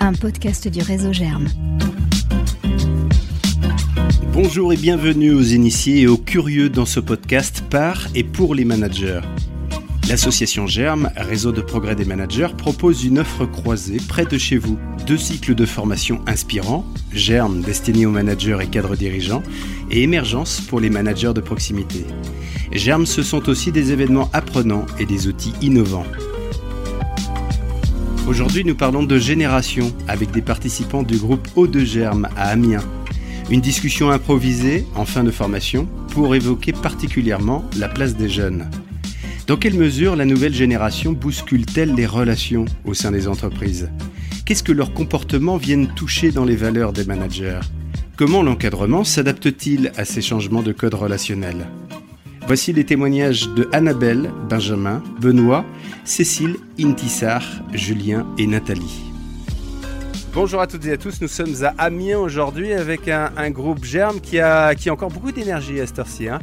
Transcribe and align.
Un 0.00 0.12
podcast 0.12 0.68
du 0.68 0.82
réseau 0.82 1.14
Germe. 1.14 1.48
Bonjour 4.34 4.74
et 4.74 4.76
bienvenue 4.76 5.32
aux 5.32 5.42
initiés 5.42 6.02
et 6.02 6.06
aux 6.06 6.18
curieux 6.18 6.68
dans 6.68 6.84
ce 6.84 7.00
podcast 7.00 7.64
par 7.70 8.08
et 8.14 8.22
pour 8.22 8.54
les 8.54 8.66
managers. 8.66 9.22
L'association 10.10 10.66
Germe, 10.66 11.10
réseau 11.16 11.52
de 11.52 11.62
progrès 11.62 11.96
des 11.96 12.04
managers, 12.04 12.54
propose 12.58 13.04
une 13.04 13.20
offre 13.20 13.46
croisée 13.46 13.98
près 14.08 14.26
de 14.26 14.36
chez 14.36 14.58
vous. 14.58 14.78
Deux 15.06 15.16
cycles 15.16 15.54
de 15.54 15.64
formation 15.64 16.20
inspirants, 16.26 16.84
Germe 17.12 17.62
destiné 17.62 18.04
aux 18.04 18.10
managers 18.10 18.58
et 18.60 18.66
cadres 18.66 18.96
dirigeants, 18.96 19.42
et 19.90 20.02
Émergence 20.02 20.60
pour 20.60 20.80
les 20.80 20.90
managers 20.90 21.32
de 21.34 21.40
proximité. 21.40 22.04
Germe, 22.72 23.06
ce 23.06 23.22
sont 23.22 23.48
aussi 23.48 23.72
des 23.72 23.90
événements 23.92 24.28
apprenants 24.34 24.84
et 24.98 25.06
des 25.06 25.28
outils 25.28 25.54
innovants. 25.62 26.06
Aujourd'hui, 28.32 28.64
nous 28.64 28.74
parlons 28.74 29.02
de 29.02 29.18
génération 29.18 29.92
avec 30.08 30.30
des 30.30 30.40
participants 30.40 31.02
du 31.02 31.18
groupe 31.18 31.46
Eau 31.54 31.66
de 31.66 31.80
Germe 31.80 32.30
à 32.34 32.48
Amiens. 32.48 32.82
Une 33.50 33.60
discussion 33.60 34.08
improvisée 34.08 34.86
en 34.94 35.04
fin 35.04 35.22
de 35.22 35.30
formation 35.30 35.84
pour 36.14 36.34
évoquer 36.34 36.72
particulièrement 36.72 37.62
la 37.76 37.90
place 37.90 38.16
des 38.16 38.30
jeunes. 38.30 38.70
Dans 39.46 39.58
quelle 39.58 39.74
mesure 39.74 40.16
la 40.16 40.24
nouvelle 40.24 40.54
génération 40.54 41.12
bouscule-t-elle 41.12 41.94
les 41.94 42.06
relations 42.06 42.64
au 42.86 42.94
sein 42.94 43.10
des 43.10 43.28
entreprises? 43.28 43.90
Qu'est-ce 44.46 44.62
que 44.62 44.72
leurs 44.72 44.94
comportements 44.94 45.58
viennent 45.58 45.92
toucher 45.94 46.30
dans 46.30 46.46
les 46.46 46.56
valeurs 46.56 46.94
des 46.94 47.04
managers? 47.04 47.60
Comment 48.16 48.42
l'encadrement 48.42 49.04
s'adapte-t-il 49.04 49.92
à 49.98 50.06
ces 50.06 50.22
changements 50.22 50.62
de 50.62 50.72
code 50.72 50.94
relationnel? 50.94 51.66
Voici 52.46 52.72
les 52.72 52.84
témoignages 52.84 53.48
de 53.50 53.68
Annabelle, 53.72 54.30
Benjamin, 54.48 55.02
Benoît, 55.20 55.64
Cécile, 56.04 56.56
Intissar, 56.80 57.42
Julien 57.72 58.26
et 58.38 58.46
Nathalie. 58.46 59.02
Bonjour 60.34 60.60
à 60.60 60.66
toutes 60.66 60.86
et 60.86 60.92
à 60.92 60.96
tous, 60.96 61.20
nous 61.20 61.28
sommes 61.28 61.54
à 61.62 61.74
Amiens 61.78 62.18
aujourd'hui 62.18 62.72
avec 62.72 63.08
un, 63.08 63.50
groupe 63.50 63.84
Germe 63.84 64.20
qui 64.20 64.40
a, 64.40 64.74
qui 64.74 64.88
a 64.88 64.92
encore 64.92 65.10
beaucoup 65.10 65.32
d'énergie 65.32 65.80
à 65.80 65.86
cette 65.86 65.98
heure-ci. 65.98 66.28
Hein. 66.28 66.40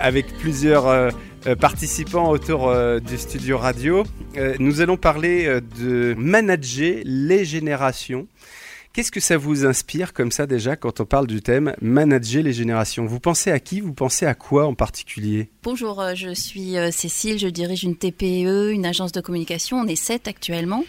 avec 0.00 0.26
plusieurs 0.38 0.86
euh, 0.86 1.10
euh, 1.46 1.56
participants 1.56 2.30
autour 2.30 2.68
euh, 2.68 3.00
du 3.00 3.18
studio 3.18 3.58
radio, 3.58 4.04
nous 4.60 4.80
allons 4.80 4.96
parler 4.96 5.60
de 5.80 6.14
manager 6.16 7.00
les 7.04 7.44
générations. 7.44 8.28
Qu'est-ce 8.92 9.12
que 9.12 9.20
ça 9.20 9.36
vous 9.36 9.64
inspire 9.66 10.12
comme 10.12 10.32
ça 10.32 10.46
déjà 10.46 10.74
quand 10.74 11.00
on 11.00 11.04
parle 11.04 11.26
du 11.26 11.40
thème 11.40 11.74
manager 11.80 12.42
les 12.42 12.52
générations 12.52 13.06
Vous 13.06 13.20
pensez 13.20 13.50
à 13.50 13.60
qui 13.60 13.80
Vous 13.80 13.92
pensez 13.92 14.26
à 14.26 14.34
quoi 14.34 14.66
en 14.66 14.74
particulier? 14.74 15.50
Bonjour, 15.62 16.00
euh, 16.00 16.14
je 16.14 16.34
suis 16.34 16.76
euh, 16.76 16.90
Cécile, 16.90 17.38
je 17.38 17.48
dirige 17.48 17.84
une 17.84 17.96
TPE, 17.96 18.72
une 18.72 18.86
agence 18.86 19.12
de 19.12 19.20
communication. 19.20 19.76
On 19.76 19.86
est 19.86 19.94
sept 19.94 20.26
actuellement. 20.26 20.84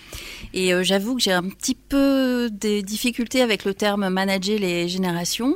Et 0.53 0.73
euh, 0.73 0.81
j'avoue 0.81 1.15
que 1.15 1.21
j'ai 1.21 1.33
un 1.33 1.43
petit 1.43 1.75
peu 1.75 2.49
des 2.51 2.81
difficultés 2.81 3.41
avec 3.41 3.65
le 3.65 3.73
terme 3.73 4.09
manager 4.09 4.57
les 4.57 4.87
générations 4.87 5.55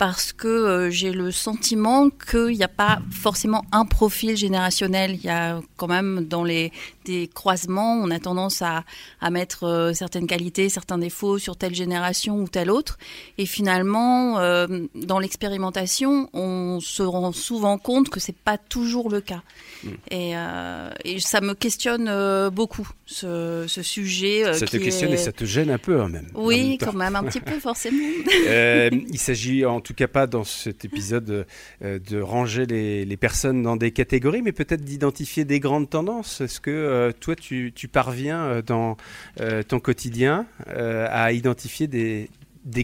parce 0.00 0.32
que 0.32 0.88
j'ai 0.90 1.12
le 1.12 1.30
sentiment 1.30 2.08
qu'il 2.08 2.56
n'y 2.56 2.62
a 2.62 2.68
pas 2.68 3.02
forcément 3.12 3.66
un 3.70 3.84
profil 3.84 4.34
générationnel. 4.34 5.10
Il 5.16 5.22
y 5.22 5.28
a 5.28 5.60
quand 5.76 5.88
même 5.88 6.24
dans 6.26 6.42
les 6.42 6.72
des 7.04 7.28
croisements, 7.32 7.94
on 7.94 8.10
a 8.10 8.18
tendance 8.18 8.62
à, 8.62 8.84
à 9.20 9.30
mettre 9.30 9.64
euh, 9.64 9.92
certaines 9.92 10.26
qualités, 10.26 10.68
certains 10.68 10.98
défauts 10.98 11.38
sur 11.38 11.56
telle 11.56 11.74
génération 11.74 12.40
ou 12.40 12.48
telle 12.48 12.70
autre. 12.70 12.98
Et 13.38 13.46
finalement, 13.46 14.38
euh, 14.38 14.66
dans 14.94 15.18
l'expérimentation, 15.18 16.28
on 16.32 16.80
se 16.80 17.02
rend 17.02 17.32
souvent 17.32 17.78
compte 17.78 18.10
que 18.10 18.20
c'est 18.20 18.36
pas 18.36 18.58
toujours 18.58 19.10
le 19.10 19.20
cas. 19.20 19.42
Mm. 19.82 19.88
Et, 20.10 20.32
euh, 20.36 20.90
et, 21.04 21.20
ça 21.20 21.40
me 21.40 21.54
questionne 21.54 22.10
beaucoup 22.50 22.88
ce, 23.06 23.64
ce 23.66 23.82
sujet. 23.82 24.52
ça 24.52 24.66
te 24.66 24.76
questionne 24.76 25.12
et 25.12 25.16
ça 25.16 25.32
te 25.32 25.44
gêne 25.44 25.70
un 25.70 25.78
peu 25.78 26.00
hein, 26.00 26.08
même. 26.08 26.28
Oui, 26.34 26.78
quand 26.78 26.92
même 26.92 27.16
un 27.16 27.24
petit 27.24 27.40
peu 27.40 27.58
forcément. 27.60 27.98
il 28.36 29.18
s'agit 29.18 29.64
en 29.64 29.80
tout 29.80 29.89
cas 29.94 30.08
pas 30.08 30.26
dans 30.26 30.44
cet 30.44 30.84
épisode 30.84 31.46
de 31.80 32.20
ranger 32.20 32.66
les, 32.66 33.04
les 33.04 33.16
personnes 33.16 33.62
dans 33.62 33.76
des 33.76 33.90
catégories, 33.90 34.42
mais 34.42 34.52
peut-être 34.52 34.84
d'identifier 34.84 35.44
des 35.44 35.60
grandes 35.60 35.90
tendances. 35.90 36.40
Est-ce 36.40 36.60
que 36.60 36.70
euh, 36.70 37.12
toi, 37.12 37.36
tu, 37.36 37.72
parviens 37.92 38.44
euh, 38.44 38.62
dans 38.62 38.96
euh, 39.40 39.62
ton 39.62 39.80
quotidien 39.80 40.46
à 40.66 41.32
identifier 41.32 41.86
des, 41.86 42.28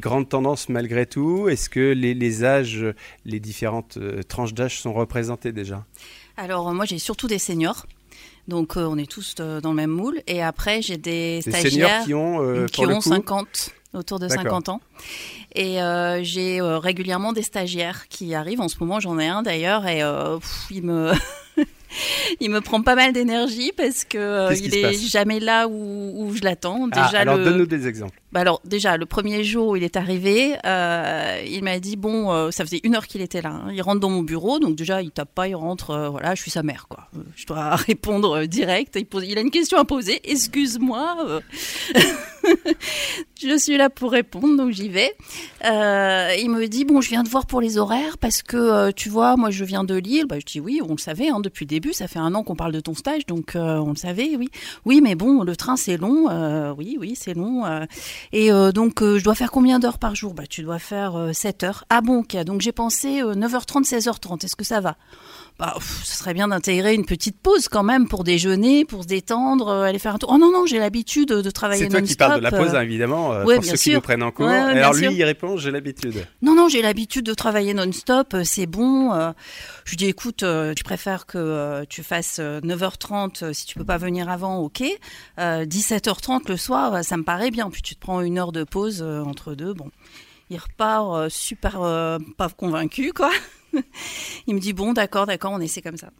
grandes 0.00 0.28
tendances 0.28 0.68
malgré 0.68 1.06
tout? 1.06 1.48
Est-ce 1.48 1.68
que 1.70 1.92
les, 1.92 2.44
âges, 2.44 2.86
les 3.24 3.40
différentes 3.40 3.98
tranches 4.28 4.54
d'âge 4.54 4.80
sont 4.80 4.92
représentées 4.92 5.52
déjà? 5.52 5.84
Alors, 6.36 6.72
moi, 6.74 6.84
j'ai 6.84 6.98
surtout 6.98 7.28
des 7.28 7.38
seniors. 7.38 7.86
Donc, 8.48 8.76
on 8.76 8.96
est 8.96 9.10
tous 9.10 9.34
dans 9.34 9.70
le 9.70 9.74
même 9.74 9.90
moule. 9.90 10.20
Et 10.26 10.42
après, 10.42 10.82
j'ai 10.82 10.96
des, 10.96 11.40
stagiaires 11.42 12.04
qui 12.04 12.14
ont, 12.14 12.66
qui 12.66 12.86
ont 12.86 13.00
50, 13.00 13.74
autour 13.96 14.18
de 14.18 14.28
50 14.28 14.68
ans. 14.68 14.80
Et 15.54 15.78
j'ai 16.22 16.60
régulièrement 16.60 17.32
des 17.32 17.42
stagiaires 17.42 18.08
qui 18.08 18.34
arrivent. 18.34 18.60
En 18.60 18.68
ce 18.68 18.76
moment, 18.80 19.00
j'en 19.00 19.18
ai 19.18 19.26
un 19.26 19.42
d'ailleurs. 19.42 19.86
Et 19.86 20.02
il 20.70 20.82
me. 20.82 21.12
il 22.40 22.50
me 22.50 22.60
prend 22.60 22.82
pas 22.82 22.94
mal 22.94 23.12
d'énergie 23.12 23.72
parce 23.76 24.04
que 24.04 24.18
euh, 24.18 24.54
il 24.54 24.74
est 24.74 24.92
jamais 24.92 25.40
là 25.40 25.68
où, 25.68 26.32
je 26.34 26.42
l'attends. 26.42 26.88
Ah, 26.92 27.06
déjà, 27.06 27.20
alors 27.20 27.38
donne-nous 27.38 27.66
des 27.66 27.86
exemples. 27.86 28.18
Bah 28.36 28.42
alors 28.42 28.60
déjà 28.66 28.98
le 28.98 29.06
premier 29.06 29.42
jour 29.44 29.68
où 29.68 29.76
il 29.76 29.82
est 29.82 29.96
arrivé, 29.96 30.56
euh, 30.66 31.42
il 31.48 31.64
m'a 31.64 31.78
dit 31.78 31.96
bon, 31.96 32.30
euh, 32.30 32.50
ça 32.50 32.66
faisait 32.66 32.82
une 32.84 32.94
heure 32.94 33.06
qu'il 33.06 33.22
était 33.22 33.40
là. 33.40 33.48
Hein. 33.48 33.70
Il 33.72 33.80
rentre 33.80 33.98
dans 33.98 34.10
mon 34.10 34.20
bureau, 34.20 34.58
donc 34.58 34.76
déjà 34.76 35.00
il 35.00 35.10
tape 35.10 35.34
pas, 35.34 35.48
il 35.48 35.54
rentre. 35.54 36.10
voilà, 36.10 36.34
je 36.34 36.42
suis 36.42 36.50
sa 36.50 36.62
mère 36.62 36.86
quoi. 36.86 37.08
je 37.34 37.46
dois 37.46 37.76
répondre 37.76 38.44
direct. 38.44 38.94
Il, 38.96 39.06
pose, 39.06 39.24
il 39.26 39.38
a 39.38 39.40
une 39.40 39.50
question 39.50 39.78
à 39.78 39.86
poser. 39.86 40.20
Excuse-moi. 40.30 41.40
je 43.42 43.56
suis 43.56 43.78
là 43.78 43.88
pour 43.88 44.12
répondre, 44.12 44.54
donc 44.54 44.70
j'y 44.70 44.90
vais. 44.90 45.14
il 45.64 46.50
me 46.50 46.66
dit 46.66 46.84
bon, 46.84 47.00
je 47.00 47.08
viens 47.08 47.22
de 47.22 47.30
voir 47.30 47.46
pour 47.46 47.62
les 47.62 47.78
horaires 47.78 48.18
parce 48.18 48.42
que 48.42 48.90
tu 48.90 49.08
vois, 49.08 49.38
moi 49.38 49.48
je 49.48 49.64
viens 49.64 49.82
de 49.82 49.94
Lille. 49.94 50.26
Bah, 50.28 50.38
je 50.38 50.44
dis 50.44 50.60
oui, 50.60 50.82
on 50.86 50.92
le 50.92 50.98
savait 50.98 51.30
hein, 51.30 51.40
depuis 51.40 51.64
le 51.64 51.70
début. 51.70 51.94
Ça 51.94 52.06
fait 52.06 52.18
un 52.18 52.34
an 52.34 52.42
qu'on 52.42 52.54
parle 52.54 52.72
de 52.72 52.80
ton 52.80 52.92
stage, 52.92 53.24
donc 53.24 53.52
on 53.54 53.88
le 53.88 53.96
savait, 53.96 54.36
oui. 54.36 54.50
Oui, 54.84 55.00
mais 55.02 55.14
bon, 55.14 55.42
le 55.42 55.56
train 55.56 55.76
c'est 55.76 55.96
long. 55.96 56.28
oui, 56.76 56.98
oui, 57.00 57.14
c'est 57.16 57.32
long. 57.32 57.64
Et 58.32 58.50
donc 58.72 59.02
je 59.02 59.22
dois 59.22 59.34
faire 59.34 59.50
combien 59.50 59.78
d'heures 59.78 59.98
par 59.98 60.14
jour? 60.14 60.34
Bah, 60.34 60.46
tu 60.48 60.62
dois 60.62 60.78
faire 60.78 61.30
7 61.32 61.62
heures. 61.62 61.84
Ah 61.90 62.00
bon, 62.00 62.18
ok. 62.20 62.36
Donc 62.44 62.60
j'ai 62.60 62.72
pensé 62.72 63.22
9h30, 63.22 63.84
16h30. 63.84 64.44
Est-ce 64.44 64.56
que 64.56 64.64
ça 64.64 64.80
va? 64.80 64.96
Bah, 65.58 65.74
ce 65.80 66.18
serait 66.18 66.34
bien 66.34 66.48
d'intégrer 66.48 66.94
une 66.94 67.06
petite 67.06 67.40
pause 67.40 67.68
quand 67.68 67.82
même 67.82 68.08
pour 68.08 68.24
déjeuner, 68.24 68.84
pour 68.84 69.04
se 69.04 69.08
détendre, 69.08 69.68
euh, 69.68 69.82
aller 69.84 69.98
faire 69.98 70.14
un 70.14 70.18
tour. 70.18 70.30
Oh 70.32 70.38
non, 70.38 70.52
non, 70.52 70.66
j'ai 70.66 70.78
l'habitude 70.78 71.30
de 71.30 71.50
travailler 71.50 71.84
C'est 71.84 71.88
toi 71.88 72.02
qui 72.02 72.14
parles 72.14 72.38
de 72.38 72.42
la 72.42 72.50
pause, 72.50 72.74
hein, 72.74 72.82
évidemment, 72.82 73.32
euh, 73.32 73.44
pour 73.44 73.64
ceux 73.64 73.76
qui 73.76 73.94
nous 73.94 74.02
prennent 74.02 74.22
en 74.22 74.32
cours. 74.32 74.48
alors 74.48 74.92
lui, 74.92 75.14
il 75.14 75.24
répond, 75.24 75.56
j'ai 75.56 75.70
l'habitude. 75.70 76.26
Non, 76.42 76.54
non, 76.54 76.68
j'ai 76.68 76.82
l'habitude 76.82 77.24
de 77.24 77.32
travailler 77.32 77.72
non-stop, 77.72 78.34
euh, 78.34 78.42
c'est 78.44 78.66
bon. 78.66 79.12
je 79.84 79.90
lui 79.90 79.96
dis, 79.96 80.06
écoute, 80.06 80.40
je 80.42 80.82
préfère 80.82 81.24
que 81.24 81.84
tu 81.88 82.02
fasses 82.02 82.38
9h30, 82.38 83.52
si 83.54 83.64
tu 83.66 83.78
peux 83.78 83.84
pas 83.84 83.98
venir 83.98 84.28
avant, 84.28 84.58
ok. 84.58 84.82
17h30 85.38 86.48
le 86.48 86.56
soir, 86.56 87.02
ça 87.02 87.16
me 87.16 87.22
paraît 87.22 87.50
bien. 87.50 87.70
Puis 87.70 87.82
tu 87.82 87.94
te 87.94 88.00
prends 88.00 88.20
une 88.20 88.38
heure 88.38 88.52
de 88.52 88.64
pause 88.64 89.02
entre 89.02 89.54
deux, 89.54 89.72
bon. 89.72 89.90
Il 90.50 90.58
repart 90.58 91.30
super 91.30 91.80
pas 92.36 92.48
convaincu, 92.50 93.12
quoi. 93.12 93.30
il 94.46 94.54
me 94.54 94.60
dit 94.60 94.72
bon, 94.72 94.92
d'accord, 94.92 95.26
d'accord, 95.26 95.52
on 95.52 95.60
essaie 95.60 95.82
comme 95.82 95.96
ça. 95.96 96.10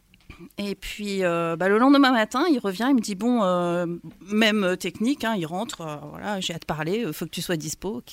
Et 0.57 0.75
puis 0.75 1.23
euh, 1.23 1.55
bah, 1.55 1.67
le 1.67 1.77
lendemain 1.77 2.11
matin, 2.11 2.45
il 2.51 2.59
revient, 2.59 2.87
il 2.89 2.95
me 2.95 3.01
dit 3.01 3.15
bon, 3.15 3.43
euh, 3.43 3.85
même 4.21 4.77
technique, 4.77 5.23
hein, 5.23 5.35
il 5.37 5.45
rentre, 5.45 5.81
euh, 5.81 5.95
voilà, 6.09 6.39
j'ai 6.39 6.53
hâte 6.53 6.61
de 6.61 6.65
parler, 6.65 7.11
faut 7.13 7.25
que 7.25 7.31
tu 7.31 7.41
sois 7.41 7.57
dispo. 7.57 8.03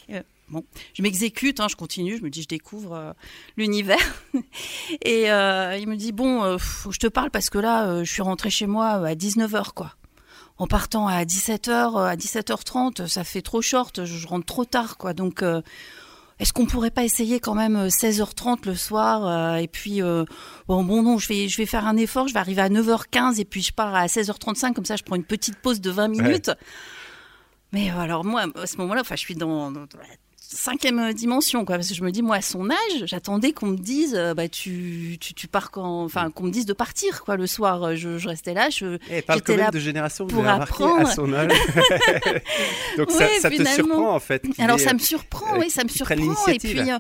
Bon, 0.50 0.62
je 0.93 1.02
m'exécute, 1.02 1.61
hein, 1.61 1.69
je 1.69 1.76
continue, 1.76 2.19
je 2.19 2.22
me 2.22 2.31
dis 2.31 2.43
je 2.43 2.49
découvre 2.49 3.14
l'univers. 3.56 3.96
Et 5.02 5.25
il 5.25 5.88
me 5.88 5.96
dit 5.96 6.12
bon, 6.12 6.58
je 6.58 6.99
te 6.99 7.06
parle 7.06 7.31
parce 7.31 7.50
que 7.50 7.58
là, 7.58 8.05
je 8.05 8.10
suis 8.10 8.22
rentrée 8.22 8.50
chez 8.50 8.67
moi 8.67 8.88
à 8.88 9.14
19h 9.14 9.72
quoi. 9.75 9.94
En 10.56 10.69
partant 10.69 11.08
à 11.08 11.25
17h, 11.25 11.99
à 12.06 12.14
17h30, 12.14 13.08
ça 13.08 13.25
fait 13.25 13.43
trop 13.43 13.60
short, 13.60 14.05
je 14.05 14.26
rentre 14.26 14.46
trop 14.46 14.64
tard 14.64 14.99
quoi. 14.99 15.14
Donc 15.14 15.43
est-ce 16.40 16.52
qu'on 16.52 16.66
pourrait 16.66 16.90
pas 16.90 17.04
essayer 17.04 17.38
quand 17.38 17.54
même 17.54 17.86
16h30 17.86 18.52
euh, 18.52 18.56
le 18.66 18.75
soir 18.75 19.26
euh, 19.26 19.56
et 19.56 19.69
puis 19.69 20.02
euh, 20.02 20.25
bon 20.66 20.82
bon 20.82 21.02
non 21.02 21.19
je 21.19 21.28
vais 21.28 21.48
je 21.48 21.56
vais 21.56 21.66
faire 21.66 21.86
un 21.86 21.96
effort 21.96 22.26
je 22.26 22.34
vais 22.34 22.40
arriver 22.40 22.62
à 22.62 22.69
9h15 22.69 23.40
et 23.40 23.44
puis 23.44 23.62
je 23.62 23.72
pars 23.72 23.94
à 23.94 24.06
16h35 24.06 24.72
comme 24.72 24.84
ça 24.84 24.96
je 24.96 25.04
prends 25.04 25.16
une 25.16 25.25
petite 25.25 25.56
pause 25.56 25.81
de 25.81 25.90
20 25.90 26.08
minutes. 26.08 26.50
Mais 27.72 27.90
alors 27.90 28.25
moi 28.25 28.46
à 28.56 28.66
ce 28.66 28.76
moment-là 28.78 29.02
enfin 29.02 29.16
je 29.16 29.20
suis 29.20 29.34
dans 29.34 29.72
cinquième 30.55 31.12
dimension, 31.12 31.65
quoi. 31.65 31.77
Parce 31.77 31.89
que 31.89 31.95
je 31.95 32.03
me 32.03 32.11
dis, 32.11 32.23
moi, 32.23 32.37
à 32.37 32.43
son 32.43 32.71
âge, 32.71 33.05
j'attendais 33.05 33.53
qu'on 33.53 33.67
me 33.67 33.77
dise, 33.77 34.15
euh, 34.15 34.35
bah, 34.35 34.49
tu, 34.49 35.17
tu, 35.21 35.35
tu, 35.35 35.49
pars 35.49 35.71
quand, 35.71 36.05
enfin, 36.05 36.31
qu'on 36.31 36.45
me 36.45 36.51
dise 36.51 36.67
de 36.67 36.73
partir, 36.73 37.25
quoi, 37.25 37.37
le 37.37 37.47
soir. 37.47 37.97
Je, 37.97 38.19
je 38.19 38.29
restais 38.29 38.55
là, 38.55 38.71
je, 38.71 38.99
eh, 39.11 39.23
j'étais 39.33 39.56
là 39.56 39.71
de 39.71 39.79
génération, 39.79 40.27
pour 40.27 40.47
apprendre. 40.47 41.09
à 41.09 41.15
son 41.15 41.33
âge. 41.33 41.51
Donc 42.97 43.11
ça, 43.11 43.29
ça 43.41 43.51
te 43.51 43.65
surprend, 43.65 44.15
en 44.15 44.21
fait. 44.21 44.45
Alors 44.59 44.81
ça 44.81 44.95
me 44.95 44.99
surprend, 44.99 45.59
oui, 45.59 45.71
ça 45.71 45.85
me 45.85 45.89
surprend. 45.89 46.47
Et 46.49 46.59
puis, 46.59 46.91
euh, 46.91 46.99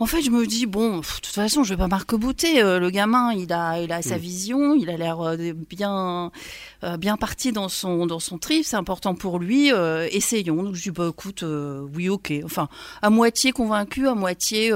En 0.00 0.06
fait, 0.06 0.22
je 0.22 0.30
me 0.30 0.46
dis 0.46 0.64
bon, 0.64 1.00
de 1.00 1.04
toute 1.04 1.26
façon, 1.26 1.62
je 1.62 1.74
vais 1.74 1.78
pas 1.78 1.86
marque-bouter. 1.86 2.62
Euh, 2.62 2.78
le 2.78 2.88
gamin, 2.88 3.34
il 3.34 3.52
a, 3.52 3.82
il 3.82 3.92
a 3.92 4.00
sa 4.00 4.16
mm. 4.16 4.20
vision, 4.20 4.74
il 4.74 4.88
a 4.88 4.96
l'air 4.96 5.20
euh, 5.20 5.36
bien, 5.68 6.32
euh, 6.84 6.96
bien 6.96 7.18
parti 7.18 7.52
dans 7.52 7.68
son, 7.68 8.06
dans 8.06 8.18
son 8.18 8.38
trip. 8.38 8.64
C'est 8.64 8.76
important 8.76 9.14
pour 9.14 9.38
lui. 9.38 9.68
essayons. 10.10 10.62
Donc 10.62 10.74
je 10.74 10.84
dis 10.84 10.90
bah 10.90 11.10
écoute, 11.10 11.44
oui, 11.94 12.08
ok. 12.08 12.32
Enfin, 12.44 12.68
à 13.02 13.10
moitié 13.10 13.52
convaincu, 13.52 14.08
à 14.08 14.14
moitié. 14.14 14.70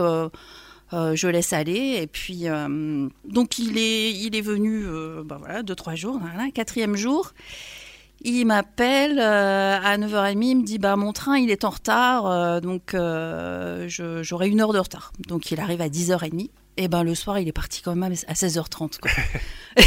je 0.93 1.27
laisse 1.27 1.55
aller 1.55 1.99
et 2.03 2.07
puis 2.07 2.45
donc 3.25 3.59
il 3.59 3.79
est 3.79 4.13
il 4.13 4.37
est 4.37 4.43
venu 4.43 4.85
bah 5.25 5.39
voilà 5.41 5.65
deux 5.65 5.75
trois 5.75 5.97
jours 5.97 6.21
quatrième 6.55 6.95
jour 6.95 7.33
il 8.25 8.47
m'appelle 8.47 9.19
euh, 9.19 9.79
à 9.83 9.99
9h30, 9.99 10.43
il 10.43 10.57
me 10.57 10.65
dit 10.65 10.79
bah 10.79 10.97
mon 10.97 11.13
train 11.13 11.39
il 11.39 11.51
est 11.51 11.65
en 11.65 11.71
retard, 11.71 12.27
euh, 12.27 12.61
donc 12.61 12.95
euh, 12.95 13.87
j'aurai 13.89 14.49
une 14.49 14.61
heure 14.61 14.73
de 14.73 14.79
retard. 14.79 15.13
Donc 15.29 15.51
il 15.51 15.61
arrive 15.61 15.81
à 15.81 15.89
10h30. 15.89 16.49
Et 16.77 16.89
ben 16.89 17.05
le 17.05 17.15
soir 17.15 17.39
il 17.39 17.47
est 17.47 17.53
parti 17.53 17.83
quand 17.83 17.95
même 17.95 18.15
à 18.27 18.33
16h30. 18.33 18.99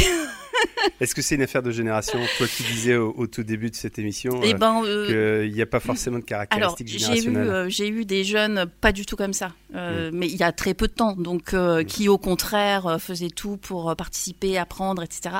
Est-ce 1.00 1.14
que 1.14 1.22
c'est 1.22 1.34
une 1.34 1.42
affaire 1.42 1.62
de 1.62 1.70
génération 1.70 2.18
Toi 2.38 2.46
qui 2.48 2.62
disais 2.62 2.96
au, 2.96 3.26
tout 3.26 3.42
début 3.42 3.70
de 3.70 3.76
cette 3.76 3.98
émission 3.98 4.40
eh 4.42 4.54
ben, 4.54 4.82
qu'il 4.82 5.52
n'y 5.52 5.62
a 5.62 5.66
pas 5.66 5.80
forcément 5.80 6.18
de 6.18 6.24
caractéristiques 6.24 6.88
générationnelles. 6.88 7.68
J'ai 7.68 7.88
eu, 7.88 8.04
des 8.04 8.24
jeunes 8.24 8.66
pas 8.80 8.90
du 8.90 9.04
tout 9.04 9.14
comme 9.14 9.32
ça, 9.32 9.52
mm. 9.74 10.10
mais 10.12 10.26
il 10.26 10.36
y 10.36 10.42
a 10.42 10.50
très 10.50 10.74
peu 10.74 10.88
de 10.88 10.92
temps, 10.92 11.14
donc 11.14 11.52
mm. 11.52 11.84
qui 11.84 12.08
au 12.08 12.18
contraire 12.18 12.98
faisaient 13.00 13.30
tout 13.30 13.56
pour 13.58 13.94
participer, 13.96 14.58
apprendre, 14.58 15.02
etc. 15.02 15.36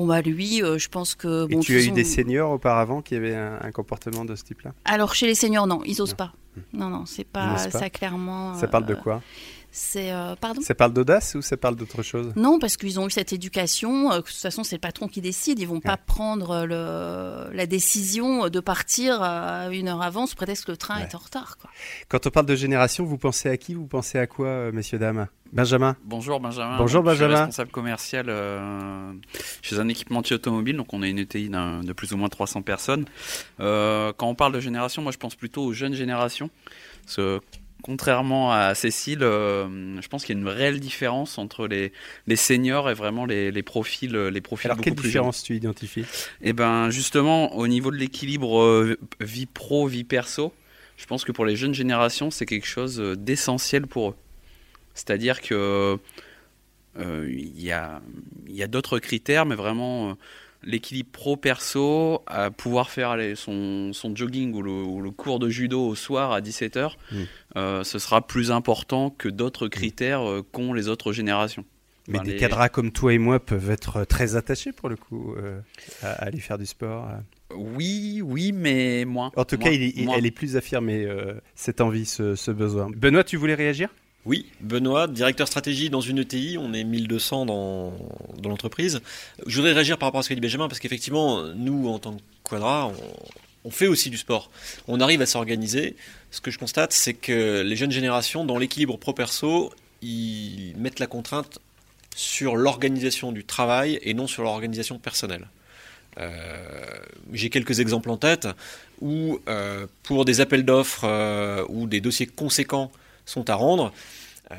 Bon 0.00 0.06
bah 0.06 0.22
lui, 0.22 0.62
euh, 0.62 0.78
je 0.78 0.88
pense 0.88 1.14
que. 1.14 1.44
Bon, 1.44 1.60
Et 1.60 1.62
tu 1.62 1.76
as 1.76 1.82
eu 1.82 1.90
des 1.90 2.04
seniors 2.04 2.52
auparavant 2.52 3.02
qui 3.02 3.14
avaient 3.14 3.36
un, 3.36 3.70
comportement 3.70 4.24
de 4.24 4.34
ce 4.34 4.42
type-là? 4.44 4.72
Alors 4.86 5.14
chez 5.14 5.26
les 5.26 5.34
seniors, 5.34 5.66
non, 5.66 5.82
ils 5.84 6.00
osent 6.00 6.14
pas. 6.14 6.32
Non, 6.72 6.88
non, 6.88 7.04
c'est 7.04 7.24
pas, 7.24 7.58
ça 7.58 7.90
clairement. 7.90 8.54
Ça 8.54 8.66
parle 8.66 8.86
de 8.86 8.94
euh, 8.94 8.96
quoi? 8.96 9.20
C'est 9.72 10.12
euh, 10.12 10.36
pardon. 10.36 10.60
Ça 10.60 10.74
parle 10.74 10.92
d'audace 10.92 11.34
ou 11.34 11.42
ça 11.42 11.56
parle 11.56 11.76
d'autre 11.76 12.02
chose? 12.02 12.32
Non, 12.36 12.58
parce 12.58 12.76
qu'ils 12.76 12.98
ont 12.98 13.06
eu 13.06 13.10
cette 13.10 13.32
éducation. 13.32 14.10
de 14.10 14.16
toute 14.16 14.28
façon, 14.28 14.64
c'est 14.64 14.76
le 14.76 14.80
patron 14.80 15.08
qui 15.08 15.20
décide. 15.20 15.58
Ils 15.58 15.68
vont 15.68 15.80
pas 15.80 15.96
prendre 15.96 16.66
le, 16.66 17.54
la 17.54 17.66
décision 17.66 18.48
de 18.48 18.60
partir 18.60 19.22
une 19.70 19.88
heure 19.88 20.02
avant 20.02 20.26
sous 20.26 20.36
prétexte 20.36 20.64
que 20.64 20.72
le 20.72 20.76
train 20.76 20.98
est 20.98 21.14
en 21.14 21.18
retard. 21.18 21.56
Quoi. 21.58 21.70
Quand 22.08 22.26
on 22.26 22.30
parle 22.30 22.46
de 22.46 22.56
génération, 22.56 23.04
vous 23.04 23.18
pensez 23.18 23.48
à 23.48 23.56
qui? 23.56 23.74
Vous 23.74 23.86
pensez 23.86 24.18
à 24.18 24.26
quoi, 24.26 24.72
messieurs 24.72 24.98
dames? 24.98 25.28
Benjamin? 25.52 25.96
Bonjour 26.04 26.38
Benjamin. 26.38 26.76
Bonjour 26.78 27.02
Benjamin. 27.02 27.28
Je 27.28 27.34
suis 27.34 27.44
responsable 27.44 27.70
commercial 27.72 28.26
euh, 28.28 29.12
chez 29.62 29.78
un 29.80 29.88
équipementier 29.88 30.36
automobile, 30.36 30.76
donc 30.76 30.92
on 30.92 31.02
a 31.02 31.08
une 31.08 31.18
ETI 31.18 31.48
de 31.48 31.92
plus 31.92 32.12
ou 32.12 32.16
moins 32.16 32.28
300 32.28 32.62
personnes. 32.62 33.04
Euh, 33.58 34.12
quand 34.16 34.28
on 34.28 34.34
parle 34.34 34.52
de 34.52 34.60
génération, 34.60 35.02
moi 35.02 35.10
je 35.10 35.18
pense 35.18 35.34
plutôt 35.34 35.64
aux 35.64 35.72
jeunes 35.72 35.94
générations. 35.94 36.50
Contrairement 37.82 38.52
à 38.52 38.74
Cécile, 38.74 39.22
euh, 39.22 40.00
je 40.00 40.08
pense 40.08 40.24
qu'il 40.24 40.34
y 40.34 40.38
a 40.38 40.40
une 40.40 40.48
réelle 40.48 40.80
différence 40.80 41.38
entre 41.38 41.66
les, 41.66 41.92
les 42.26 42.36
seniors 42.36 42.90
et 42.90 42.94
vraiment 42.94 43.24
les, 43.24 43.50
les 43.50 43.62
profils 43.62 44.14
les 44.14 44.40
profils 44.40 44.70
Alors 44.70 44.82
quelle 44.82 44.94
différence 44.94 45.42
tu 45.42 45.56
identifies? 45.56 46.04
Eh 46.42 46.52
ben 46.52 46.90
justement 46.90 47.54
au 47.56 47.66
niveau 47.66 47.90
de 47.90 47.96
l'équilibre 47.96 48.96
vie 49.20 49.46
pro 49.46 49.86
vie 49.86 50.04
perso, 50.04 50.52
je 50.96 51.06
pense 51.06 51.24
que 51.24 51.32
pour 51.32 51.44
les 51.44 51.56
jeunes 51.56 51.74
générations 51.74 52.30
c'est 52.30 52.46
quelque 52.46 52.66
chose 52.66 52.98
d'essentiel 53.18 53.86
pour 53.86 54.10
eux. 54.10 54.16
C'est-à-dire 54.94 55.40
que 55.40 55.98
euh, 56.98 57.28
il 57.28 57.60
y 57.60 57.72
a, 57.72 58.00
d'autres 58.66 58.98
critères, 58.98 59.46
mais 59.46 59.54
vraiment 59.54 60.10
euh, 60.10 60.14
l'équilibre 60.62 61.10
pro-perso, 61.10 62.22
à 62.26 62.50
pouvoir 62.50 62.90
faire 62.90 63.16
son, 63.36 63.92
jogging 64.14 64.52
ou 64.54 64.62
le, 65.00 65.10
cours 65.10 65.38
de 65.38 65.48
judo 65.48 65.86
au 65.86 65.94
soir 65.94 66.32
à 66.32 66.40
17h, 66.40 66.92
mm. 67.12 67.16
euh, 67.56 67.84
ce 67.84 67.98
sera 67.98 68.26
plus 68.26 68.50
important 68.50 69.10
que 69.10 69.28
d'autres 69.28 69.66
mm. 69.66 69.70
critères 69.70 70.22
qu'ont 70.52 70.72
les 70.72 70.88
autres 70.88 71.12
générations. 71.12 71.64
Mais 72.08 72.18
des 72.20 72.36
cadras 72.36 72.68
comme 72.68 72.90
toi 72.90 73.12
et 73.12 73.18
moi 73.18 73.38
peuvent 73.38 73.70
être 73.70 74.04
très 74.04 74.34
attachés 74.34 74.72
pour 74.72 74.88
le 74.88 74.96
coup 74.96 75.34
à, 76.02 76.08
aller 76.24 76.40
faire 76.40 76.58
du 76.58 76.66
sport. 76.66 77.08
Oui, 77.54 78.20
oui, 78.24 78.50
mais 78.52 79.04
moins. 79.04 79.30
En 79.36 79.44
tout 79.44 79.58
cas, 79.58 79.70
elle 79.70 80.26
est 80.26 80.30
plus 80.30 80.56
affirmée, 80.56 81.06
cette 81.54 81.80
envie, 81.80 82.06
ce 82.06 82.50
besoin. 82.50 82.88
Benoît, 82.90 83.22
tu 83.22 83.36
voulais 83.36 83.54
réagir? 83.54 83.90
Oui, 84.26 84.46
Benoît, 84.60 85.06
directeur 85.06 85.46
stratégie 85.46 85.88
dans 85.88 86.02
une 86.02 86.18
ETI, 86.18 86.58
on 86.58 86.74
est 86.74 86.84
1200 86.84 87.46
dans, 87.46 87.92
l'entreprise. 88.44 89.00
Je 89.46 89.56
voudrais 89.56 89.72
réagir 89.72 89.96
par 89.96 90.08
rapport 90.08 90.20
à 90.20 90.22
ce 90.22 90.28
qu'a 90.28 90.34
dit 90.34 90.42
Benjamin, 90.42 90.68
parce 90.68 90.78
qu'effectivement, 90.78 91.42
nous, 91.54 91.88
en 91.88 91.98
tant 91.98 92.14
que 92.14 92.20
Quadra, 92.44 92.92
on, 93.64 93.70
fait 93.70 93.86
aussi 93.86 94.10
du 94.10 94.18
sport. 94.18 94.50
On 94.88 95.00
arrive 95.00 95.22
à 95.22 95.26
s'organiser. 95.26 95.96
Ce 96.30 96.42
que 96.42 96.50
je 96.50 96.58
constate, 96.58 96.92
c'est 96.92 97.14
que 97.14 97.62
les 97.62 97.76
jeunes 97.76 97.92
générations, 97.92 98.44
dans 98.44 98.58
l'équilibre 98.58 98.98
pro-perso, 98.98 99.72
ils 100.02 100.74
mettent 100.76 100.98
la 100.98 101.06
contrainte 101.06 101.58
sur 102.14 102.56
l'organisation 102.56 103.32
du 103.32 103.44
travail 103.44 103.98
et 104.02 104.12
non 104.12 104.26
sur 104.26 104.42
l'organisation 104.42 104.98
personnelle. 104.98 105.48
Euh, 106.18 106.30
j'ai 107.32 107.50
quelques 107.50 107.80
exemples 107.80 108.10
en 108.10 108.16
tête 108.16 108.48
où, 109.00 109.38
euh, 109.48 109.86
pour 110.02 110.24
des 110.24 110.40
appels 110.40 110.64
d'offres 110.64 111.04
euh, 111.04 111.64
ou 111.68 111.86
des 111.86 112.00
dossiers 112.00 112.26
conséquents 112.26 112.90
sont 113.30 113.48
à 113.48 113.54
rendre. 113.54 113.92
Euh, 114.52 114.56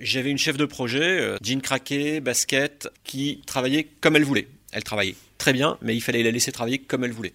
j'avais 0.00 0.30
une 0.30 0.38
chef 0.38 0.56
de 0.56 0.64
projet, 0.64 1.20
euh, 1.20 1.36
jean 1.42 1.60
craqué, 1.60 2.20
basket, 2.20 2.88
qui 3.04 3.42
travaillait 3.46 3.86
comme 4.00 4.16
elle 4.16 4.24
voulait. 4.24 4.48
Elle 4.72 4.82
travaillait 4.82 5.14
très 5.38 5.52
bien, 5.52 5.78
mais 5.82 5.94
il 5.94 6.00
fallait 6.00 6.22
la 6.22 6.30
laisser 6.30 6.52
travailler 6.52 6.78
comme 6.78 7.04
elle 7.04 7.12
voulait. 7.12 7.32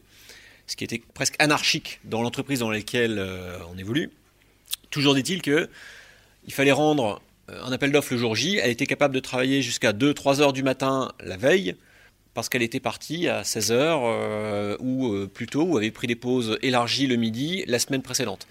Ce 0.67 0.75
qui 0.75 0.83
était 0.83 1.01
presque 1.13 1.35
anarchique 1.39 1.99
dans 2.03 2.21
l'entreprise 2.21 2.59
dans 2.59 2.69
laquelle 2.69 3.17
euh, 3.17 3.57
on 3.71 3.77
évolue. 3.77 4.11
Toujours 4.89 5.15
dit-il 5.15 5.41
que 5.41 5.69
il 6.47 6.53
fallait 6.53 6.71
rendre 6.71 7.21
un 7.47 7.71
appel 7.71 7.91
d'offres 7.91 8.13
le 8.13 8.19
jour 8.19 8.35
J. 8.35 8.57
Elle 8.57 8.71
était 8.71 8.85
capable 8.85 9.15
de 9.15 9.19
travailler 9.19 9.61
jusqu'à 9.61 9.93
2-3 9.93 10.41
heures 10.41 10.53
du 10.53 10.63
matin 10.63 11.11
la 11.19 11.37
veille, 11.37 11.75
parce 12.33 12.49
qu'elle 12.49 12.61
était 12.61 12.79
partie 12.79 13.27
à 13.27 13.43
16 13.43 13.71
heures 13.71 14.79
ou 14.79 15.27
plus 15.27 15.47
tôt, 15.47 15.63
ou 15.63 15.77
avait 15.77 15.91
pris 15.91 16.05
des 16.05 16.15
pauses 16.15 16.59
élargies 16.61 17.07
le 17.07 17.15
midi 17.15 17.63
la 17.67 17.79
semaine 17.79 18.03
précédente. 18.03 18.47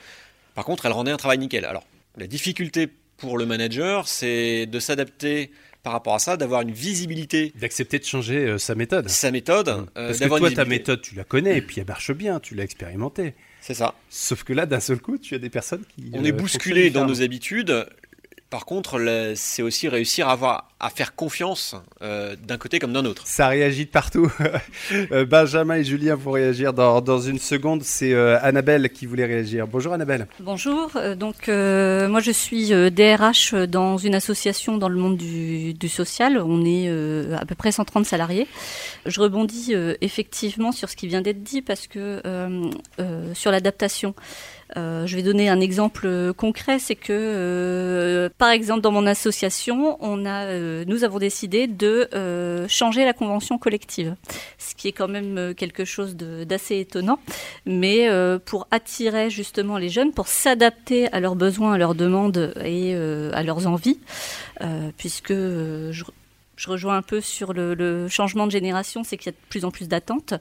Par 0.55 0.65
contre, 0.65 0.87
elle 0.87 0.93
rendait 0.93 1.13
un 1.13 1.17
travail 1.17 1.39
nickel. 1.39 1.65
Alors, 1.65 1.85
la 2.17 2.27
difficulté 2.27 2.89
pour 3.17 3.39
le 3.39 3.47
manager, 3.47 4.09
c'est 4.09 4.67
de 4.67 4.79
s'adapter 4.79 5.51
par 5.83 5.93
rapport 5.93 6.15
à 6.15 6.19
ça, 6.19 6.37
d'avoir 6.37 6.63
une 6.63 6.73
visibilité. 6.73 7.53
D'accepter 7.61 7.99
de 7.99 8.05
changer 8.05 8.47
euh, 8.47 8.59
sa 8.59 8.75
méthode. 8.75 9.09
Sa 9.09 9.31
méthode. 9.31 9.69
Mmh. 9.69 9.87
Euh, 9.99 10.07
Parce 10.09 10.19
que 10.19 10.39
toi, 10.39 10.51
ta 10.51 10.65
méthode, 10.65 11.03
tu 11.03 11.15
la 11.15 11.25
connais, 11.25 11.59
et 11.59 11.63
puis 11.63 11.81
elle 11.81 11.87
marche 11.87 12.13
bien, 12.13 12.41
tu 12.41 12.55
l'as 12.55 12.65
expérimentée. 12.65 13.35
C'est 13.61 13.75
ça. 13.75 13.95
Sauf 14.09 14.45
que 14.45 14.53
là, 14.53 14.67
d'un 14.67 14.81
seul 14.81 14.99
coup, 14.99 15.19
tu 15.19 15.35
as 15.35 15.39
des 15.39 15.51
personnes 15.51 15.85
qui. 15.95 16.11
On 16.15 16.25
est 16.25 16.33
euh, 16.33 16.37
bousculé 16.37 16.91
dans 16.91 17.07
nos 17.07 17.23
habitudes. 17.23 17.87
Par 18.55 18.67
contre, 18.67 19.01
c'est 19.35 19.63
aussi 19.63 19.89
réussir 19.89 20.29
à, 20.29 20.31
avoir, 20.31 20.69
à 20.79 20.89
faire 20.89 21.17
confiance 21.17 21.75
euh, 22.03 22.37
d'un 22.41 22.57
côté 22.57 22.79
comme 22.79 22.93
d'un 22.93 23.05
autre. 23.05 23.27
Ça 23.27 23.49
réagit 23.49 23.87
de 23.87 23.91
partout. 23.91 24.31
Euh, 25.11 25.25
Benjamin 25.25 25.77
et 25.77 25.85
Julien 25.85 26.15
vont 26.15 26.33
réagir 26.33 26.73
dans, 26.73 27.01
dans 27.01 27.19
une 27.19 27.39
seconde. 27.39 27.83
C'est 27.83 28.13
euh, 28.13 28.39
Annabelle 28.43 28.91
qui 28.91 29.07
voulait 29.07 29.25
réagir. 29.25 29.67
Bonjour 29.67 29.93
Annabelle. 29.93 30.29
Bonjour. 30.39 30.91
Donc 31.17 31.49
moi 31.49 32.21
je 32.21 32.31
suis 32.31 32.69
DRH 32.69 33.55
dans 33.55 33.97
une 33.97 34.15
association 34.15 34.77
dans 34.79 34.89
le 34.89 34.97
monde 34.97 35.17
du, 35.17 35.75
du 35.75 35.89
social. 35.89 36.39
On 36.39 36.65
est 36.65 36.89
à 37.35 37.45
peu 37.45 37.55
près 37.55 37.73
130 37.73 38.07
salariés. 38.07 38.47
Je 39.07 39.21
rebondis 39.21 39.75
effectivement 40.01 40.71
sur 40.71 40.89
ce 40.91 40.97
qui 40.97 41.09
vient 41.09 41.23
d'être 41.23 41.43
dit 41.43 41.63
parce 41.63 41.87
que 41.87 42.23
sur 43.35 43.51
l'adaptation. 43.51 44.15
Euh, 44.77 45.07
je 45.07 45.17
vais 45.17 45.23
donner 45.23 45.49
un 45.49 45.61
exemple 45.61 46.07
euh, 46.07 46.33
concret, 46.33 46.79
c'est 46.79 46.95
que, 46.95 47.13
euh, 47.13 48.29
par 48.39 48.51
exemple, 48.51 48.81
dans 48.81 48.93
mon 48.93 49.07
association, 49.07 49.99
nous 50.01 51.05
avons 51.05 51.19
décidé 51.19 51.67
de 51.67 52.09
changer 52.69 53.05
la 53.05 53.13
convention 53.13 53.59
collective, 53.59 54.15
ce 54.59 54.75
qui 54.75 54.89
est 54.89 54.93
quand 54.93 55.09
même 55.09 55.55
quelque 55.55 55.85
chose 55.85 56.17
d'assez 56.17 56.79
étonnant, 56.79 57.19
mais 57.67 58.09
pour 58.45 58.67
attirer 58.71 59.31
justement 59.31 59.79
les 59.79 59.89
jeunes, 59.89 60.13
pour 60.13 60.29
s'adapter 60.29 61.13
à 61.13 61.21
leurs 61.21 61.37
besoins, 61.37 61.75
à 61.75 61.79
leurs 61.79 61.95
demandes 61.95 62.55
et 62.65 62.95
à 62.95 63.43
leurs 63.43 63.67
envies, 63.67 63.99
puisque 64.97 65.35
je 66.57 66.71
rejoins 66.71 66.97
un 66.97 67.03
peu 67.03 67.21
sur 67.21 67.53
le, 67.53 68.09
changement 68.09 68.47
de 68.47 68.53
génération, 68.53 69.05
c'est 69.05 69.17
qu'il 69.17 69.27
y 69.27 69.29
a 69.31 69.33
de 69.33 69.49
plus 69.49 69.65
en 69.65 69.71
plus 69.71 69.89
d'attentes. 69.89 70.35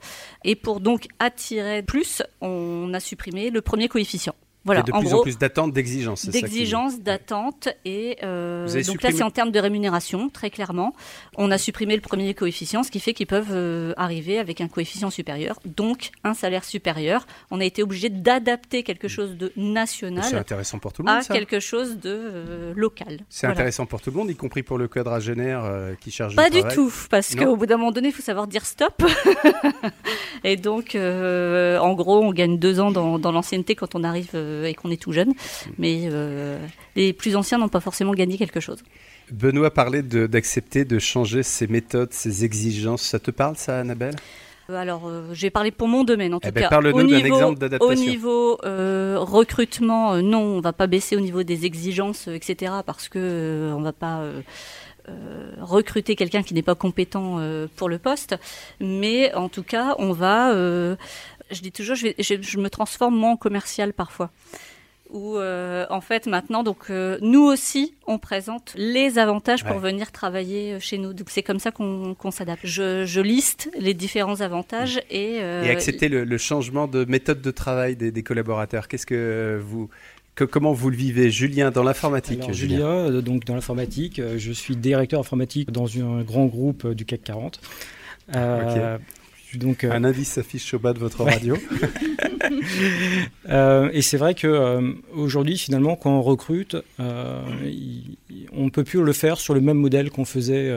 Et 0.44 0.56
pour 0.56 0.80
donc 0.80 1.08
attirer 1.20 1.84
plus, 1.84 2.22
on 2.42 2.94
a 2.94 3.00
supprimé 3.00 3.50
le 3.50 3.62
premier 3.62 3.88
coefficient. 3.88 4.36
Voilà, 4.66 4.82
de 4.82 4.92
plus 4.92 5.14
en 5.14 5.22
plus 5.22 5.38
d'attentes, 5.38 5.74
d'exigences. 5.74 6.26
D'exigences, 6.28 7.02
d'attentes. 7.02 7.68
Et 7.84 8.18
euh, 8.24 8.66
donc 8.84 9.02
là, 9.02 9.12
c'est 9.12 9.24
en 9.24 9.30
termes 9.30 9.52
de 9.52 9.60
rémunération, 9.60 10.30
très 10.30 10.50
clairement. 10.50 10.96
On 11.36 11.52
a 11.52 11.58
supprimé 11.58 11.96
le 11.96 12.02
premier 12.02 12.34
coefficient, 12.34 12.84
ce 12.84 12.92
qui 12.92 13.02
fait 13.02 13.14
qu'ils 13.14 13.28
peuvent 13.28 13.52
euh, 13.52 13.94
arriver 13.98 14.40
avec 14.40 14.62
un 14.62 14.70
coefficient 14.70 15.10
supérieur, 15.10 15.60
donc 15.66 16.12
un 16.24 16.34
salaire 16.34 16.64
supérieur. 16.64 17.28
On 17.52 17.60
a 17.60 17.66
été 17.66 17.84
obligé 17.84 18.10
d'adapter 18.10 18.84
quelque 18.84 19.10
chose 19.10 19.36
de 19.36 19.52
national 19.58 20.34
intéressant 20.34 20.80
pour 20.80 20.94
tout 20.94 21.04
le 21.04 21.12
monde, 21.12 21.22
à 21.22 21.34
quelque 21.34 21.60
chose 21.60 21.98
de 21.98 22.10
euh, 22.14 22.74
local. 22.76 23.20
C'est 23.30 23.48
intéressant 23.48 23.86
pour 23.86 24.02
tout 24.02 24.12
le 24.12 24.18
monde, 24.18 24.30
y 24.30 24.36
compris 24.36 24.64
pour 24.64 24.78
le 24.78 24.88
quadragénaire 24.88 25.64
qui 26.00 26.12
charge 26.12 26.36
Pas 26.36 26.50
du 26.50 26.62
tout, 26.74 26.92
parce 27.10 27.36
qu'au 27.36 27.58
bout 27.58 27.66
d'un 27.66 27.78
moment 27.78 27.92
donné, 27.92 28.10
il 28.10 28.14
faut 28.14 28.22
savoir 28.22 28.48
dire 28.48 28.66
stop. 28.66 29.04
et 30.46 30.56
donc, 30.56 30.96
en 30.96 31.94
gros, 31.94 32.24
on 32.24 32.32
gagne 32.32 32.58
deux 32.58 32.80
ans 32.80 32.92
dans, 32.92 33.20
dans 33.20 33.34
l'ancienneté 33.34 33.76
quand 33.76 33.96
on 33.96 34.06
arrive 34.06 34.32
et 34.66 34.74
qu'on 34.74 34.92
est 34.92 35.02
tout 35.02 35.12
jeune. 35.12 35.34
Mais 35.78 36.10
les 36.96 37.14
plus 37.14 37.36
anciens 37.36 37.58
n'ont 37.58 37.70
pas 37.70 37.80
forcément 37.80 38.14
gagné 38.14 38.38
quelque 38.38 38.60
chose. 38.60 38.84
Benoît 39.32 39.72
parlait 39.72 40.04
d'accepter 40.04 40.86
de, 40.86 41.00
changer 41.00 41.44
ses 41.44 41.68
méthodes, 41.68 42.14
ses 42.14 42.46
exigences. 42.46 43.02
Ça 43.02 43.20
te 43.20 43.32
parle, 43.32 43.56
ça, 43.56 43.80
Annabelle? 43.80 44.16
Alors, 44.70 45.12
j'ai 45.34 45.50
parlé 45.50 45.72
pour 45.72 45.90
mon 45.90 46.04
domaine 46.06 46.34
en 46.34 46.40
eh 46.42 46.48
tout 46.48 46.54
ben, 46.54 46.62
cas. 46.62 46.70
Parle-nous 46.70 47.08
d'un 47.08 47.18
exemple 47.18 47.60
d'adaptation. 47.60 47.94
Au 47.94 48.10
niveau 48.10 48.58
recrutement, 48.64 50.22
non, 50.22 50.42
on 50.42 50.62
va 50.62 50.74
pas 50.74 50.88
baisser 50.88 51.16
au 51.16 51.20
niveau 51.20 51.44
des 51.44 51.66
exigences, 51.66 52.28
etc. 52.28 52.74
Parce 52.86 53.10
que 53.10 53.74
on 53.76 53.82
va 53.82 53.94
pas 53.94 54.24
euh, 55.10 55.52
recruter 55.60 56.16
quelqu'un 56.16 56.44
qui 56.44 56.54
n'est 56.54 56.62
pas 56.62 56.76
compétent 56.76 57.36
euh, 57.38 57.68
pour 57.76 57.90
le 57.90 57.98
poste, 57.98 58.38
mais 58.80 59.34
en 59.34 59.50
tout 59.50 59.64
cas, 59.64 59.96
on 60.00 60.14
va, 60.14 60.54
euh, 60.54 60.96
je 61.52 61.62
dis 61.62 61.72
toujours, 61.72 61.96
je, 61.96 62.08
je, 62.18 62.58
me 62.58 62.70
transforme 62.70 63.16
moi 63.16 63.32
en 63.32 63.38
commercial 63.38 63.94
parfois. 63.94 64.32
Où 65.10 65.38
en 65.38 66.02
fait 66.02 66.26
maintenant 66.26 66.64
donc 66.64 66.90
nous 66.90 67.44
aussi 67.44 67.94
on 68.08 68.18
présente 68.18 68.74
les 68.76 69.20
avantages 69.20 69.64
pour 69.64 69.78
venir 69.78 70.12
travailler 70.12 70.80
chez 70.80 70.98
nous. 70.98 71.14
Donc 71.14 71.28
c'est 71.30 71.44
comme 71.44 71.60
ça 71.60 71.70
qu'on 71.70 72.32
s'adapte. 72.32 72.66
Je, 72.66 73.06
je, 73.06 73.22
liste 73.22 73.70
les 73.78 73.94
différents 73.94 74.42
avantages 74.42 75.00
et 75.12 75.36
et 75.36 75.70
accepter 75.70 76.10
le, 76.10 76.24
le, 76.24 76.38
changement 76.40 76.88
de 76.88 77.06
méthode 77.06 77.42
de 77.42 77.52
travail 77.52 77.96
des, 77.96 78.12
des 78.12 78.24
collaborateurs 78.24 78.88
qu'est-ce 78.88 79.06
que 79.06 79.62
vous 79.64 79.88
comment 80.36 80.74
vous 80.74 80.90
le 80.90 80.96
vivez, 80.96 81.30
Julien, 81.30 81.72
dans 81.72 81.84
l'informatique 81.84 82.52
Julien, 82.52 82.88
euh, 82.88 83.22
donc 83.22 83.46
dans 83.46 83.56
l'informatique, 83.56 84.20
euh, 84.20 84.38
je 84.38 84.52
suis 84.52 84.76
directeur 84.76 85.20
informatique 85.20 85.72
dans 85.72 85.88
un 85.98 86.24
grand 86.24 86.46
groupe 86.46 86.86
euh, 86.86 86.96
du 86.96 87.06
CAC 87.06 87.24
40. 87.24 87.60
Donc, 89.58 89.84
un 89.84 90.04
indice 90.04 90.34
s'affiche 90.34 90.74
au 90.74 90.80
bas 90.80 90.94
de 90.94 91.00
votre 91.00 91.24
radio. 91.24 91.58
et 93.94 94.02
c'est 94.02 94.18
vrai 94.18 94.34
que 94.34 94.96
aujourd'hui, 95.14 95.58
finalement, 95.58 95.96
quand 95.96 96.12
on 96.12 96.22
recrute, 96.22 96.78
on 97.00 98.64
ne 98.66 98.70
peut 98.70 98.84
plus 98.84 99.04
le 99.04 99.14
faire 99.14 99.38
sur 99.40 99.54
le 99.54 99.62
même 99.62 99.78
modèle 99.78 100.12
qu'on 100.12 100.26
faisait 100.26 100.72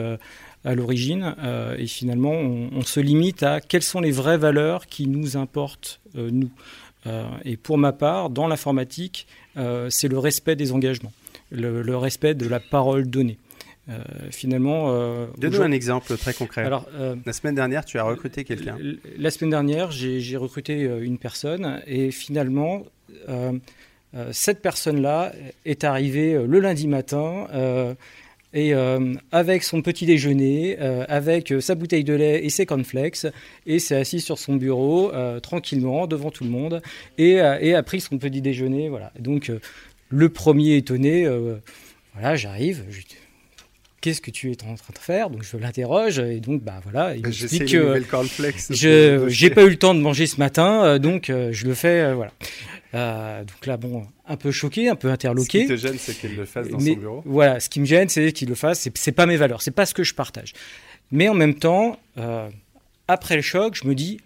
à 0.65 0.75
l'origine. 0.75 1.35
et 1.77 1.87
finalement, 1.87 2.33
on, 2.33 2.69
on, 2.73 2.81
se 2.81 2.99
limite 2.99 3.43
à 3.43 3.61
quelles 3.61 3.83
sont 3.83 4.01
les 4.01 4.11
vraies 4.11 4.37
valeurs 4.37 4.87
qui 4.87 5.07
nous 5.07 5.37
importent, 5.37 5.99
nous. 6.15 6.49
et 7.45 7.57
pour 7.57 7.77
ma 7.77 7.93
part, 7.93 8.29
dans 8.29 8.47
l'informatique, 8.47 9.27
euh, 9.57 9.87
c'est 9.89 10.07
le 10.07 10.19
respect 10.19 10.55
des 10.55 10.71
engagements, 10.71 11.11
le, 11.51 11.97
respect 11.97 12.35
de 12.35 12.47
la 12.47 12.59
parole 12.59 13.09
donnée. 13.09 13.37
Euh, 13.89 14.01
finalement. 14.31 14.87
Euh, 14.89 15.27
Donne-nous 15.37 15.61
un 15.61 15.71
exemple 15.71 16.17
très 16.17 16.33
concret. 16.33 16.65
Alors, 16.65 16.87
la 17.25 17.33
semaine 17.33 17.55
dernière, 17.55 17.85
tu 17.85 17.97
as 17.99 18.03
recruté 18.03 18.43
quelqu'un. 18.43 18.77
La 19.17 19.31
semaine 19.31 19.51
dernière, 19.51 19.91
j'ai 19.91 20.37
recruté 20.37 20.81
une 21.01 21.17
personne 21.17 21.81
et 21.87 22.11
finalement, 22.11 22.83
cette 24.31 24.61
personne-là 24.61 25.31
est 25.65 25.83
arrivée 25.83 26.33
le 26.33 26.59
lundi 26.59 26.87
matin. 26.87 27.47
et 28.53 28.73
avec 29.31 29.63
son 29.63 29.81
petit 29.81 30.05
déjeuner, 30.05 30.77
avec 30.77 31.53
sa 31.61 31.75
bouteille 31.75 32.03
de 32.03 32.13
lait 32.13 32.43
et 32.43 32.49
ses 32.49 32.65
cornflakes, 32.65 33.27
et 33.65 33.79
s'est 33.79 33.95
assis 33.95 34.19
sur 34.19 34.37
son 34.37 34.57
bureau 34.57 35.11
tranquillement 35.41 36.07
devant 36.07 36.31
tout 36.31 36.43
le 36.43 36.49
monde 36.49 36.81
et, 37.17 37.35
et, 37.35 37.73
a 37.73 37.83
pris 37.83 38.01
son 38.01 38.17
petit 38.17 38.41
déjeuner. 38.41 38.89
Voilà. 38.89 39.13
Donc 39.17 39.49
le 40.09 40.29
premier 40.29 40.75
étonné, 40.75 41.25
voilà, 42.13 42.35
j'arrive. 42.35 42.83
Qu'est-ce 43.99 44.21
que 44.21 44.31
tu 44.31 44.51
es 44.51 44.63
en 44.63 44.75
train 44.75 44.93
de 44.93 44.99
faire? 44.99 45.29
Donc 45.29 45.43
je 45.43 45.57
l'interroge 45.57 46.19
et 46.19 46.39
donc 46.39 46.61
bah 46.61 46.79
voilà, 46.83 47.15
il 47.15 47.23
m'explique 47.23 47.67
que 47.71 48.01
je 48.69 49.25
j'ai 49.27 49.49
pas 49.49 49.63
eu 49.63 49.69
le 49.69 49.77
temps 49.77 49.95
de 49.95 49.99
manger 49.99 50.27
ce 50.27 50.37
matin, 50.37 50.99
donc 50.99 51.25
je 51.27 51.65
le 51.65 51.73
fais 51.73 52.13
voilà. 52.13 52.31
Euh, 52.93 53.43
donc 53.43 53.65
là, 53.65 53.77
bon, 53.77 54.07
un 54.27 54.37
peu 54.37 54.51
choqué, 54.51 54.89
un 54.89 54.95
peu 54.95 55.09
interloqué. 55.09 55.59
Ce 55.59 55.63
qui 55.63 55.69
te 55.69 55.75
gêne, 55.75 55.97
c'est 55.99 56.17
qu'il 56.19 56.35
le 56.35 56.45
fasse 56.45 56.69
dans 56.69 56.79
son 56.79 56.93
bureau? 56.93 57.21
Voilà, 57.25 57.59
ce 57.59 57.69
qui 57.69 57.79
me 57.79 57.85
gêne, 57.85 58.09
c'est 58.09 58.31
qu'il 58.31 58.49
le 58.49 58.55
fasse. 58.55 58.87
C'est 58.95 59.11
pas 59.11 59.25
mes 59.25 59.37
valeurs, 59.37 59.61
c'est 59.61 59.71
pas 59.71 59.85
ce 59.85 59.93
que 59.93 60.03
je 60.03 60.13
partage. 60.13 60.53
Mais 61.11 61.27
en 61.29 61.33
même 61.33 61.55
temps, 61.55 61.99
euh, 62.17 62.49
après 63.07 63.35
le 63.35 63.41
choc, 63.41 63.75
je 63.81 63.87
me 63.87 63.95
dis, 63.95 64.19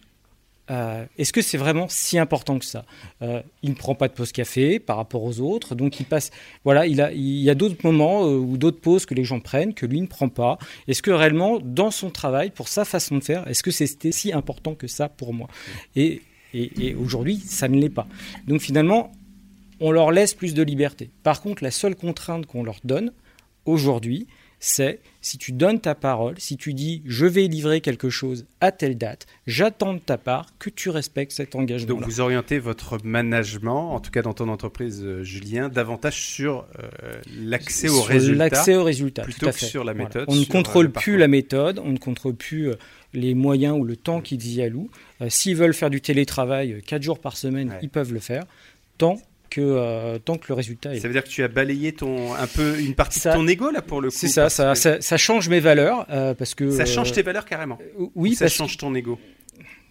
euh, 0.71 1.05
est-ce 1.17 1.33
que 1.33 1.41
c'est 1.41 1.57
vraiment 1.57 1.87
si 1.89 2.17
important 2.17 2.57
que 2.57 2.65
ça 2.65 2.85
Il 3.21 3.69
ne 3.69 3.75
prend 3.75 3.93
pas 3.93 4.07
de 4.07 4.13
pause 4.13 4.31
café 4.31 4.79
par 4.79 4.97
rapport 4.97 5.23
aux 5.23 5.39
autres, 5.41 5.75
donc 5.75 5.99
il 5.99 6.05
passe. 6.05 6.31
Voilà, 6.63 6.87
il, 6.87 7.01
a, 7.01 7.11
il 7.11 7.41
y 7.41 7.49
a 7.49 7.55
d'autres 7.55 7.83
moments 7.83 8.23
ou 8.23 8.57
d'autres 8.57 8.79
pauses 8.79 9.05
que 9.05 9.13
les 9.13 9.23
gens 9.23 9.39
prennent 9.39 9.73
que 9.73 9.85
lui 9.85 10.01
ne 10.01 10.07
prend 10.07 10.29
pas. 10.29 10.57
Est-ce 10.87 11.01
que 11.01 11.11
réellement, 11.11 11.59
dans 11.61 11.91
son 11.91 12.09
travail, 12.09 12.49
pour 12.49 12.67
sa 12.67 12.85
façon 12.85 13.17
de 13.17 13.23
faire, 13.23 13.47
est-ce 13.47 13.63
que 13.63 13.71
c'était 13.71 14.11
si 14.11 14.31
important 14.31 14.73
que 14.73 14.87
ça 14.87 15.09
pour 15.09 15.33
moi? 15.33 15.47
Et 15.95 16.21
et, 16.53 16.95
aujourd'hui, 16.95 17.37
ça 17.37 17.67
ne 17.67 17.79
l'est 17.79 17.89
pas. 17.89 18.07
Donc 18.47 18.61
finalement, 18.61 19.11
on 19.79 19.91
leur 19.91 20.11
laisse 20.11 20.33
plus 20.33 20.53
de 20.53 20.63
liberté. 20.63 21.09
Par 21.23 21.41
contre, 21.41 21.63
la 21.63 21.71
seule 21.71 21.95
contrainte 21.95 22.45
qu'on 22.45 22.63
leur 22.63 22.79
donne 22.83 23.11
aujourd'hui, 23.65 24.27
c'est 24.61 24.99
si 25.19 25.37
tu 25.37 25.51
donnes 25.51 25.81
ta 25.81 25.93
parole, 25.93 26.35
si 26.39 26.55
tu 26.55 26.73
dis 26.73 27.01
je 27.05 27.25
vais 27.25 27.47
livrer 27.47 27.81
quelque 27.81 28.09
chose 28.09 28.45
à 28.61 28.71
telle 28.71 28.97
date, 28.97 29.27
j'attends 29.45 29.93
de 29.93 29.99
ta 29.99 30.17
part 30.17 30.47
que 30.57 30.69
tu 30.69 30.89
respectes 30.89 31.33
cet 31.33 31.55
engagement. 31.55 31.95
Donc 31.95 32.05
vous 32.05 32.21
orientez 32.21 32.59
votre 32.59 32.97
management, 33.03 33.93
en 33.93 33.99
tout 33.99 34.11
cas 34.11 34.21
dans 34.21 34.33
ton 34.33 34.47
entreprise, 34.47 35.01
euh, 35.03 35.23
Julien, 35.23 35.67
davantage 35.67 36.21
sur 36.21 36.65
euh, 36.79 37.19
l'accès 37.37 37.89
aux 37.89 38.01
résultats. 38.01 38.37
L'accès 38.37 38.75
aux 38.75 38.83
résultats, 38.85 39.23
plutôt 39.23 39.47
que 39.47 39.65
sur 39.65 39.83
la 39.83 39.93
méthode. 39.93 40.25
On 40.29 40.35
ne 40.35 40.45
contrôle 40.45 40.85
euh, 40.85 40.89
plus 40.89 41.17
la 41.17 41.27
méthode, 41.27 41.79
on 41.79 41.89
ne 41.89 41.97
contrôle 41.97 42.35
plus 42.35 42.71
les 43.13 43.33
moyens 43.33 43.77
ou 43.77 43.83
le 43.83 43.95
temps 43.95 44.21
qu'ils 44.21 44.47
y 44.53 44.61
allouent. 44.61 44.89
Euh, 45.21 45.29
s'ils 45.29 45.55
veulent 45.55 45.73
faire 45.73 45.89
du 45.89 46.01
télétravail 46.01 46.81
4 46.85 46.99
euh, 46.99 47.03
jours 47.03 47.19
par 47.19 47.37
semaine, 47.37 47.73
ils 47.81 47.89
peuvent 47.89 48.13
le 48.13 48.19
faire, 48.19 48.43
tant 48.97 49.17
que, 49.51 49.61
euh, 49.61 50.17
tant 50.17 50.37
que 50.37 50.45
le 50.47 50.55
résultat 50.55 50.95
est 50.95 50.99
Ça 50.99 51.07
veut 51.07 51.13
dire 51.13 51.23
que 51.23 51.29
tu 51.29 51.43
as 51.43 51.47
balayé 51.47 51.93
ton, 51.93 52.33
un 52.33 52.47
peu 52.47 52.79
une 52.79 52.95
partie 52.95 53.19
de 53.19 53.33
ton 53.33 53.47
ego 53.47 53.69
là 53.69 53.83
pour 53.83 54.01
le 54.01 54.09
coup 54.09 54.15
C'est 54.17 54.27
ça, 54.27 54.49
ça, 54.49 54.73
ça, 54.75 55.17
change 55.17 55.49
mes 55.49 55.59
valeurs. 55.59 56.07
parce 56.07 56.55
que, 56.55 56.71
ça 56.71 56.85
change 56.85 57.11
tes 57.11 57.21
valeurs 57.21 57.45
carrément 57.45 57.77
Oui, 58.15 58.33
ça 58.33 58.47
change 58.47 58.77
ton 58.77 58.95
ego 58.95 59.19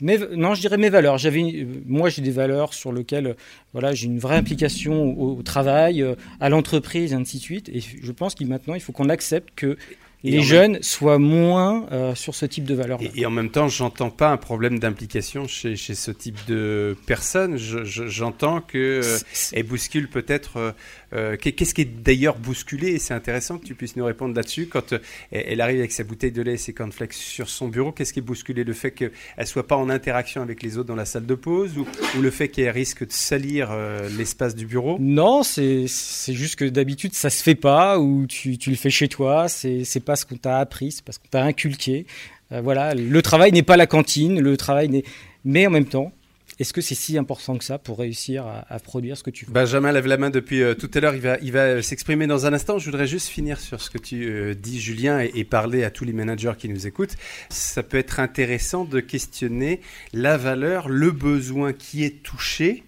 mais, 0.02 0.18
non, 0.34 0.54
je 0.54 0.62
dirais 0.62 0.78
mes 0.78 0.88
valeurs. 0.88 1.18
J'avais, 1.18 1.66
moi, 1.86 2.08
j'ai 2.08 2.22
des 2.22 2.30
valeurs 2.30 2.72
sur 2.72 2.90
lesquelles, 2.90 3.36
voilà, 3.74 3.92
j'ai 3.92 4.06
une 4.06 4.18
vraie 4.18 4.36
implication 4.36 5.20
au, 5.20 5.42
travail, 5.42 6.02
à 6.40 6.48
l'entreprise, 6.48 7.12
et 7.12 7.16
ainsi 7.16 7.36
de 7.36 7.42
suite. 7.42 7.68
Et 7.68 7.80
je 7.80 8.12
pense 8.12 8.34
qu'il 8.34 8.46
maintenant, 8.46 8.74
il 8.74 8.80
faut 8.80 8.92
qu'on 8.92 9.10
accepte 9.10 9.50
que 9.54 9.76
les 10.22 10.42
jeunes 10.42 10.82
soient 10.82 11.18
moins 11.18 11.86
euh, 11.92 12.14
sur 12.14 12.34
ce 12.34 12.46
type 12.46 12.64
de 12.64 12.74
valeur. 12.74 13.00
Et, 13.00 13.10
et, 13.20 13.26
en 13.26 13.30
même 13.30 13.50
temps, 13.50 13.68
j'entends 13.68 14.10
pas 14.10 14.30
un 14.30 14.36
problème 14.36 14.78
d'implication 14.78 15.46
chez, 15.46 15.76
chez, 15.76 15.94
ce 15.94 16.10
type 16.10 16.38
de 16.46 16.96
personnes. 17.06 17.56
J'entends 17.56 18.60
que 18.60 19.00
euh, 19.02 19.62
bouscule 19.62 20.08
peut-être 20.08 20.74
euh, 21.12 21.36
qu'est-ce 21.36 21.74
qui 21.74 21.82
est 21.82 22.02
d'ailleurs 22.02 22.36
bousculé? 22.36 22.88
Et 22.88 22.98
c'est 22.98 23.14
intéressant 23.14 23.58
que 23.58 23.64
tu 23.64 23.74
puisses 23.74 23.96
nous 23.96 24.04
répondre 24.04 24.34
là-dessus. 24.34 24.66
Quand 24.66 24.94
elle 25.32 25.60
arrive 25.60 25.78
avec 25.78 25.92
sa 25.92 26.04
bouteille 26.04 26.32
de 26.32 26.42
lait 26.42 26.54
et 26.54 26.58
ses 26.58 26.72
cornflakes 26.72 27.14
sur 27.14 27.48
son 27.48 27.68
bureau, 27.68 27.92
qu'est-ce 27.92 28.12
qui 28.12 28.18
est 28.18 28.22
bousculé? 28.22 28.64
Le 28.64 28.72
fait 28.72 28.90
qu'elle 28.90 29.12
soit 29.44 29.66
pas 29.66 29.76
en 29.76 29.88
interaction 29.88 30.42
avec 30.42 30.62
les 30.62 30.76
autres 30.76 30.88
dans 30.88 30.96
la 30.96 31.06
salle 31.06 31.26
de 31.26 31.34
pause 31.34 31.78
ou, 31.78 31.86
le 32.20 32.30
fait 32.30 32.48
qu'elle 32.48 32.70
risque 32.70 33.06
de 33.06 33.12
salir 33.12 33.70
l'espace 34.16 34.54
du 34.54 34.66
bureau? 34.66 34.98
Non, 35.00 35.42
c'est 35.42 35.86
juste 36.28 36.56
que 36.56 36.64
d'habitude 36.66 37.14
ça 37.14 37.30
se 37.30 37.42
fait 37.42 37.54
pas 37.54 37.98
ou 37.98 38.26
tu, 38.26 38.58
tu 38.58 38.70
le 38.70 38.76
fais 38.76 38.90
chez 38.90 39.08
toi. 39.08 39.48
C'est 39.48 40.04
pas 40.04 40.09
ce 40.16 40.26
qu'on 40.26 40.36
t'a 40.36 40.58
appris, 40.58 40.92
c'est 40.92 41.04
pas 41.04 41.12
ce 41.12 41.18
qu'on 41.18 41.28
t'a 41.30 41.42
inculqué. 41.42 42.06
voilà, 42.50 42.94
le 42.94 43.22
travail 43.22 43.52
n'est 43.52 43.62
pas 43.62 43.76
la 43.76 43.86
cantine, 43.86 44.40
le 44.40 44.56
travail 44.56 44.88
n'est. 44.88 45.04
Mais 45.44 45.66
en 45.66 45.70
même 45.70 45.86
temps, 45.86 46.12
est-ce 46.60 46.74
que 46.74 46.82
c'est 46.82 46.94
si 46.94 47.16
important 47.16 47.56
que 47.56 47.64
ça 47.64 47.78
pour 47.78 47.98
réussir 47.98 48.44
à, 48.46 48.78
produire 48.80 49.16
ce 49.16 49.22
que 49.22 49.30
tu 49.30 49.46
veux? 49.46 49.52
Benjamin 49.52 49.92
lève 49.92 50.06
la 50.06 50.18
main 50.18 50.28
depuis 50.28 50.62
euh, 50.62 50.74
tout 50.74 50.90
à 50.92 51.00
l'heure. 51.00 51.14
Il 51.14 51.22
va, 51.22 51.38
il 51.40 51.52
va 51.52 51.80
s'exprimer 51.80 52.26
dans 52.26 52.44
un 52.44 52.52
instant. 52.52 52.78
Je 52.78 52.84
voudrais 52.84 53.06
juste 53.06 53.28
finir 53.28 53.58
sur 53.58 53.80
ce 53.80 53.88
que 53.88 53.96
tu 53.96 54.28
euh, 54.28 54.54
dis, 54.54 54.78
Julien, 54.78 55.20
et, 55.20 55.44
parler 55.44 55.84
à 55.84 55.90
tous 55.90 56.04
les 56.04 56.12
managers 56.12 56.52
qui 56.58 56.68
nous 56.68 56.86
écoutent. 56.86 57.16
Ça 57.48 57.82
peut 57.82 57.96
être 57.96 58.20
intéressant 58.20 58.84
de 58.84 59.00
questionner 59.00 59.80
la 60.12 60.36
valeur, 60.36 60.90
le 60.90 61.10
besoin 61.12 61.72
qui 61.72 62.04
est 62.04 62.22
touché 62.22 62.84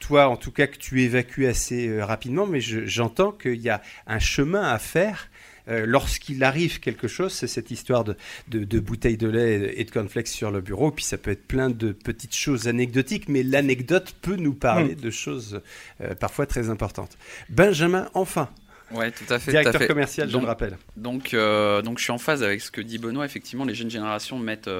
toi, 0.00 0.28
en 0.28 0.36
tout 0.36 0.52
cas, 0.52 0.68
que 0.68 0.76
tu 0.76 1.02
évacues 1.02 1.48
assez 1.48 1.88
euh, 1.88 2.04
rapidement, 2.04 2.46
mais 2.46 2.60
j'entends 2.60 3.32
qu'il 3.32 3.60
y 3.60 3.68
a 3.68 3.82
un 4.06 4.20
chemin 4.20 4.62
à 4.62 4.78
faire 4.78 5.28
euh, 5.68 5.84
lorsqu'il 5.86 6.42
arrive 6.44 6.80
quelque 6.80 7.08
chose, 7.08 7.32
c'est 7.32 7.46
cette 7.46 7.70
histoire 7.70 8.04
de, 8.04 8.16
de, 8.48 8.80
bouteilles 8.80 9.16
de 9.16 9.28
lait 9.28 9.74
et 9.76 9.84
de 9.84 9.90
cornflakes 9.90 10.28
sur 10.28 10.50
le 10.50 10.60
bureau. 10.60 10.90
Puis 10.90 11.04
ça 11.04 11.18
peut 11.18 11.30
être 11.30 11.46
plein 11.46 11.68
de 11.70 11.92
petites 11.92 12.34
choses 12.34 12.68
anecdotiques, 12.68 13.28
mais 13.28 13.42
l'anecdote 13.42 14.14
peut 14.22 14.36
nous 14.36 14.54
parler 14.54 14.94
hmm. 14.94 15.00
de 15.00 15.10
choses 15.10 15.60
euh, 16.00 16.14
parfois 16.14 16.46
très 16.46 16.70
importantes. 16.70 17.18
Benjamin, 17.50 18.08
enfin. 18.14 18.48
Ouais, 18.90 19.10
tout 19.10 19.30
à 19.30 19.38
fait. 19.38 19.50
Directeur 19.50 19.86
commercial, 19.86 20.30
je 20.30 20.38
le 20.38 20.46
rappelle. 20.46 20.78
Donc, 20.96 21.34
euh, 21.34 21.82
donc, 21.82 21.98
je 21.98 22.04
suis 22.04 22.12
en 22.12 22.18
phase 22.18 22.42
avec 22.42 22.62
ce 22.62 22.70
que 22.70 22.80
dit 22.80 22.96
Benoît. 22.96 23.26
Effectivement, 23.26 23.66
les 23.66 23.74
jeunes 23.74 23.90
générations 23.90 24.38
mettent, 24.38 24.70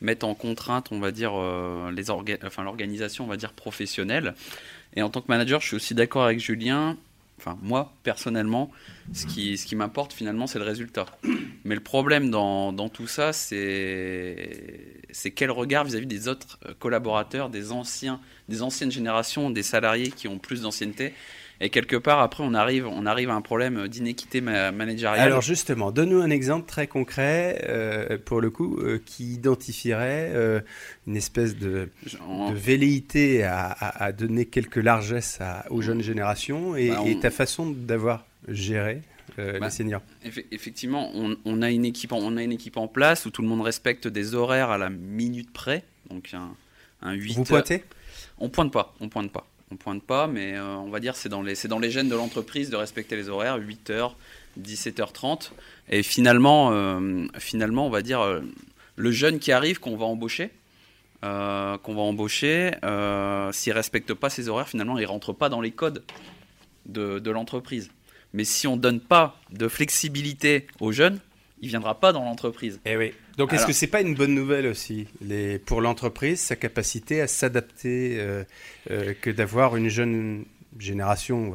mettent 0.00 0.22
en 0.22 0.34
contrainte, 0.34 0.88
on 0.92 1.00
va 1.00 1.10
dire, 1.10 1.32
les 1.90 2.10
enfin, 2.12 2.62
l'organisation, 2.62 3.24
on 3.24 3.26
va 3.26 3.36
dire, 3.36 3.52
professionnelle. 3.52 4.34
Et 4.94 5.02
en 5.02 5.10
tant 5.10 5.20
que 5.20 5.26
manager, 5.26 5.60
je 5.60 5.66
suis 5.66 5.76
aussi 5.76 5.94
d'accord 5.94 6.24
avec 6.24 6.38
Julien 6.38 6.96
enfin 7.38 7.58
moi 7.62 7.92
personnellement, 8.02 8.70
ce 9.12 9.26
qui, 9.26 9.58
ce 9.58 9.66
qui 9.66 9.76
m'importe 9.76 10.12
finalement, 10.12 10.46
c'est 10.46 10.58
le 10.58 10.64
résultat. 10.64 11.06
Mais 11.64 11.74
le 11.74 11.82
problème 11.82 12.30
dans, 12.30 12.72
dans 12.72 12.88
tout 12.88 13.06
ça, 13.06 13.32
c'est 13.32 15.30
quel 15.34 15.50
regard 15.50 15.84
vis-à-vis 15.84 16.06
des 16.06 16.28
autres 16.28 16.58
euh, 16.66 16.74
collaborateurs, 16.78 17.50
des, 17.50 17.72
anciens, 17.72 18.20
des 18.48 18.62
anciennes 18.62 18.92
générations, 18.92 19.50
des 19.50 19.62
salariés 19.62 20.10
qui 20.10 20.28
ont 20.28 20.38
plus 20.38 20.62
d'ancienneté. 20.62 21.12
Et 21.60 21.70
quelque 21.70 21.96
part, 21.96 22.20
après, 22.20 22.44
on 22.44 22.54
arrive, 22.54 22.86
on 22.86 23.06
arrive 23.06 23.30
à 23.30 23.34
un 23.34 23.40
problème 23.40 23.88
d'inéquité 23.88 24.40
managériale. 24.40 25.20
Alors 25.20 25.40
justement, 25.40 25.90
donne-nous 25.90 26.20
un 26.20 26.30
exemple 26.30 26.66
très 26.66 26.86
concret, 26.86 27.64
euh, 27.68 28.18
pour 28.22 28.40
le 28.40 28.50
coup, 28.50 28.78
euh, 28.78 29.00
qui 29.04 29.32
identifierait 29.32 30.32
une 31.06 31.16
espèce 31.16 31.56
de, 31.56 31.88
de 32.04 32.54
velléité 32.54 33.44
à, 33.44 33.68
à, 33.70 34.12
donner 34.12 34.44
quelques 34.44 34.76
largesses 34.76 35.38
aux 35.70 35.80
jeunes 35.80 36.02
générations 36.02 36.76
et, 36.76 36.90
bah, 36.90 37.02
et 37.06 37.18
ta 37.18 37.30
façon 37.30 37.70
d'avoir 37.70 38.26
géré 38.48 39.02
euh, 39.38 39.58
bah, 39.58 39.70
seniors 39.70 40.02
Effectivement, 40.50 41.10
on, 41.14 41.62
a 41.62 41.70
une 41.70 41.84
équipe 41.84 42.12
en, 42.12 42.18
on 42.18 42.36
a 42.36 42.42
une 42.42 42.52
équipe 42.52 42.76
en 42.76 42.88
place 42.88 43.26
où 43.26 43.30
tout 43.30 43.42
le 43.42 43.48
monde 43.48 43.62
respecte 43.62 44.08
des 44.08 44.34
horaires 44.34 44.70
à 44.70 44.78
la 44.78 44.90
minute 44.90 45.52
près. 45.52 45.84
Donc 46.10 46.30
un, 46.34 46.54
un 47.02 47.12
8 47.12 47.34
Vous 47.34 47.44
pointez? 47.44 47.84
On 48.38 48.48
pointe 48.48 48.72
pas, 48.72 48.94
on 49.00 49.08
pointe 49.08 49.30
pas. 49.32 49.46
On 49.70 49.76
pointe 49.76 50.02
pas, 50.02 50.26
mais 50.26 50.54
euh, 50.54 50.76
on 50.76 50.90
va 50.90 51.00
dire 51.00 51.16
c'est 51.16 51.28
dans 51.28 51.42
les 51.42 51.54
c'est 51.54 51.68
dans 51.68 51.78
les 51.78 51.90
gènes 51.90 52.08
de 52.08 52.14
l'entreprise 52.14 52.70
de 52.70 52.76
respecter 52.76 53.16
les 53.16 53.28
horaires 53.28 53.58
8h, 53.58 54.12
17h30 54.60 55.50
et 55.88 56.02
finalement 56.02 56.70
euh, 56.72 57.26
finalement 57.38 57.86
on 57.86 57.90
va 57.90 58.02
dire 58.02 58.42
le 58.94 59.10
jeune 59.10 59.40
qui 59.40 59.50
arrive 59.50 59.80
qu'on 59.80 59.96
va 59.96 60.06
embaucher 60.06 60.50
qu'on 61.22 61.94
va 61.94 62.00
embaucher 62.02 62.70
s'il 63.52 63.72
respecte 63.72 64.14
pas 64.14 64.30
ses 64.30 64.48
horaires 64.48 64.68
finalement 64.68 64.98
il 64.98 65.06
rentre 65.06 65.32
pas 65.32 65.48
dans 65.48 65.60
les 65.60 65.72
codes 65.72 66.04
de, 66.86 67.18
de 67.18 67.30
l'entreprise. 67.32 67.90
Mais 68.32 68.44
si 68.44 68.66
on 68.66 68.76
ne 68.76 68.80
donne 68.80 69.00
pas 69.00 69.40
de 69.50 69.66
flexibilité 69.66 70.66
aux 70.80 70.92
jeunes, 70.92 71.18
il 71.60 71.66
ne 71.66 71.70
viendra 71.70 71.98
pas 71.98 72.12
dans 72.12 72.22
l'entreprise. 72.22 72.80
Eh 72.84 72.96
oui. 72.96 73.12
Donc 73.38 73.52
est-ce 73.52 73.66
que 73.66 73.72
c'est 73.72 73.86
pas 73.86 74.00
une 74.00 74.14
bonne 74.14 74.34
nouvelle 74.34 74.66
aussi 74.66 75.06
les, 75.20 75.58
pour 75.58 75.80
l'entreprise, 75.80 76.40
sa 76.40 76.56
capacité 76.56 77.20
à 77.20 77.26
s'adapter, 77.26 78.16
euh, 78.18 78.44
euh, 78.90 79.14
que 79.20 79.30
d'avoir 79.30 79.76
une 79.76 79.88
jeune 79.88 80.44
génération 80.78 81.54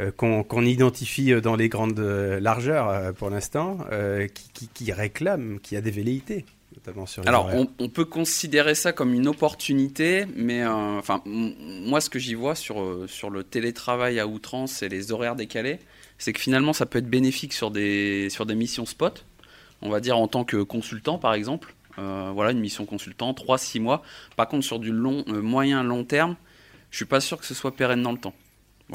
euh, 0.00 0.10
qu'on 0.16 0.64
identifie 0.64 1.40
dans 1.40 1.54
les 1.54 1.68
grandes 1.68 2.00
largeurs 2.00 3.14
pour 3.14 3.30
l'instant, 3.30 3.78
qui, 4.34 4.68
qui, 4.68 4.92
réclame, 4.92 5.60
qui 5.60 5.76
a 5.76 5.80
des 5.80 5.92
velléités 5.92 6.44
notamment 6.74 7.06
sur 7.06 7.22
les 7.22 7.28
Alors 7.28 7.50
on, 7.52 7.68
on, 7.78 7.88
peut 7.88 8.04
considérer 8.04 8.74
ça 8.74 8.92
comme 8.92 9.12
une 9.12 9.26
opportunité, 9.28 10.26
mais 10.34 10.64
enfin 10.66 11.20
moi 11.26 12.00
ce 12.00 12.10
que 12.10 12.18
j'y 12.18 12.34
vois 12.34 12.54
sur, 12.54 13.04
sur 13.08 13.30
le 13.30 13.44
télétravail 13.44 14.18
à 14.18 14.26
outrance 14.26 14.82
et 14.82 14.88
les 14.88 15.12
horaires 15.12 15.36
décalés, 15.36 15.78
c'est 16.20 16.32
que 16.32 16.40
finalement 16.40 16.72
ça 16.72 16.86
peut 16.86 16.98
être 16.98 17.10
bénéfique 17.10 17.52
sur 17.52 17.72
des, 17.72 18.28
sur 18.30 18.46
des 18.46 18.54
missions 18.54 18.86
spot, 18.86 19.24
on 19.82 19.88
va 19.88 19.98
dire 19.98 20.16
en 20.16 20.28
tant 20.28 20.44
que 20.44 20.62
consultant 20.62 21.18
par 21.18 21.34
exemple. 21.34 21.74
Euh, 21.98 22.30
voilà, 22.32 22.52
une 22.52 22.60
mission 22.60 22.86
consultant, 22.86 23.32
3-6 23.32 23.80
mois. 23.80 24.02
Par 24.36 24.46
contre, 24.48 24.64
sur 24.64 24.78
du 24.78 24.92
long, 24.92 25.24
euh, 25.28 25.42
moyen, 25.42 25.82
long 25.82 26.04
terme, 26.04 26.36
je 26.90 26.96
suis 26.96 27.04
pas 27.04 27.20
sûr 27.20 27.38
que 27.38 27.44
ce 27.44 27.52
soit 27.52 27.74
pérenne 27.74 28.02
dans 28.02 28.12
le 28.12 28.18
temps. 28.18 28.32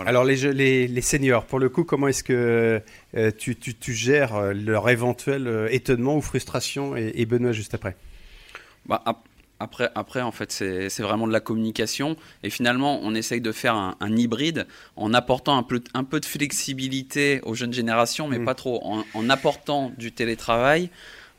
Alors 0.05 0.23
les, 0.23 0.53
les, 0.53 0.87
les, 0.87 1.01
seniors, 1.01 1.45
pour 1.45 1.59
le 1.59 1.69
coup, 1.69 1.83
comment 1.83 2.07
est-ce 2.07 2.23
que 2.23 2.81
euh, 3.15 3.31
tu, 3.37 3.55
tu, 3.55 3.75
tu, 3.75 3.93
gères 3.93 4.53
leur 4.53 4.89
éventuel 4.89 5.67
étonnement 5.71 6.17
ou 6.17 6.21
frustration 6.21 6.97
et, 6.97 7.13
et 7.15 7.25
Benoît 7.25 7.51
juste 7.51 7.73
après? 7.73 7.95
Bah, 8.85 9.03
après, 9.59 9.89
après, 9.95 10.21
en 10.21 10.31
fait, 10.31 10.51
c'est 10.51 11.01
vraiment 11.01 11.27
de 11.27 11.31
la 11.31 11.39
communication. 11.39 12.17
Et 12.43 12.49
finalement, 12.49 12.99
on 13.03 13.15
essaye 13.15 13.41
de 13.41 13.51
faire 13.51 13.75
un, 13.75 13.95
hybride 14.15 14.67
en 14.95 15.13
apportant 15.13 15.57
un 15.57 15.63
peu, 15.63 15.81
un 15.93 16.03
peu 16.03 16.19
de 16.19 16.25
flexibilité 16.25 17.39
aux 17.43 17.55
jeunes 17.55 17.73
générations, 17.73 18.27
mais 18.27 18.39
mm. 18.39 18.45
pas 18.45 18.55
trop. 18.55 18.81
En, 19.13 19.29
apportant 19.29 19.91
du 19.97 20.11
télétravail, 20.11 20.89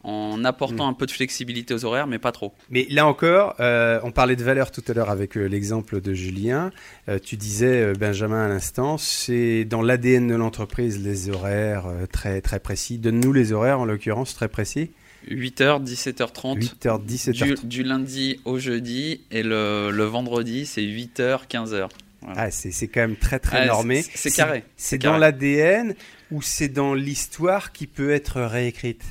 en 0.02 0.44
apportant 0.44 0.86
mm. 0.86 0.90
un 0.90 0.92
peu 0.94 1.04
de 1.04 1.10
flexibilité 1.10 1.74
aux 1.74 1.84
horaires, 1.84 2.06
mais 2.06 2.18
pas 2.18 2.32
trop. 2.32 2.54
Mais 2.70 2.86
là 2.88 3.06
encore, 3.06 3.54
euh, 3.60 4.00
on 4.02 4.12
parlait 4.12 4.36
de 4.36 4.44
valeur 4.44 4.70
tout 4.70 4.82
à 4.88 4.94
l'heure 4.94 5.10
avec 5.10 5.36
euh, 5.36 5.44
l'exemple 5.44 6.00
de 6.00 6.14
Julien. 6.14 6.70
Euh, 7.08 7.18
tu 7.22 7.36
disais, 7.36 7.92
Benjamin, 7.94 8.46
à 8.46 8.48
l'instant, 8.48 8.96
c'est 8.96 9.66
dans 9.66 9.82
l'ADN 9.82 10.26
de 10.26 10.34
l'entreprise 10.34 11.04
les 11.04 11.28
horaires 11.28 11.86
très, 12.12 12.40
très 12.40 12.60
précis. 12.60 12.96
Donne-nous 12.96 13.32
les 13.34 13.52
horaires, 13.52 13.80
en 13.80 13.84
l'occurrence, 13.84 14.34
très 14.34 14.48
précis. 14.48 14.90
8h, 15.28 15.84
17h30. 15.84 16.58
8h, 16.78 17.04
17h30. 17.04 17.66
Du, 17.66 17.82
lundi 17.82 18.40
au 18.44 18.58
jeudi 18.58 19.22
et 19.30 19.42
le, 19.42 19.90
le 19.90 20.04
vendredi, 20.04 20.66
c'est 20.66 20.82
8h, 20.82 21.46
15h. 21.48 21.88
Ah, 22.34 22.50
c'est 22.50 22.88
quand 22.88 23.00
même 23.00 23.16
très 23.16 23.38
très 23.38 23.66
normé. 23.66 24.02
C'est 24.14 24.30
carré. 24.30 24.64
C'est 24.76 24.98
dans 24.98 25.16
l'ADN 25.16 25.94
ou 26.30 26.42
c'est 26.42 26.68
dans 26.68 26.94
l'histoire 26.94 27.72
qui 27.72 27.86
peut 27.86 28.10
être 28.10 28.40
réécrite? 28.40 29.04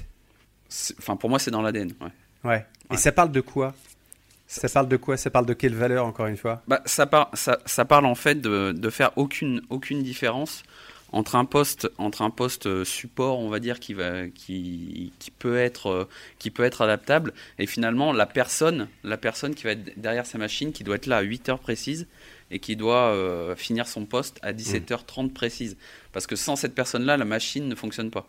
Enfin, 0.99 1.15
pour 1.15 1.29
moi, 1.29 1.39
c'est 1.39 1.51
dans 1.51 1.61
l'ADN. 1.61 1.93
Ouais. 2.01 2.49
ouais. 2.49 2.65
Et 2.91 2.97
ça 2.97 3.11
parle 3.11 3.31
de 3.31 3.41
quoi? 3.41 3.73
Ça 4.47 4.69
parle 4.69 4.87
de 4.87 4.97
quoi? 4.97 5.17
Ça 5.17 5.29
parle 5.29 5.45
de 5.45 5.53
quelle 5.53 5.75
valeur, 5.75 6.05
encore 6.05 6.27
une 6.27 6.37
fois? 6.37 6.61
Bah, 6.67 6.81
ça, 6.85 7.05
par, 7.05 7.29
ça, 7.33 7.59
ça, 7.65 7.85
parle 7.85 8.05
en 8.05 8.15
fait 8.15 8.41
de, 8.41 8.73
de 8.73 8.89
faire 8.89 9.11
aucune, 9.15 9.61
aucune 9.69 10.03
différence 10.03 10.63
entre 11.11 11.35
un 11.35 11.45
poste 11.45 11.89
entre 11.97 12.21
un 12.21 12.29
poste 12.29 12.65
euh, 12.65 12.83
support 12.83 13.39
on 13.39 13.49
va 13.49 13.59
dire 13.59 13.79
qui 13.79 13.93
va 13.93 14.27
qui, 14.27 15.13
qui 15.19 15.31
peut 15.31 15.57
être 15.57 15.87
euh, 15.87 16.07
qui 16.39 16.51
peut 16.51 16.63
être 16.63 16.81
adaptable. 16.81 17.33
Et 17.59 17.67
finalement 17.67 18.11
la 18.11 18.25
personne 18.25 18.87
la 19.03 19.17
personne 19.17 19.55
qui 19.55 19.63
va 19.63 19.71
être 19.71 19.99
derrière 19.99 20.25
sa 20.25 20.37
machine 20.37 20.71
qui 20.71 20.83
doit 20.83 20.95
être 20.95 21.07
là 21.07 21.17
à 21.17 21.21
8 21.21 21.49
heures 21.49 21.59
précises 21.59 22.07
et 22.51 22.59
qui 22.59 22.75
doit 22.75 23.09
euh, 23.09 23.55
finir 23.55 23.87
son 23.87 24.05
poste 24.05 24.39
à 24.41 24.53
17h30 24.53 25.31
précise 25.31 25.77
parce 26.11 26.27
que 26.27 26.35
sans 26.35 26.55
cette 26.55 26.75
personne 26.75 27.05
là 27.05 27.17
la 27.17 27.25
machine 27.25 27.67
ne 27.67 27.75
fonctionne 27.75 28.11
pas. 28.11 28.27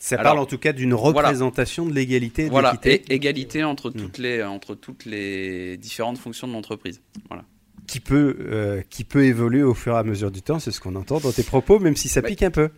Ça 0.00 0.18
parle 0.18 0.38
en 0.38 0.46
tout 0.46 0.58
cas 0.58 0.72
d'une 0.72 0.92
représentation 0.92 1.86
de 1.86 1.94
l'égalité 1.94 2.48
voilà 2.48 2.78
et 2.84 3.02
égalité 3.08 3.64
entre 3.64 3.90
hmm. 3.90 3.94
toutes 3.94 4.18
les 4.18 4.42
entre 4.42 4.74
toutes 4.74 5.04
les 5.04 5.76
différentes 5.76 6.18
fonctions 6.18 6.48
de 6.48 6.52
l'entreprise. 6.52 7.00
Voilà 7.28 7.44
qui 7.86 8.00
peut, 8.00 8.36
euh, 8.40 8.82
qui 8.90 9.04
peut 9.04 9.24
évoluer 9.24 9.62
au 9.62 9.74
fur 9.74 9.94
et 9.94 9.98
à 9.98 10.02
mesure 10.02 10.30
du 10.30 10.42
temps, 10.42 10.58
c'est 10.58 10.70
ce 10.70 10.80
qu'on 10.80 10.94
entend 10.94 11.20
dans 11.20 11.32
tes 11.32 11.42
propos, 11.42 11.78
même 11.78 11.96
si 11.96 12.08
ça 12.08 12.22
pique 12.22 12.42
un 12.42 12.50
peu. 12.50 12.70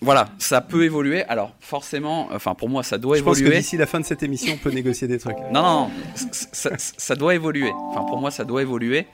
Voilà, 0.00 0.28
ça 0.38 0.60
peut 0.60 0.84
évoluer. 0.84 1.24
Alors 1.24 1.54
forcément, 1.60 2.28
enfin 2.32 2.54
pour 2.54 2.68
moi, 2.68 2.82
ça 2.82 2.98
doit 2.98 3.18
évoluer. 3.18 3.38
Je 3.38 3.44
pense 3.44 3.52
que 3.52 3.56
d'ici 3.56 3.76
la 3.76 3.86
fin 3.86 4.00
de 4.00 4.04
cette 4.04 4.22
émission, 4.22 4.54
on 4.54 4.58
peut 4.58 4.70
négocier 4.70 5.08
des 5.08 5.18
trucs. 5.18 5.38
Non, 5.52 5.62
non, 5.62 5.62
non 5.62 5.90
ça, 6.32 6.70
ça, 6.76 7.14
doit 7.14 7.34
évoluer. 7.34 7.70
Enfin 7.90 8.04
pour 8.04 8.18
moi, 8.18 8.30
ça 8.30 8.44
doit 8.44 8.62
évoluer. 8.62 9.06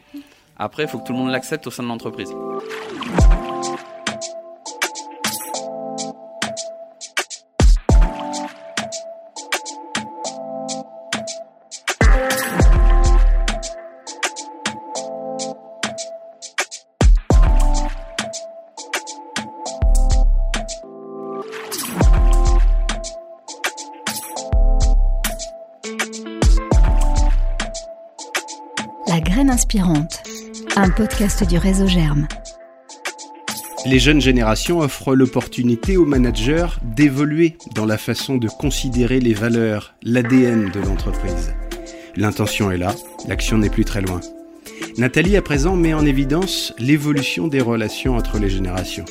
Après, 0.57 0.85
il 0.85 0.89
faut 0.89 0.99
que 0.99 1.07
tout 1.07 1.13
le 1.13 1.19
monde 1.19 1.31
l'accepte 1.31 1.67
au 1.67 1.71
sein 1.71 1.83
de 1.83 1.89
l'entreprise. 1.89 2.33
Podcast 30.95 31.49
du 31.49 31.59
réseau 31.59 31.89
Germe. 31.89 32.29
Les 33.85 33.99
jeunes 33.99 34.21
générations 34.21 34.79
offrent 34.79 35.15
l'opportunité 35.15 35.97
aux 35.97 36.07
managers 36.07 36.69
d'évoluer 36.83 37.57
dans 37.75 37.85
la 37.85 37.99
façon 37.99 38.37
de 38.37 38.49
considérer 38.49 39.19
les 39.19 39.35
valeurs, 39.35 39.95
l'ADN 40.03 40.71
de 40.71 40.81
l'entreprise. 40.81 41.55
L'intention 42.17 42.71
est 42.71 42.79
là, 42.79 42.95
l'action 43.27 43.59
n'est 43.59 43.71
plus 43.71 43.85
très 43.85 44.03
loin. 44.03 44.21
Nathalie 44.97 45.37
à 45.37 45.43
présent 45.43 45.75
met 45.75 45.95
en 45.95 46.07
évidence 46.07 46.73
l'évolution 46.79 47.49
des 47.49 47.61
relations 47.61 48.17
entre 48.17 48.39
les 48.39 48.49
générations. 48.49 49.05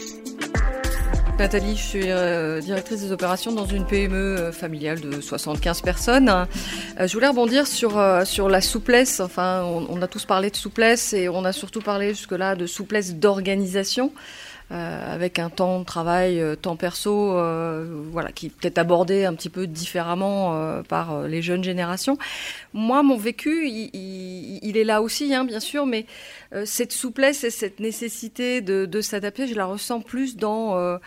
Nathalie, 1.40 1.76
je 1.76 1.82
suis 1.82 2.12
euh, 2.12 2.62
directrice 2.62 3.02
des 3.02 3.12
opérations 3.12 3.52
dans 3.52 3.66
une 3.66 3.86
PME 3.86 4.16
euh, 4.16 4.52
familiale 4.52 5.02
de 5.02 5.20
75 5.20 5.82
personnes. 5.82 6.30
Euh, 6.30 7.08
je 7.08 7.14
voulais 7.14 7.28
rebondir 7.28 7.66
sur, 7.66 8.00
sur 8.24 8.50
la 8.50 8.62
souplesse. 8.62 9.20
Enfin, 9.20 9.64
on, 9.64 10.02
a 10.04 10.08
tous 10.08 10.26
parlé 10.26 10.52
de 10.52 10.56
souplesse 10.56 11.12
et 11.14 11.30
on 11.30 11.44
a 11.44 11.52
surtout 11.52 11.82
parlé 11.82 12.10
jusque-là 12.10 12.56
de 12.56 12.68
souplesse 12.68 13.16
d'organisation. 13.16 14.14
Avec 14.70 15.38
un 15.38 15.50
temps 15.50 15.80
de 15.80 15.86
travail, 15.86 16.42
temps 16.62 16.76
perso, 16.76 17.34
voilà, 18.12 18.32
qui 18.32 18.50
peut 18.50 18.68
être 18.68 18.78
abordé 18.78 19.26
un 19.26 19.34
petit 19.34 19.50
peu 19.50 19.68
différemment 19.68 20.82
par 20.90 21.24
les 21.28 21.42
jeunes 21.42 21.64
générations. 21.64 22.18
Moi, 22.74 23.04
mon 23.04 23.18
vécu, 23.18 23.68
il, 23.68 24.78
est 24.78 24.84
là 24.84 25.02
aussi, 25.02 25.34
hein, 25.36 25.46
bien 25.46 25.60
sûr, 25.60 25.86
mais 25.86 26.06
cette 26.66 26.92
souplesse 26.92 27.44
et 27.44 27.52
cette 27.52 27.80
nécessité 27.80 28.62
de, 28.62 29.02
s'adapter, 29.02 29.48
je 29.48 29.56
la 29.56 29.66
ressens 29.66 30.02
plus 30.02 30.38
dans 30.38 31.00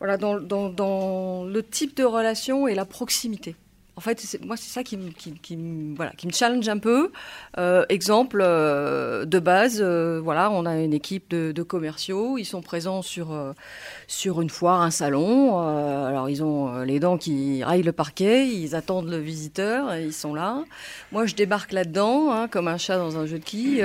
voilà, 0.00 0.18
dans, 0.18 1.44
le 1.44 1.62
type 1.62 1.96
de 1.96 2.04
relation 2.04 2.68
et 2.68 2.74
la 2.74 2.84
proximité. 2.84 3.56
En 3.96 4.00
fait, 4.00 4.38
moi, 4.44 4.56
c'est 4.56 4.70
ça 4.70 4.82
qui 4.82 4.96
me, 4.96 5.10
qui, 5.10 5.34
qui, 5.34 5.56
voilà, 5.94 6.10
qui 6.12 6.26
me 6.26 6.32
challenge 6.32 6.68
un 6.68 6.78
peu. 6.78 7.12
Euh, 7.58 7.84
exemple 7.88 8.40
euh, 8.42 9.24
de 9.24 9.38
base, 9.38 9.78
euh, 9.80 10.20
voilà, 10.22 10.50
on 10.50 10.66
a 10.66 10.80
une 10.80 10.92
équipe 10.92 11.30
de, 11.30 11.52
de, 11.52 11.62
commerciaux. 11.62 12.36
Ils 12.36 12.44
sont 12.44 12.60
présents 12.60 13.02
sur 13.02 13.36
sur 14.08 14.40
une 14.40 14.50
foire, 14.50 14.80
un 14.80 14.90
salon. 14.90 15.58
alors, 15.58 16.28
ils 16.28 16.42
ont 16.42 16.82
les 16.82 16.98
dents 16.98 17.18
qui 17.18 17.62
raillent 17.62 17.82
le 17.82 17.92
parquet. 17.92 18.48
Ils 18.48 18.74
attendent 18.74 19.08
le 19.08 19.18
visiteur. 19.18 19.92
Et 19.94 20.06
ils 20.06 20.12
sont 20.12 20.34
là. 20.34 20.64
Moi, 21.12 21.26
je 21.26 21.36
débarque 21.36 21.72
là-dedans, 21.72 22.32
hein, 22.32 22.48
comme 22.48 22.66
un 22.66 22.78
chat 22.78 22.98
dans 22.98 23.16
un 23.16 23.26
jeu 23.26 23.38
de 23.38 23.44
quilles. 23.44 23.84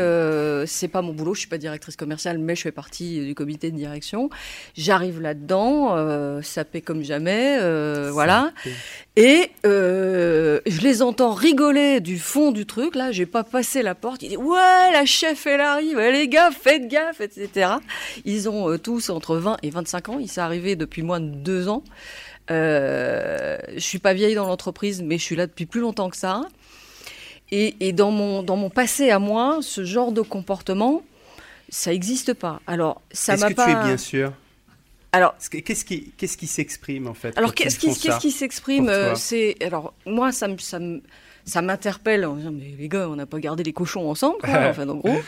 c'est 0.68 0.88
pas 0.88 1.04
mon 1.04 1.14
boulot. 1.14 1.36
Je 1.36 1.42
suis 1.42 1.50
pas 1.50 1.60
directrice 1.60 1.96
commerciale, 1.96 2.40
mais 2.40 2.56
je 2.56 2.64
fais 2.64 2.72
partie 2.72 3.26
du 3.26 3.36
comité 3.36 3.70
de 3.70 3.78
direction. 3.78 4.32
J'arrive 4.76 5.22
là-dedans, 5.22 6.42
ça 6.42 6.66
paie 6.66 6.82
comme 6.82 7.04
jamais. 7.04 7.60
voilà. 8.10 8.52
Et 9.22 9.52
euh, 9.66 10.62
je 10.66 10.80
les 10.80 11.02
entends 11.02 11.34
rigoler 11.34 12.00
du 12.00 12.18
fond 12.18 12.54
du 12.54 12.66
truc. 12.66 12.96
Là, 12.96 13.12
j'ai 13.12 13.26
pas 13.26 13.44
passé 13.44 13.82
la 13.82 13.94
porte. 13.94 14.24
Ils 14.24 14.30
disent 14.30 14.38
ouais, 14.38 14.92
la 14.94 15.04
chef 15.06 15.46
elle 15.46 15.60
arrive. 15.60 16.00
les 16.00 16.30
gars, 16.30 16.52
faites 16.52 16.88
gaffe, 16.88 17.20
etc. 17.20 17.72
Ils 18.24 18.48
ont 18.48 18.70
euh, 18.70 18.78
tous 18.78 19.10
entre 19.10 19.36
20 19.36 19.58
et 19.62 19.72
25 19.72 20.08
ans. 20.08 20.20
Ils 20.20 20.32
sont 20.32 20.40
arrivés 20.40 20.78
depuis 20.78 21.02
moins 21.02 21.20
de 21.20 21.36
deux 21.36 21.68
ans. 21.68 21.84
Euh, 22.50 23.58
je 23.74 23.80
suis 23.80 24.00
pas 24.00 24.14
vieille 24.14 24.36
dans 24.36 24.48
l'entreprise, 24.48 25.02
mais 25.02 25.18
je 25.18 25.24
suis 25.24 25.36
là 25.36 25.48
depuis 25.48 25.66
plus 25.66 25.82
longtemps 25.82 26.10
que 26.10 26.16
ça. 26.16 26.44
Et, 27.52 27.76
et, 27.82 27.92
dans 27.92 28.12
mon 28.12 28.42
dans 28.42 28.56
mon 28.56 28.70
passé 28.70 29.10
à 29.10 29.20
moi, 29.20 29.58
ce 29.60 29.84
genre 29.84 30.14
de 30.14 30.22
comportement, 30.22 31.04
ça 31.68 31.92
n'existe 31.92 32.34
pas. 32.34 32.62
Alors 32.68 33.02
ça 33.12 33.36
m'a 33.36 33.50
pas. 33.50 33.50
Est-ce 33.50 33.58
que 33.58 33.64
tu 33.64 33.70
es 33.70 33.84
bien 33.84 33.98
sûr 33.98 34.32
alors, 35.12 35.36
qu'est-ce 35.50 35.86
qui, 35.86 36.12
qu'est-ce 36.18 36.38
qui 36.38 36.46
s'exprime 36.46 37.08
en 37.08 37.16
fait 37.16 37.36
Alors, 37.38 37.56
qu'est-ce 37.56 37.80
qui, 37.80 37.88
qu'est-ce 37.88 38.20
qui 38.20 38.32
s'exprime 38.32 38.90
euh, 38.90 39.16
C'est 39.16 39.56
alors 39.64 39.94
moi, 40.06 40.32
ça 40.32 40.48
me, 40.48 40.58
ça 40.60 40.80
ça 41.46 41.64
m'interpelle 41.64 42.26
en 42.26 42.36
disant 42.36 42.52
mais 42.52 42.76
les 42.78 42.88
gars, 42.88 43.10
on 43.10 43.16
n'a 43.16 43.26
pas 43.26 43.40
gardé 43.40 43.64
les 43.64 43.74
cochons 43.74 44.10
ensemble, 44.10 44.38
quoi, 44.40 44.52
enfin 44.70 44.88
en 44.88 44.96
gros. 44.96 45.20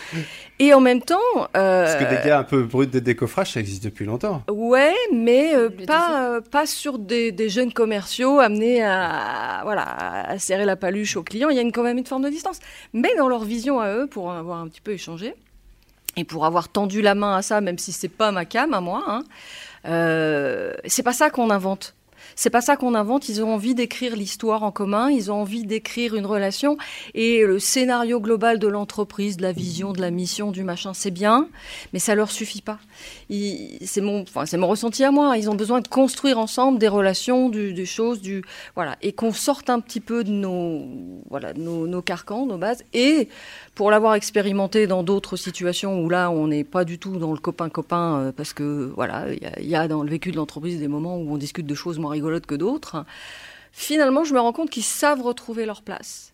Et 0.60 0.74
en 0.74 0.80
même 0.80 1.02
temps, 1.02 1.17
euh, 1.58 1.86
parce 1.86 1.96
que 1.96 2.10
des 2.10 2.28
gars 2.28 2.39
un 2.39 2.44
peu 2.44 2.62
bruts 2.63 2.86
de 2.86 3.00
décoffrage, 3.00 3.54
ça 3.54 3.60
existe 3.60 3.84
depuis 3.84 4.06
longtemps. 4.06 4.44
Ouais, 4.52 4.94
mais 5.12 5.56
euh, 5.56 5.70
pas 5.88 6.41
pas 6.41 6.67
sur 6.67 7.00
des, 7.00 7.32
des, 7.32 7.50
jeunes 7.50 7.74
commerciaux 7.74 8.39
amenés 8.39 8.84
à 8.84 9.62
voilà 9.63 9.84
à 10.28 10.38
serrer 10.38 10.65
la 10.65 10.76
paluche 10.76 11.17
aux 11.17 11.24
clients. 11.24 11.50
Il 11.50 11.56
y 11.56 11.60
a 11.60 11.63
une, 11.63 11.72
quand 11.72 11.84
même 11.84 11.98
une 11.98 12.06
forme 12.06 12.24
de 12.24 12.30
distance, 12.30 12.60
mais 12.94 13.15
dans 13.17 13.28
leur 13.28 13.44
vision 13.44 13.80
à 13.80 13.91
eux, 13.91 14.08
pour 14.08 14.32
avoir 14.32 14.60
un 14.60 14.67
petit 14.67 14.82
peu 14.82 14.91
échangé 14.91 15.34
et 16.17 16.24
pour 16.24 16.46
avoir 16.46 16.70
tendu 16.70 17.02
la 17.02 17.15
main 17.15 17.38
à 17.38 17.41
ça, 17.41 17.62
même 17.62 17.78
si 17.78 17.91
c'est 17.91 18.10
pas 18.10 18.32
ma 18.32 18.46
cam 18.46 18.74
à 18.74 18.82
moi. 18.82 19.04
Hein, 19.08 19.24
euh, 19.86 20.74
c'est 20.86 21.04
pas 21.04 21.13
ça 21.13 21.30
qu'on 21.30 21.50
invente. 21.50 21.96
C'est 22.36 22.50
pas 22.50 22.62
ça 22.62 22.76
qu'on 22.76 22.96
invente. 22.96 23.30
Ils 23.30 23.44
ont 23.44 23.54
envie 23.54 23.76
d'écrire 23.76 24.15
l'histoire 24.15 24.63
en 24.63 24.72
commun. 24.72 25.10
Ils 25.10 25.32
ont 25.32 25.41
envie 25.41 25.65
d'écrire 25.65 26.15
une 26.15 26.26
relation 26.26 26.78
et 27.13 27.44
le 27.46 27.60
scénario 27.60 28.20
global 28.20 28.60
de 28.60 28.67
l'entreprise, 28.67 29.38
de 29.38 29.41
la 29.41 29.52
vision, 29.52 29.91
de 29.94 30.02
la 30.02 30.12
mission, 30.12 30.52
du 30.52 30.63
machin, 30.63 30.94
c'est 30.94 31.12
bien, 31.12 31.48
mais 31.94 32.00
ça 32.00 32.15
leur 32.15 32.32
suffit 32.32 32.62
pas. 32.62 32.80
C'est 33.30 34.02
mon, 34.02 34.26
ressenti 34.65 35.04
à 35.04 35.12
moi. 35.12 35.38
Ils 35.38 35.50
ont 35.50 35.56
besoin 35.56 35.82
de 35.82 35.88
construire 35.88 36.39
ensemble 36.39 36.80
des 36.80 36.88
relations, 36.88 37.50
des 37.50 37.86
choses, 37.86 38.22
voilà, 38.76 38.98
et 39.02 39.12
qu'on 39.12 39.34
sorte 39.34 39.70
un 39.70 39.80
petit 39.80 40.00
peu 40.00 40.24
de 40.24 40.32
nos, 40.32 40.86
nos 41.56 42.02
carcans, 42.02 42.46
nos 42.46 42.58
bases. 42.58 42.84
Et 42.94 43.30
pour 43.75 43.91
l'avoir 43.91 44.15
expérimenté 44.15 44.88
dans 44.88 45.03
d'autres 45.03 45.38
situations 45.38 46.01
où 46.01 46.10
là, 46.10 46.29
on 46.29 46.47
n'est 46.47 46.63
pas 46.63 46.84
du 46.86 46.99
tout 46.99 47.17
dans 47.17 47.31
le 47.31 47.39
copain-copain, 47.39 48.19
euh, 48.19 48.31
parce 48.31 48.53
que 48.53 48.91
voilà, 48.95 49.25
il 49.31 49.67
y, 49.67 49.75
a 49.75 49.88
dans 49.88 50.03
le 50.03 50.10
vécu 50.10 50.31
de 50.31 50.38
l'entreprise 50.38 50.79
des 50.79 50.88
moments 50.88 51.17
où 51.17 51.34
on 51.34 51.38
discute 51.38 51.65
de 51.65 51.75
choses 51.75 51.99
moins 51.99 52.12
rigolotes 52.12 52.45
que 52.45 52.55
d'autres. 52.55 53.05
Finalement, 53.71 54.23
je 54.23 54.34
me 54.34 54.39
rends 54.39 54.53
compte 54.53 54.69
qu'ils 54.69 54.84
savent 54.84 55.21
retrouver 55.21 55.65
leur 55.65 55.81
place 55.81 56.31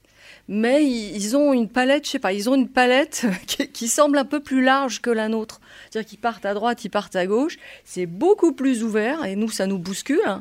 mais 0.48 0.86
ils 0.86 1.36
ont 1.36 1.52
une 1.52 1.68
palette, 1.68 2.06
je 2.06 2.12
sais 2.12 2.20
pas, 2.20 2.32
ils 2.32 2.50
ont 2.50 2.56
une 2.56 2.70
palette 2.70 3.26
qui, 3.74 3.88
semble 3.88 4.18
un 4.18 4.26
peu 4.26 4.40
plus 4.40 4.64
large 4.64 5.02
que 5.02 5.10
la 5.10 5.28
nôtre. 5.28 5.60
C'est-à-dire 5.90 6.10
qu'ils 6.10 6.20
partent 6.20 6.46
à 6.46 6.54
droite, 6.54 6.86
ils 6.86 6.90
partent 6.90 7.16
à 7.16 7.26
gauche. 7.26 7.58
C'est 7.84 8.06
beaucoup 8.06 8.54
plus 8.54 8.84
ouvert 8.84 9.26
et 9.26 9.36
nous, 9.36 9.50
ça 9.50 9.68
nous 9.68 9.78
bouscule. 9.78 10.40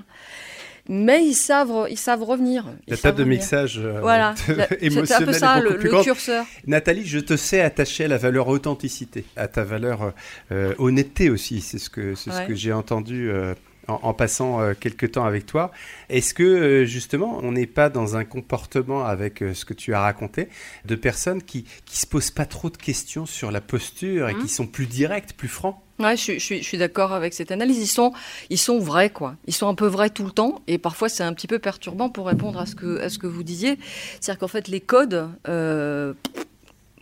Mais 0.88 1.24
ils 1.24 1.34
savent, 1.34 1.86
ils 1.90 1.98
savent 1.98 2.22
revenir. 2.22 2.64
la 2.86 2.96
table 2.96 3.18
de 3.18 3.24
mixage 3.24 3.78
euh, 3.78 4.00
voilà, 4.00 4.34
émotionnel 4.80 5.28
un 5.28 5.32
peu 5.32 5.32
ça, 5.32 5.60
le, 5.60 5.76
le 5.76 6.02
curseur. 6.02 6.44
Nathalie, 6.66 7.06
je 7.06 7.18
te 7.18 7.36
sais 7.36 7.60
attaché 7.60 8.04
à 8.04 8.08
la 8.08 8.18
valeur 8.18 8.48
authenticité, 8.48 9.24
à 9.36 9.48
ta 9.48 9.64
valeur 9.64 10.12
euh, 10.52 10.74
honnêteté 10.78 11.30
aussi. 11.30 11.60
C'est 11.60 11.78
ce 11.78 11.90
que, 11.90 12.14
c'est 12.14 12.30
ce 12.30 12.42
que 12.46 12.54
j'ai 12.54 12.72
entendu 12.72 13.30
euh, 13.30 13.54
en, 13.88 14.14
passant 14.14 14.60
euh, 14.60 14.74
quelques 14.78 15.12
temps 15.12 15.24
avec 15.24 15.46
toi. 15.46 15.70
Est-ce 16.08 16.34
que 16.34 16.42
euh, 16.42 16.84
justement, 16.84 17.40
on 17.42 17.52
n'est 17.52 17.66
pas 17.66 17.88
dans 17.88 18.16
un 18.16 18.24
comportement 18.24 19.04
avec 19.04 19.42
euh, 19.42 19.54
ce 19.54 19.64
que 19.64 19.74
tu 19.74 19.94
as 19.94 20.00
raconté 20.00 20.48
de 20.84 20.94
personnes 20.94 21.42
qui 21.42 21.64
qui 21.84 21.98
se 21.98 22.06
posent 22.06 22.30
pas 22.30 22.46
trop 22.46 22.70
de 22.70 22.76
questions 22.76 23.26
sur 23.26 23.50
la 23.50 23.60
posture 23.60 24.28
et 24.28 24.34
qui 24.34 24.44
mmh. 24.44 24.48
sont 24.48 24.66
plus 24.66 24.86
directes, 24.86 25.32
plus 25.34 25.48
francs? 25.48 25.76
Ouais, 25.98 26.16
je, 26.16 26.34
je, 26.34 26.38
suis, 26.38 26.58
je 26.58 26.64
suis 26.64 26.78
d'accord 26.78 27.12
avec 27.12 27.32
cette 27.32 27.50
analyse. 27.50 27.78
Ils 27.78 27.86
sont, 27.86 28.12
ils 28.50 28.58
sont 28.58 28.78
vrais, 28.78 29.08
quoi. 29.08 29.36
Ils 29.46 29.54
sont 29.54 29.66
un 29.66 29.74
peu 29.74 29.86
vrais 29.86 30.10
tout 30.10 30.24
le 30.24 30.30
temps, 30.30 30.60
et 30.66 30.76
parfois 30.76 31.08
c'est 31.08 31.22
un 31.22 31.32
petit 31.32 31.46
peu 31.46 31.58
perturbant 31.58 32.10
pour 32.10 32.26
répondre 32.26 32.60
à 32.60 32.66
ce 32.66 32.74
que, 32.74 33.00
à 33.00 33.08
ce 33.08 33.18
que 33.18 33.26
vous 33.26 33.42
disiez. 33.42 33.78
C'est-à-dire 34.20 34.38
qu'en 34.38 34.48
fait, 34.48 34.68
les 34.68 34.80
codes, 34.80 35.30
euh, 35.48 36.12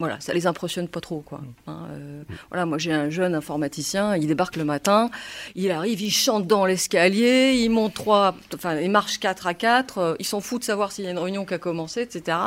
voilà, 0.01 0.19
ça 0.19 0.35
les 0.35 0.47
impressionne 0.49 0.89
pas 0.89 1.01
trop, 1.01 1.21
quoi. 1.21 1.39
Mm. 1.39 1.55
Hein, 1.69 1.87
euh, 1.91 2.23
voilà, 2.51 2.67
moi 2.67 2.79
j'ai 2.79 2.93
un 2.93 3.11
jeune 3.11 3.35
informaticien, 3.35 4.17
il 4.17 4.27
débarque 4.27 4.57
le 4.57 4.65
matin, 4.65 5.11
il 5.55 5.71
arrive, 5.71 6.01
il 6.01 6.11
chante 6.11 6.47
dans 6.47 6.67
l'escalier, 6.67 7.53
il 7.55 7.71
monte 7.71 7.95
trois, 7.95 8.35
enfin, 8.55 8.81
il 8.81 8.91
marche 8.91 9.19
quatre 9.19 9.47
à 9.47 9.55
quatre, 9.55 9.99
euh, 9.99 10.17
il 10.19 10.27
s'en 10.27 10.41
fout 10.41 10.61
de 10.61 10.65
savoir 10.65 10.91
s'il 10.91 11.05
y 11.05 11.09
a 11.09 11.13
une 11.13 11.19
réunion 11.19 11.45
qui 11.45 11.55
a 11.55 11.59
commencé, 11.59 12.03
etc. 12.03 12.39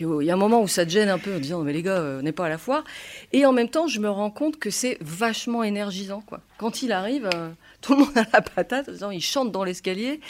il 0.00 0.06
y 0.22 0.30
a 0.30 0.34
un 0.34 0.38
moment 0.38 0.60
où 0.60 0.68
ça 0.68 0.84
te 0.84 0.90
gêne 0.90 1.08
un 1.08 1.18
peu 1.18 1.36
en 1.36 1.38
disant, 1.38 1.62
mais 1.62 1.72
les 1.72 1.82
gars, 1.82 1.92
euh, 1.92 2.18
on 2.20 2.22
n'est 2.22 2.32
pas 2.32 2.46
à 2.46 2.50
la 2.50 2.58
foire. 2.58 2.84
Et 3.32 3.46
en 3.46 3.52
même 3.52 3.70
temps, 3.70 3.86
je 3.86 3.98
me 3.98 4.10
rends 4.10 4.30
compte 4.30 4.58
que 4.58 4.68
c'est 4.70 4.98
vachement 5.00 5.62
énergisant, 5.62 6.20
quoi. 6.20 6.40
Quand 6.58 6.82
il 6.82 6.92
arrive, 6.92 7.30
tout 7.80 7.94
le 7.94 8.00
monde 8.00 8.18
a 8.18 8.26
la 8.34 8.42
patate, 8.42 8.90
en 8.90 8.92
disant, 8.92 9.10
il 9.10 9.22
chante 9.22 9.50
dans 9.50 9.64
l'escalier. 9.64 10.20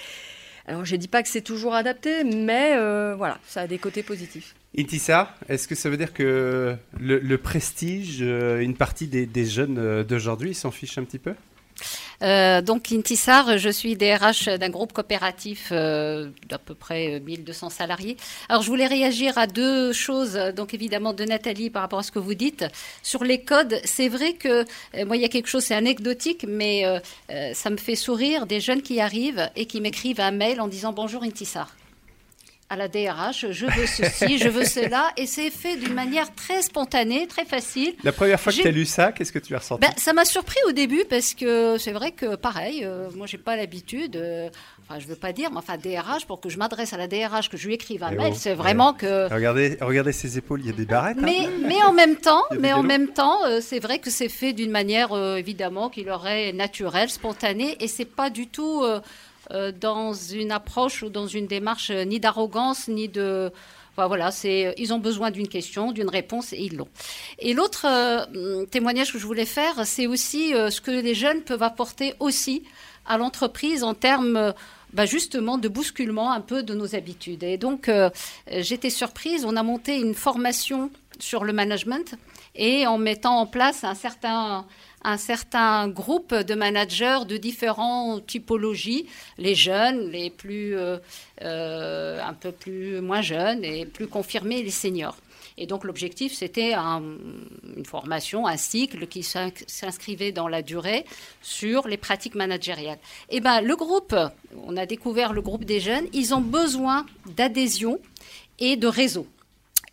Alors, 0.68 0.84
je 0.84 0.94
dis 0.94 1.08
pas 1.08 1.22
que 1.22 1.28
c'est 1.28 1.42
toujours 1.42 1.74
adapté, 1.74 2.22
mais 2.24 2.76
voilà, 3.16 3.38
ça 3.46 3.62
a 3.62 3.66
des 3.66 3.78
côtés 3.78 4.02
positifs. 4.04 4.54
Intissa, 4.78 5.34
est-ce 5.48 5.68
que 5.68 5.74
ça 5.74 5.88
veut 5.88 5.96
dire 5.96 6.12
que 6.12 6.76
le, 7.00 7.36
prestige, 7.38 8.18
euh, 8.20 8.60
une 8.60 8.74
partie 8.74 9.06
des, 9.06 9.44
jeunes 9.46 9.78
euh, 9.78 10.04
d'aujourd'hui 10.04 10.54
s'en 10.54 10.70
fichent 10.70 10.98
un 10.98 11.04
petit 11.04 11.18
peu? 11.18 11.34
Euh, 12.22 12.62
donc 12.62 12.92
Intissar, 12.92 13.58
je 13.58 13.68
suis 13.68 13.96
DRH 13.96 14.48
d'un 14.58 14.70
groupe 14.70 14.92
coopératif 14.92 15.70
d'à 15.70 16.58
peu 16.64 16.74
près 16.74 17.20
1200 17.20 17.70
salariés. 17.70 18.16
Alors 18.48 18.62
je 18.62 18.68
voulais 18.68 18.86
réagir 18.86 19.36
à 19.36 19.46
deux 19.46 19.92
choses, 19.92 20.38
donc 20.54 20.72
évidemment 20.72 21.12
de 21.12 21.24
Nathalie 21.24 21.68
par 21.68 21.82
rapport 21.82 21.98
à 21.98 22.02
ce 22.02 22.12
que 22.12 22.18
vous 22.18 22.34
dites. 22.34 22.64
Sur 23.02 23.24
les 23.24 23.42
codes, 23.42 23.80
c'est 23.84 24.08
vrai 24.08 24.32
que 24.32 24.64
moi 25.04 25.16
il 25.16 25.22
y 25.22 25.26
a 25.26 25.28
quelque 25.28 25.48
chose, 25.48 25.64
c'est 25.64 25.74
anecdotique, 25.74 26.46
mais 26.48 26.84
ça 27.52 27.68
me 27.68 27.76
fait 27.76 27.96
sourire 27.96 28.46
des 28.46 28.60
jeunes 28.60 28.80
qui 28.80 28.98
arrivent 28.98 29.50
et 29.54 29.66
qui 29.66 29.82
m'écrivent 29.82 30.20
un 30.20 30.30
mail 30.30 30.62
en 30.62 30.68
disant 30.68 30.94
bonjour 30.94 31.22
Intissar 31.22 31.74
à 32.68 32.76
la 32.76 32.88
DRH, 32.88 33.46
je 33.50 33.66
veux 33.66 33.86
ceci, 33.86 34.38
je 34.38 34.48
veux 34.48 34.64
cela, 34.64 35.10
et 35.16 35.26
c'est 35.26 35.50
fait 35.50 35.76
d'une 35.76 35.94
manière 35.94 36.34
très 36.34 36.62
spontanée, 36.62 37.26
très 37.28 37.44
facile. 37.44 37.94
La 38.02 38.12
première 38.12 38.40
fois 38.40 38.52
que 38.52 38.60
tu 38.60 38.66
as 38.66 38.72
lu 38.72 38.84
ça, 38.84 39.12
qu'est-ce 39.12 39.32
que 39.32 39.38
tu 39.38 39.54
as 39.54 39.58
ressenti? 39.58 39.82
Ben, 39.82 39.92
Ça 39.96 40.12
m'a 40.12 40.24
surpris 40.24 40.58
au 40.66 40.72
début 40.72 41.04
parce 41.08 41.34
que 41.34 41.78
c'est 41.78 41.92
vrai 41.92 42.10
que 42.10 42.34
pareil, 42.34 42.84
euh, 42.84 43.08
moi 43.14 43.28
j'ai 43.28 43.38
pas 43.38 43.56
l'habitude, 43.56 44.16
euh, 44.16 44.48
enfin 44.82 44.98
je 44.98 45.06
veux 45.06 45.14
pas 45.14 45.32
dire, 45.32 45.50
mais 45.52 45.58
enfin 45.58 45.76
DRH, 45.76 46.26
pour 46.26 46.40
que 46.40 46.48
je 46.48 46.58
m'adresse 46.58 46.92
à 46.92 46.96
la 46.96 47.06
DRH, 47.06 47.48
que 47.50 47.56
je 47.56 47.68
lui 47.68 47.74
écrive 47.74 48.02
un 48.02 48.10
mail, 48.10 48.34
c'est 48.34 48.54
vraiment 48.54 48.94
que... 48.94 49.32
Regardez, 49.32 49.78
regardez 49.80 50.12
ses 50.12 50.36
épaules, 50.36 50.60
il 50.60 50.66
y 50.66 50.70
a 50.70 50.76
des 50.76 50.86
barrettes. 50.86 51.18
Mais, 51.20 51.46
hein. 51.46 51.50
mais 51.66 51.82
en 51.84 51.92
même 51.92 52.16
temps, 52.16 52.42
mais 52.58 52.72
en 52.72 52.82
même 52.82 53.08
temps, 53.08 53.44
euh, 53.46 53.60
c'est 53.60 53.78
vrai 53.78 54.00
que 54.00 54.10
c'est 54.10 54.28
fait 54.28 54.52
d'une 54.52 54.72
manière 54.72 55.16
évidemment 55.36 55.88
qui 55.88 56.02
leur 56.02 56.26
est 56.26 56.52
naturelle, 56.52 57.10
spontanée, 57.10 57.76
et 57.80 57.86
c'est 57.86 58.04
pas 58.04 58.28
du 58.28 58.48
tout 58.48 58.82
euh, 59.52 59.72
dans 59.72 60.12
une 60.12 60.50
approche 60.50 61.02
ou 61.02 61.08
dans 61.08 61.26
une 61.26 61.46
démarche 61.46 61.90
euh, 61.90 62.04
ni 62.04 62.18
d'arrogance 62.20 62.88
ni 62.88 63.08
de 63.08 63.52
voilà, 63.96 64.30
c'est 64.30 64.74
ils 64.76 64.92
ont 64.92 64.98
besoin 64.98 65.30
d'une 65.30 65.48
question, 65.48 65.90
d'une 65.90 66.10
réponse 66.10 66.52
et 66.52 66.58
ils 66.58 66.76
l'ont. 66.76 66.88
Et 67.38 67.54
l'autre 67.54 67.86
euh, 67.88 68.66
témoignage 68.66 69.10
que 69.10 69.18
je 69.18 69.24
voulais 69.24 69.46
faire, 69.46 69.86
c'est 69.86 70.06
aussi 70.06 70.50
ce 70.50 70.82
que 70.82 70.90
les 70.90 71.14
jeunes 71.14 71.40
peuvent 71.40 71.62
apporter 71.62 72.12
aussi 72.20 72.62
à 73.06 73.16
l'entreprise 73.16 73.82
en 73.82 73.94
termes 73.94 74.52
bah, 74.92 75.06
justement 75.06 75.56
de 75.56 75.68
bousculement 75.68 76.30
un 76.30 76.42
peu 76.42 76.62
de 76.62 76.74
nos 76.74 76.94
habitudes. 76.94 77.42
Et 77.42 77.56
donc 77.56 77.90
j'étais 78.50 78.90
surprise, 78.90 79.46
on 79.46 79.56
a 79.56 79.62
monté 79.62 79.96
une 79.96 80.12
formation 80.12 80.90
sur 81.18 81.44
le 81.44 81.54
management 81.54 82.16
et 82.54 82.86
en 82.86 82.98
mettant 82.98 83.38
en 83.38 83.46
place 83.46 83.82
un 83.82 83.94
certain 83.94 84.66
un 85.06 85.18
certain 85.18 85.88
groupe 85.88 86.34
de 86.34 86.54
managers 86.54 87.20
de 87.28 87.36
différentes 87.36 88.26
typologies, 88.26 89.06
les 89.38 89.54
jeunes, 89.54 90.10
les 90.10 90.30
plus 90.30 90.76
euh, 90.76 90.98
euh, 91.42 92.20
un 92.20 92.34
peu 92.34 92.50
plus 92.50 93.00
moins 93.00 93.22
jeunes 93.22 93.64
et 93.64 93.86
plus 93.86 94.08
confirmés, 94.08 94.64
les 94.64 94.70
seniors. 94.70 95.16
Et 95.58 95.66
donc 95.66 95.84
l'objectif, 95.84 96.34
c'était 96.34 96.74
une 96.74 97.86
formation, 97.86 98.46
un 98.46 98.56
cycle 98.56 99.06
qui 99.06 99.22
s'inscrivait 99.22 100.32
dans 100.32 100.48
la 100.48 100.60
durée 100.60 101.06
sur 101.40 101.86
les 101.88 101.96
pratiques 101.96 102.34
managériales. 102.34 102.98
Et 103.30 103.36
eh 103.36 103.40
ben, 103.40 103.62
le 103.62 103.76
groupe, 103.76 104.14
on 104.66 104.76
a 104.76 104.84
découvert 104.86 105.32
le 105.32 105.40
groupe 105.40 105.64
des 105.64 105.80
jeunes, 105.80 106.06
ils 106.12 106.34
ont 106.34 106.42
besoin 106.42 107.06
d'adhésion 107.36 108.00
et 108.58 108.76
de 108.76 108.88
réseau 108.88 109.26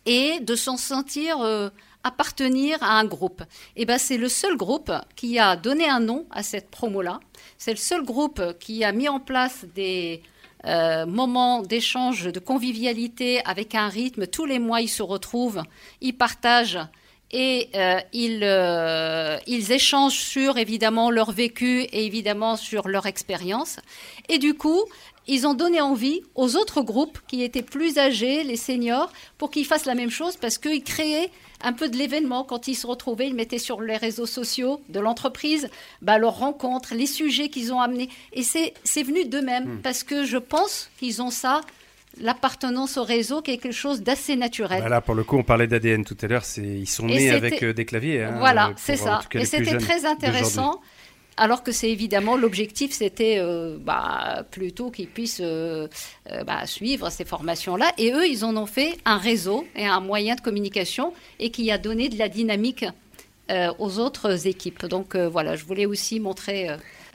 et 0.06 0.40
de 0.40 0.54
s'en 0.54 0.76
sentir 0.76 1.40
euh, 1.40 1.70
appartenir 2.04 2.82
à 2.82 2.98
un 2.98 3.04
groupe. 3.04 3.42
Et 3.76 3.82
eh 3.82 3.86
ben, 3.86 3.98
c'est 3.98 4.18
le 4.18 4.28
seul 4.28 4.56
groupe 4.56 4.92
qui 5.16 5.38
a 5.38 5.56
donné 5.56 5.88
un 5.88 6.00
nom 6.00 6.26
à 6.30 6.42
cette 6.42 6.70
promo-là. 6.70 7.18
C'est 7.58 7.72
le 7.72 7.78
seul 7.78 8.04
groupe 8.04 8.40
qui 8.60 8.84
a 8.84 8.92
mis 8.92 9.08
en 9.08 9.20
place 9.20 9.64
des 9.74 10.22
euh, 10.66 11.04
moments 11.04 11.60
d'échange, 11.60 12.24
de 12.24 12.40
convivialité 12.40 13.42
avec 13.44 13.74
un 13.74 13.88
rythme. 13.88 14.26
Tous 14.26 14.46
les 14.46 14.58
mois, 14.58 14.80
ils 14.80 14.88
se 14.88 15.02
retrouvent, 15.02 15.62
ils 16.00 16.16
partagent 16.16 16.78
et 17.30 17.68
euh, 17.74 18.00
ils, 18.12 18.40
euh, 18.42 19.36
ils 19.46 19.72
échangent 19.72 20.18
sur 20.18 20.56
évidemment 20.56 21.10
leur 21.10 21.32
vécu 21.32 21.82
et 21.82 22.06
évidemment 22.06 22.56
sur 22.56 22.88
leur 22.88 23.06
expérience. 23.06 23.78
Et 24.28 24.38
du 24.38 24.54
coup, 24.54 24.84
ils 25.26 25.46
ont 25.46 25.54
donné 25.54 25.80
envie 25.80 26.22
aux 26.34 26.56
autres 26.56 26.82
groupes 26.82 27.18
qui 27.26 27.42
étaient 27.42 27.62
plus 27.62 27.98
âgés, 27.98 28.44
les 28.44 28.56
seniors, 28.56 29.12
pour 29.36 29.50
qu'ils 29.50 29.66
fassent 29.66 29.86
la 29.86 29.94
même 29.94 30.10
chose 30.10 30.36
parce 30.36 30.58
qu'ils 30.58 30.84
créaient 30.84 31.30
un 31.64 31.72
peu 31.72 31.88
de 31.88 31.96
l'événement 31.96 32.44
quand 32.44 32.68
ils 32.68 32.74
se 32.74 32.86
retrouvaient. 32.86 33.28
Ils 33.28 33.34
mettaient 33.34 33.58
sur 33.58 33.80
les 33.80 33.96
réseaux 33.96 34.26
sociaux 34.26 34.80
de 34.88 35.00
l'entreprise 35.00 35.68
bah, 36.02 36.18
leurs 36.18 36.38
rencontres, 36.38 36.94
les 36.94 37.06
sujets 37.06 37.48
qu'ils 37.48 37.72
ont 37.72 37.80
amenés. 37.80 38.08
Et 38.32 38.42
c'est 38.42 39.02
venu 39.02 39.24
d'eux-mêmes 39.24 39.76
hmm. 39.76 39.82
parce 39.82 40.02
que 40.04 40.24
je 40.24 40.38
pense 40.38 40.90
qu'ils 40.98 41.22
ont 41.22 41.30
ça 41.30 41.62
l'appartenance 42.20 42.96
au 42.96 43.02
réseau, 43.02 43.42
quelque 43.42 43.72
chose 43.72 44.02
d'assez 44.02 44.36
naturel. 44.36 44.80
Voilà, 44.80 45.00
pour 45.00 45.14
le 45.14 45.24
coup, 45.24 45.36
on 45.36 45.42
parlait 45.42 45.66
d'ADN 45.66 46.04
tout 46.04 46.16
à 46.22 46.26
l'heure, 46.26 46.44
ils 46.56 46.88
sont 46.88 47.06
nés 47.06 47.30
avec 47.30 47.62
euh, 47.62 47.72
des 47.72 47.84
claviers. 47.84 48.22
Hein, 48.22 48.36
voilà, 48.38 48.72
c'est 48.76 48.96
ça. 48.96 49.20
Et 49.32 49.44
c'était 49.44 49.78
très 49.78 50.06
intéressant 50.06 50.80
alors 51.36 51.62
que 51.62 51.72
c'est 51.72 51.90
évidemment 51.90 52.36
l'objectif, 52.36 52.92
c'était 52.92 53.38
euh, 53.38 53.76
bah, 53.80 54.46
plutôt 54.50 54.90
qu'ils 54.90 55.08
puissent 55.08 55.42
euh, 55.42 55.88
euh, 56.30 56.44
bah, 56.44 56.66
suivre 56.66 57.10
ces 57.10 57.24
formations-là. 57.24 57.92
Et 57.98 58.12
eux, 58.12 58.26
ils 58.26 58.44
en 58.44 58.56
ont 58.56 58.66
fait 58.66 58.98
un 59.04 59.18
réseau 59.18 59.66
et 59.74 59.86
un 59.86 60.00
moyen 60.00 60.36
de 60.36 60.40
communication 60.40 61.12
et 61.40 61.50
qui 61.50 61.70
a 61.70 61.78
donné 61.78 62.08
de 62.08 62.18
la 62.18 62.28
dynamique 62.28 62.84
aux 63.78 63.98
autres 63.98 64.46
équipes. 64.46 64.86
Donc 64.86 65.16
voilà, 65.16 65.54
je 65.54 65.66
voulais 65.66 65.84
aussi 65.84 66.18
montrer 66.18 66.68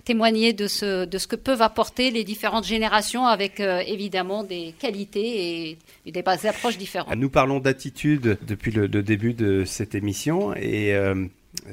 témoigner 0.06 0.54
de 0.54 0.68
ce, 0.68 1.06
de 1.06 1.18
ce 1.18 1.26
que 1.26 1.36
peuvent 1.36 1.64
apporter 1.64 2.12
les 2.12 2.24
différentes 2.24 2.66
générations 2.66 3.26
avec 3.26 3.60
évidemment 3.60 4.44
des 4.44 4.76
qualités 4.78 5.72
et, 6.06 6.12
des 6.12 6.24
approches 6.46 6.78
différentes. 6.78 7.16
Nous 7.16 7.32
parlons 7.32 7.60
d'attitude 7.60 8.38
depuis 8.46 8.72
le, 8.72 8.86
le, 8.86 9.02
début 9.02 9.34
de 9.34 9.64
cette 9.66 9.96
émission 9.96 10.54
et 10.54 10.94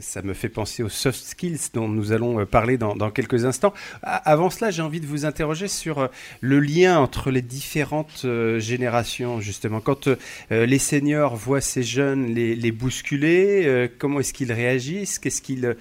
ça 0.01 0.23
me 0.23 0.33
fait 0.33 0.49
penser 0.49 0.83
aux 0.83 0.89
soft 0.89 1.23
skills 1.23 1.59
dont 1.75 1.87
nous 1.87 2.13
allons 2.13 2.41
euh, 2.41 2.45
parler 2.47 2.79
dans, 2.79 3.11
quelques 3.11 3.45
instants. 3.45 3.75
Avant 4.03 4.49
cela, 4.49 4.71
j'ai 4.71 4.83
envie 4.83 5.01
de 5.01 5.07
vous 5.07 5.27
interroger 5.27 5.69
sur 5.69 5.99
euh, 5.99 6.07
le 6.41 6.61
lien 6.61 6.99
entre 6.99 7.31
les 7.31 7.43
différentes 7.43 8.23
euh, 8.25 8.59
générations, 8.59 9.41
justement. 9.41 9.81
Quand 9.81 10.09
les 10.51 10.79
seniors 10.79 11.37
voient 11.37 11.61
ces 11.61 11.83
jeunes 11.83 12.27
les, 12.27 12.73
bousculer, 12.73 13.91
comment 13.99 14.21
est-ce 14.21 14.33
qu'ils 14.33 14.53
réagissent? 14.53 15.19
Qu'est-ce 15.19 15.43
qu'ils 15.43 15.77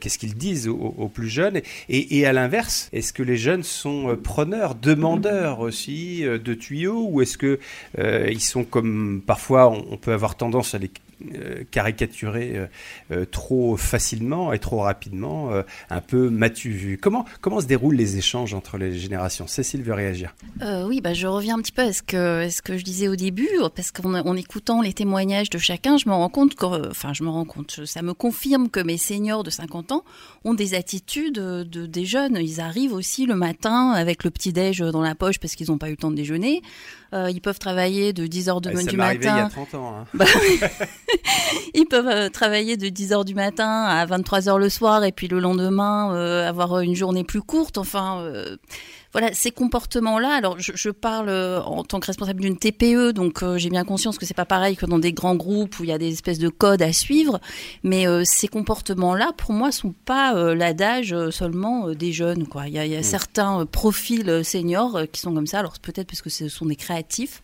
qu'ils 0.00 0.34
disent 0.34 0.68
aux, 0.68 1.10
plus 1.12 1.28
jeunes? 1.28 1.60
Et, 1.88 2.26
à 2.26 2.32
l'inverse, 2.32 2.88
est-ce 2.92 3.12
que 3.12 3.22
les 3.22 3.36
jeunes 3.36 3.62
sont 3.62 4.16
preneurs, 4.22 4.74
demandeurs 4.74 5.60
aussi 5.60 6.22
de 6.22 6.54
tuyaux? 6.54 7.06
Ou 7.10 7.22
est-ce 7.22 7.38
que 7.38 7.58
ils 7.98 8.42
sont 8.42 8.64
comme 8.64 9.22
parfois 9.26 9.70
on 9.70 9.96
peut 9.96 10.12
avoir 10.12 10.36
tendance 10.36 10.74
à 10.74 10.78
les 10.78 10.90
caricaturer 11.70 12.56
euh, 12.56 12.66
euh, 13.10 13.24
trop 13.24 13.76
facilement 13.76 14.52
et 14.52 14.58
trop 14.58 14.78
rapidement, 14.78 15.50
un 15.90 16.00
peu 16.00 16.30
matu 16.30 16.70
vu. 16.70 16.98
Comment, 16.98 17.24
comment 17.40 17.60
se 17.60 17.66
déroulent 17.66 17.96
les 17.96 18.16
échanges 18.16 18.54
entre 18.54 18.78
les 18.78 18.98
générations? 18.98 19.46
Cécile 19.46 19.82
veut 19.82 19.94
réagir. 19.94 20.34
oui, 20.86 21.00
bah, 21.00 21.14
je 21.14 21.26
reviens 21.26 21.56
un 21.56 21.62
petit 21.62 21.72
peu 21.72 21.82
à 21.82 21.92
ce 21.92 22.02
que, 22.02 22.48
ce 22.48 22.62
que 22.62 22.76
je 22.76 22.84
disais 22.84 23.08
au 23.08 23.16
début, 23.16 23.48
parce 23.74 23.90
qu'en 23.90 24.36
écoutant 24.36 24.82
les 24.82 24.92
témoignages 24.92 25.50
de 25.50 25.58
chacun, 25.58 25.96
je 25.96 26.08
me 26.08 26.14
rends 26.14 26.28
compte 26.28 26.54
que, 26.54 26.90
enfin, 26.90 27.12
je 27.12 27.24
me 27.24 27.28
rends 27.28 27.44
compte, 27.44 27.84
ça 27.84 28.02
me 28.02 28.14
confirme 28.14 28.68
que 28.68 28.80
mes 28.80 28.98
seniors 28.98 29.42
de 29.42 29.50
50 29.50 29.92
ans 29.92 30.04
ont 30.44 30.54
des 30.54 30.74
attitudes 30.74 31.34
de, 31.34 31.86
des 31.86 32.04
jeunes. 32.04 32.38
Ils 32.40 32.60
arrivent 32.60 32.92
aussi 32.92 33.26
le 33.26 33.34
matin 33.34 33.90
avec 33.90 34.24
le 34.24 34.30
petit-déj 34.30 34.80
dans 34.80 35.02
la 35.02 35.14
poche 35.14 35.38
parce 35.38 35.54
qu'ils 35.54 35.70
n'ont 35.70 35.78
pas 35.78 35.88
eu 35.88 35.92
le 35.92 35.96
temps 35.96 36.10
de 36.10 36.16
déjeuner. 36.16 36.62
Ils 37.12 37.40
peuvent 37.40 37.58
travailler 37.58 38.12
de 38.12 38.26
10h 38.26 38.60
de, 38.60 38.88
du 38.88 38.96
matin. 38.96 39.16
il 39.20 39.24
y 39.24 39.28
a 39.28 39.48
30 39.48 39.74
ans. 39.74 39.94
Hein. 39.98 40.04
Bah 40.14 40.26
ils 41.74 41.86
peuvent 41.86 42.08
euh, 42.08 42.28
travailler 42.28 42.76
de 42.76 42.86
10h 42.86 43.24
du 43.24 43.34
matin 43.34 43.84
à 43.84 44.06
23h 44.06 44.58
le 44.58 44.68
soir 44.68 45.04
et 45.04 45.12
puis 45.12 45.28
le 45.28 45.38
lendemain 45.40 46.14
euh, 46.14 46.48
avoir 46.48 46.80
une 46.80 46.94
journée 46.94 47.24
plus 47.24 47.42
courte. 47.42 47.78
Enfin, 47.78 48.20
euh, 48.20 48.56
voilà, 49.12 49.32
ces 49.32 49.50
comportements-là. 49.50 50.30
Alors, 50.30 50.56
je, 50.58 50.90
parle 50.90 51.30
en 51.30 51.82
tant 51.84 52.00
que 52.00 52.06
responsable 52.06 52.40
d'une 52.40 52.58
TPE, 52.58 53.12
donc 53.12 53.42
j'ai 53.56 53.70
bien 53.70 53.84
conscience 53.84 54.18
que 54.18 54.26
c'est 54.26 54.34
pas 54.34 54.44
pareil 54.44 54.76
que 54.76 54.86
dans 54.86 54.98
des 54.98 55.12
grands 55.12 55.36
groupes 55.36 55.78
où 55.78 55.84
il 55.84 55.90
y 55.90 55.92
a 55.92 55.98
des 55.98 56.12
espèces 56.12 56.38
de 56.38 56.48
codes 56.48 56.82
à 56.82 56.92
suivre. 56.92 57.40
Mais 57.82 58.06
ces 58.24 58.48
comportements-là, 58.48 59.32
pour 59.36 59.52
moi, 59.52 59.72
sont 59.72 59.94
pas 60.04 60.54
l'adage 60.54 61.14
seulement 61.30 61.90
des 61.90 62.12
jeunes. 62.12 62.46
Quoi. 62.46 62.68
Il 62.68 62.74
y 62.74 62.78
a, 62.78 62.84
il 62.84 62.92
y 62.92 62.96
a 62.96 63.00
mmh. 63.00 63.04
certains 63.04 63.66
profils 63.66 64.44
seniors 64.44 65.00
qui 65.12 65.20
sont 65.20 65.32
comme 65.32 65.46
ça. 65.46 65.60
Alors 65.60 65.78
peut-être 65.80 66.08
parce 66.08 66.22
que 66.22 66.30
ce 66.30 66.48
sont 66.48 66.66
des 66.66 66.76
créatifs. 66.76 67.42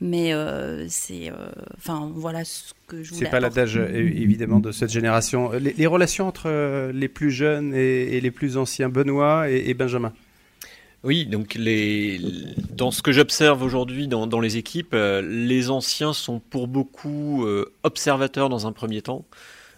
Mais 0.00 0.34
euh, 0.34 0.84
c'est, 0.88 1.30
euh, 1.30 1.48
enfin 1.78 2.10
voilà 2.14 2.44
ce 2.44 2.74
que 2.86 3.02
je 3.02 3.14
voulais. 3.14 3.24
C'est 3.24 3.30
pas 3.30 3.40
l'adage 3.40 3.76
évidemment 3.76 4.60
de 4.60 4.70
cette 4.70 4.90
génération. 4.90 5.52
Les, 5.52 5.86
relations 5.86 6.28
entre 6.28 6.44
euh, 6.46 6.92
les 6.92 7.08
plus 7.08 7.30
jeunes 7.30 7.74
et, 7.74 8.20
les 8.20 8.30
plus 8.30 8.58
anciens, 8.58 8.90
Benoît 8.90 9.48
et, 9.48 9.72
Benjamin? 9.72 10.12
Oui, 11.04 11.26
donc 11.26 11.56
dans 12.72 12.90
ce 12.90 13.02
que 13.02 13.12
j'observe 13.12 13.62
aujourd'hui 13.62 14.08
dans, 14.08 14.40
les 14.40 14.56
équipes, 14.56 14.94
les 14.94 15.70
anciens 15.70 16.12
sont 16.12 16.40
pour 16.40 16.66
beaucoup 16.66 17.46
observateurs 17.84 18.48
dans 18.48 18.66
un 18.66 18.72
premier 18.72 19.02
temps, 19.02 19.24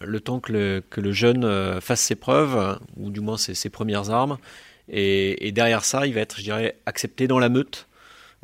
le 0.01 0.21
temps 0.21 0.41
que 0.41 0.83
le, 0.97 1.13
jeune 1.13 1.81
fasse 1.83 2.01
ses 2.01 2.15
preuves, 2.15 2.79
ou 2.97 3.11
du 3.11 3.21
moins 3.21 3.37
ses, 3.37 3.69
premières 3.69 4.09
armes, 4.09 4.39
et, 4.89 5.53
derrière 5.53 5.85
ça, 5.85 6.07
il 6.07 6.15
va 6.15 6.21
être, 6.21 6.39
je 6.39 6.45
dirais, 6.45 6.79
accepté 6.87 7.27
dans 7.27 7.39
la 7.39 7.51
meute, 7.51 7.89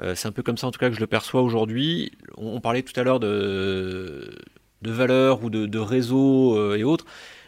euh, 0.00 0.14
c'est 0.14 0.28
un 0.28 0.32
peu 0.32 0.42
comme 0.42 0.58
ça 0.58 0.66
en 0.66 0.70
tout 0.70 0.78
cas 0.78 0.88
que 0.88 0.96
je 0.96 1.00
le 1.00 1.06
perçois 1.06 1.42
aujourd'hui. 1.42 2.12
On, 2.37 2.60
parlait 2.60 2.82
tout 2.82 2.98
à 2.98 3.04
l'heure 3.04 3.20
de, 3.20 4.37
valeurs 4.82 5.44
ou 5.44 5.50
de, 5.50 5.66
de 5.66 5.78
réseaux 5.78 6.56
euh, 6.56 6.76
et 6.76 6.84
autres. 6.84 7.06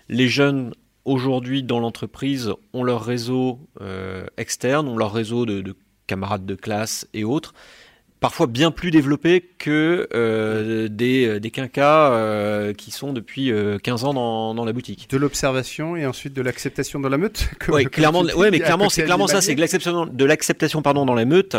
Les 0.09 0.29
jeunes 0.29 0.73
aujourd'hui 1.07 1.62
dans 1.62 1.81
l'entreprise 1.81 2.53
ont 2.75 2.83
leur 2.83 3.03
réseau 3.03 3.59
euh, 3.81 4.27
externe, 4.37 4.88
ont 4.88 4.99
leur 4.99 5.12
réseau 5.12 5.47
de, 5.47 5.75
camarades 6.07 6.45
de 6.45 6.55
classe 6.55 7.09
et 7.14 7.25
autres 7.25 7.55
parfois 8.21 8.47
bien 8.47 8.71
plus 8.71 8.90
développé 8.90 9.42
que 9.59 10.88
des, 10.88 11.38
des 11.38 11.51
quinquas 11.51 12.73
qui 12.73 12.90
sont 12.90 13.12
depuis 13.12 13.53
15 13.83 14.05
ans 14.05 14.14
dans, 14.14 14.55
dans, 14.55 14.64
la 14.64 14.73
boutique. 14.73 15.09
De 15.11 15.19
l'observation 15.19 15.97
et 15.97 16.07
ensuite 16.07 16.33
de 16.33 16.40
l'acceptation 16.40 16.99
dans 16.99 17.11
la 17.11 17.19
meute 17.19 17.51
Oui, 17.69 17.85
clairement, 17.85 18.23
ouais, 18.23 18.51
mais 18.51 18.59
clairement, 18.59 18.88
c'est 18.88 19.05
clairement 19.05 19.27
ça, 19.27 19.42
c'est 19.42 19.55
de 19.55 19.61
l'acceptation, 19.61 20.07
de 20.07 20.25
l'acceptation 20.25 20.81
pardon, 20.81 21.05
dans 21.05 21.14
la 21.14 21.27
meute 21.27 21.57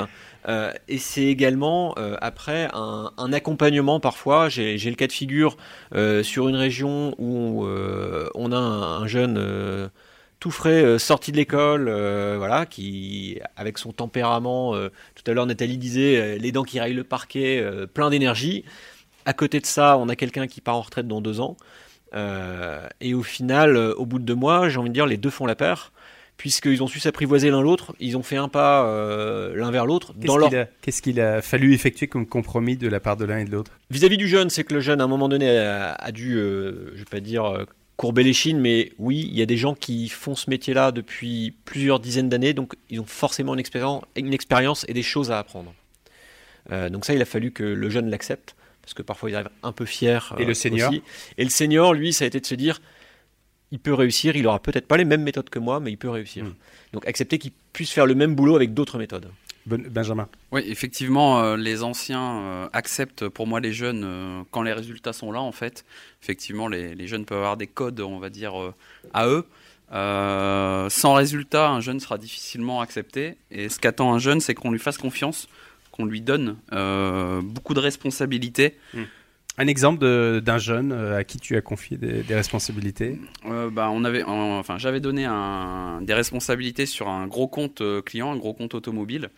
euh, 0.47 0.71
et 0.87 0.97
c'est 0.97 1.25
également 1.25 1.93
euh, 1.97 2.15
après 2.21 2.69
un, 2.73 3.33
accompagnement 3.33 3.99
parfois. 3.99 4.49
J'ai 4.49 4.77
le 4.77 4.95
cas 4.95 5.07
de 5.07 5.11
figure 5.11 5.57
euh, 5.93 6.23
sur 6.23 6.47
une 6.47 6.55
région 6.55 7.13
où 7.17 7.65
on 8.35 8.51
a 8.51 8.57
un, 8.57 9.07
jeune 9.07 9.89
tout 10.39 10.51
frais 10.51 10.99
sorti 10.99 11.31
de 11.31 11.37
l'école, 11.37 11.89
voilà, 12.37 12.65
qui 12.65 13.39
avec 13.55 13.77
son 13.77 13.91
tempérament. 13.91 14.73
tout 15.15 15.31
à 15.31 15.33
l'heure 15.33 15.45
Nathalie 15.45 15.77
disait 15.77 16.37
les 16.37 16.51
dents 16.51 16.63
qui 16.63 16.79
raillent 16.79 16.93
le 16.93 17.03
parquet, 17.03 17.65
plein 17.93 18.09
d'énergie. 18.09 18.63
À 19.25 19.33
côté 19.33 19.59
de 19.59 19.65
ça, 19.65 19.97
on 19.97 20.07
a 20.09 20.15
quelqu'un 20.15 20.47
qui 20.47 20.61
part 20.61 20.75
en 20.75 20.81
retraite 20.81 21.07
dans 21.07 21.21
deux 21.21 21.41
ans. 21.41 21.57
et 23.01 23.13
au 23.13 23.23
final, 23.23 23.77
au 23.77 24.05
bout 24.05 24.19
de 24.19 24.25
deux 24.25 24.35
mois, 24.35 24.69
j'ai 24.69 24.77
envie 24.77 24.89
de 24.89 24.93
dire, 24.93 25.07
les 25.07 25.17
deux 25.17 25.29
font 25.29 25.45
la 25.45 25.55
paire 25.55 25.91
puisqu'ils 26.37 26.83
ont 26.83 26.87
su 26.87 26.99
s'apprivoiser 26.99 27.49
l'un 27.49 27.61
l'autre, 27.61 27.95
ils 27.99 28.15
ont 28.15 28.23
fait 28.23 28.37
un 28.37 28.47
pas 28.47 28.85
euh, 28.85 29.55
l'un 29.55 29.71
vers 29.71 29.85
l'autre. 29.85 30.13
Qu'est-ce 30.81 31.01
qu'il 31.01 31.19
a, 31.19 31.41
fallu 31.41 31.73
effectuer 31.73 32.07
comme 32.07 32.27
compromis 32.27 32.77
de 32.77 32.87
la 32.87 32.99
part 32.99 33.17
de 33.17 33.25
l'un 33.25 33.39
et 33.39 33.45
de 33.45 33.51
l'autre? 33.51 33.71
Vis-à-vis 33.89 34.17
du 34.17 34.27
jeune, 34.27 34.49
c'est 34.49 34.63
que 34.63 34.73
le 34.73 34.79
jeune, 34.79 35.01
à 35.01 35.05
un 35.05 35.07
moment 35.07 35.29
donné, 35.29 35.49
a, 35.49 36.11
dû, 36.11 36.35
euh, 36.35 36.91
je 36.93 36.99
vais 36.99 37.05
pas 37.05 37.19
dire 37.19 37.45
euh, 37.45 37.65
courber 37.97 38.23
les 38.23 38.33
chines, 38.33 38.59
mais 38.59 38.91
oui, 38.99 39.27
il 39.29 39.37
y 39.37 39.41
a 39.41 39.47
des 39.47 39.57
gens 39.57 39.73
qui 39.73 40.07
font 40.09 40.35
ce 40.35 40.49
métier-là 40.49 40.91
depuis 40.91 41.55
plusieurs 41.65 41.99
dizaines 41.99 42.29
d'années, 42.29 42.53
donc 42.53 42.75
ils 42.89 42.99
ont 42.99 43.05
forcément 43.05 43.55
une 43.55 43.59
expérience, 43.59 44.03
une 44.15 44.33
expérience 44.33 44.85
et 44.87 44.93
des 44.93 45.03
choses 45.03 45.31
à 45.31 45.39
apprendre. 45.39 45.73
donc 46.69 47.05
ça, 47.05 47.15
il 47.15 47.21
a 47.21 47.25
fallu 47.25 47.51
que 47.51 47.63
le 47.63 47.89
jeune 47.89 48.11
l'accepte, 48.11 48.55
parce 48.83 48.93
que 48.93 49.01
parfois 49.01 49.31
il 49.31 49.35
arrive 49.35 49.49
un 49.63 49.71
peu 49.71 49.85
fier. 49.85 50.35
et 50.37 50.45
le 50.45 50.53
senior? 50.53 50.93
Et 51.39 51.43
le 51.43 51.49
senior, 51.49 51.95
lui, 51.95 52.13
ça 52.13 52.25
a 52.25 52.27
été 52.27 52.39
de 52.39 52.45
se 52.45 52.55
dire 52.55 52.79
il 53.71 53.79
peut 53.79 53.93
réussir, 53.93 54.35
il 54.35 54.47
aura 54.47 54.59
peut-être 54.59 54.87
pas 54.87 54.97
les 54.97 55.05
mêmes 55.05 55.23
méthodes 55.23 55.49
que 55.49 55.59
moi, 55.59 55.79
mais 55.79 55.91
il 55.91 55.97
peut 55.97 56.09
réussir. 56.09 56.45
Hmm. 56.45 56.53
Donc 56.93 57.07
accepter 57.07 57.37
qu'il 57.37 57.51
puisse 57.73 57.91
faire 57.91 58.05
le 58.05 58.15
même 58.15 58.35
boulot 58.35 58.55
avec 58.55 58.73
d'autres 58.73 58.97
méthodes. 58.97 59.29
Benjamin. 59.65 60.29
Oui, 60.53 60.61
effectivement, 60.65 61.55
les 61.55 61.83
anciens 61.83 62.69
acceptent 62.71 63.27
pour 63.27 63.47
moi 63.47 63.59
les 63.59 63.73
jeunes 63.73 64.45
quand 64.49 64.61
les 64.61 64.71
résultats 64.71 65.11
sont 65.11 65.29
là, 65.33 65.41
en 65.41 65.51
fait. 65.51 65.83
Effectivement, 66.23 66.69
les, 66.69 66.95
les, 66.95 67.05
jeunes 67.05 67.25
peuvent 67.25 67.39
avoir 67.39 67.57
des 67.57 67.67
codes, 67.67 67.99
on 67.99 68.17
va 68.17 68.29
dire, 68.29 68.53
à 69.13 69.27
eux. 69.27 69.45
sans 69.91 71.13
résultat, 71.13 71.69
un 71.69 71.81
jeune 71.81 71.99
sera 71.99 72.17
difficilement 72.17 72.79
accepté. 72.79 73.35
Et 73.51 73.67
ce 73.67 73.77
qu'attend 73.77 74.13
un 74.13 74.19
jeune, 74.19 74.39
c'est 74.39 74.53
qu'on 74.53 74.71
lui 74.71 74.79
fasse 74.79 74.97
confiance, 74.97 75.49
qu'on 75.91 76.05
lui 76.05 76.21
donne 76.21 76.55
beaucoup 77.43 77.73
de 77.73 77.81
responsabilités. 77.81 78.77
Hmm. 78.93 79.03
Un 79.59 79.65
exemple 79.65 80.41
d'un 80.41 80.59
jeune 80.59 80.91
euh, 80.91 81.17
à 81.17 81.23
qui 81.23 81.39
tu 81.39 81.55
as 81.55 81.61
confié 81.61 81.97
des, 81.97 82.35
responsabilités 82.35 83.19
euh, 83.45 83.71
bah, 83.71 83.89
on 83.91 84.03
avait, 84.03 84.21
enfin, 84.23 84.77
J'avais 84.77 84.99
donné 84.99 85.25
un, 85.25 85.99
des 86.03 86.13
responsabilités 86.13 86.85
sur 86.85 87.09
un 87.09 87.25
gros 87.25 87.47
compte 87.47 87.81
euh, 87.81 88.03
client, 88.03 88.31
un 88.31 88.37
gros 88.37 88.53
compte 88.53 88.75
automobile. 88.75 89.29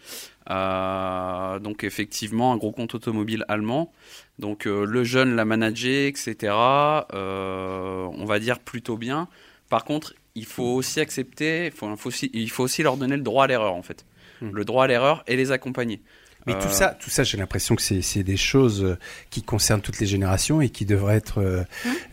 donc 0.50 1.86
effectivement, 1.86 2.52
un 2.52 2.58
gros 2.58 2.74
compte 2.74 2.96
automobile 2.96 3.46
allemand. 3.48 3.94
Donc 4.40 4.66
le 4.66 5.04
jeune 5.04 5.36
l'a 5.36 5.46
managé, 5.46 6.08
etc. 6.08 6.54
on 6.54 8.26
va 8.26 8.40
dire 8.40 8.60
plutôt 8.60 8.98
bien. 8.98 9.30
Par 9.70 9.86
contre, 9.86 10.16
il 10.36 10.46
faut 10.46 10.76
aussi 10.76 11.00
accepter, 11.00 11.68
il 11.68 11.72
faut, 11.72 11.88
aussi, 12.06 12.30
il 12.34 12.50
faut 12.50 12.64
aussi 12.64 12.84
leur 12.84 12.98
donner 12.98 13.16
le 13.16 13.22
droit 13.22 13.46
à 13.46 13.48
l'erreur 13.48 13.76
en 13.76 13.84
fait. 13.84 14.06
Hmm. 14.42 14.52
Le 14.52 14.66
droit 14.66 14.86
à 14.86 14.88
l'erreur 14.88 15.24
et 15.28 15.36
les 15.36 15.52
accompagner. 15.52 16.02
Mais 16.48 16.54
tout 16.54 16.68
euh, 16.68 16.72
ça, 16.72 16.98
tout 17.00 17.10
ça, 17.10 17.24
j'ai 17.24 17.38
l'impression 17.38 17.76
que 17.76 17.82
c'est 17.82 18.24
des 18.24 18.38
choses 18.38 18.84
euh, 18.84 18.98
qui 19.30 19.44
concernent 19.44 19.82
toutes 19.82 20.00
les 20.00 20.08
générations 20.08 20.62
et 20.62 20.70
qui 20.70 20.86
devraient 20.86 21.18
être 21.18 21.40
euh, 21.40 21.64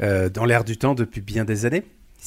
hein 0.01 0.29
dans 0.29 0.45
l'air 0.45 0.65
du 0.65 0.77
temps 0.77 0.95
depuis 0.95 1.21
bien 1.21 1.45
des 1.45 1.65
années. 1.65 1.85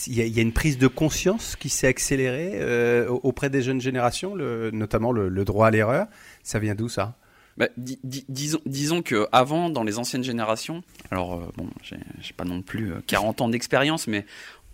Il 0.07 0.13
y, 0.13 0.39
a, 0.39 0.41
une 0.41 0.53
prise 0.53 0.77
de 0.77 0.87
conscience 0.87 1.57
qui 1.57 1.67
s'est 1.67 1.87
accélérée 1.87 3.05
auprès 3.09 3.49
des 3.49 3.61
jeunes 3.61 3.81
générations, 3.81 4.33
le, 4.33 4.71
notamment 4.71 5.11
le, 5.11 5.43
droit 5.43 5.67
à 5.67 5.71
l'erreur. 5.71 6.07
Ça 6.41 6.57
vient 6.57 6.73
d'où 6.73 6.87
ça? 6.87 7.15
Bah, 7.57 7.67
disons, 7.75 8.61
disons 8.65 9.01
que 9.01 9.27
avant, 9.33 9.69
dans 9.69 9.83
les 9.83 9.97
anciennes 9.97 10.23
générations, 10.23 10.83
alors 11.11 11.51
bon, 11.57 11.67
j'ai 11.83 12.33
pas 12.37 12.45
non 12.45 12.61
plus 12.61 12.93
40 13.07 13.41
ans 13.41 13.49
d'expérience, 13.49 14.07
mais 14.07 14.25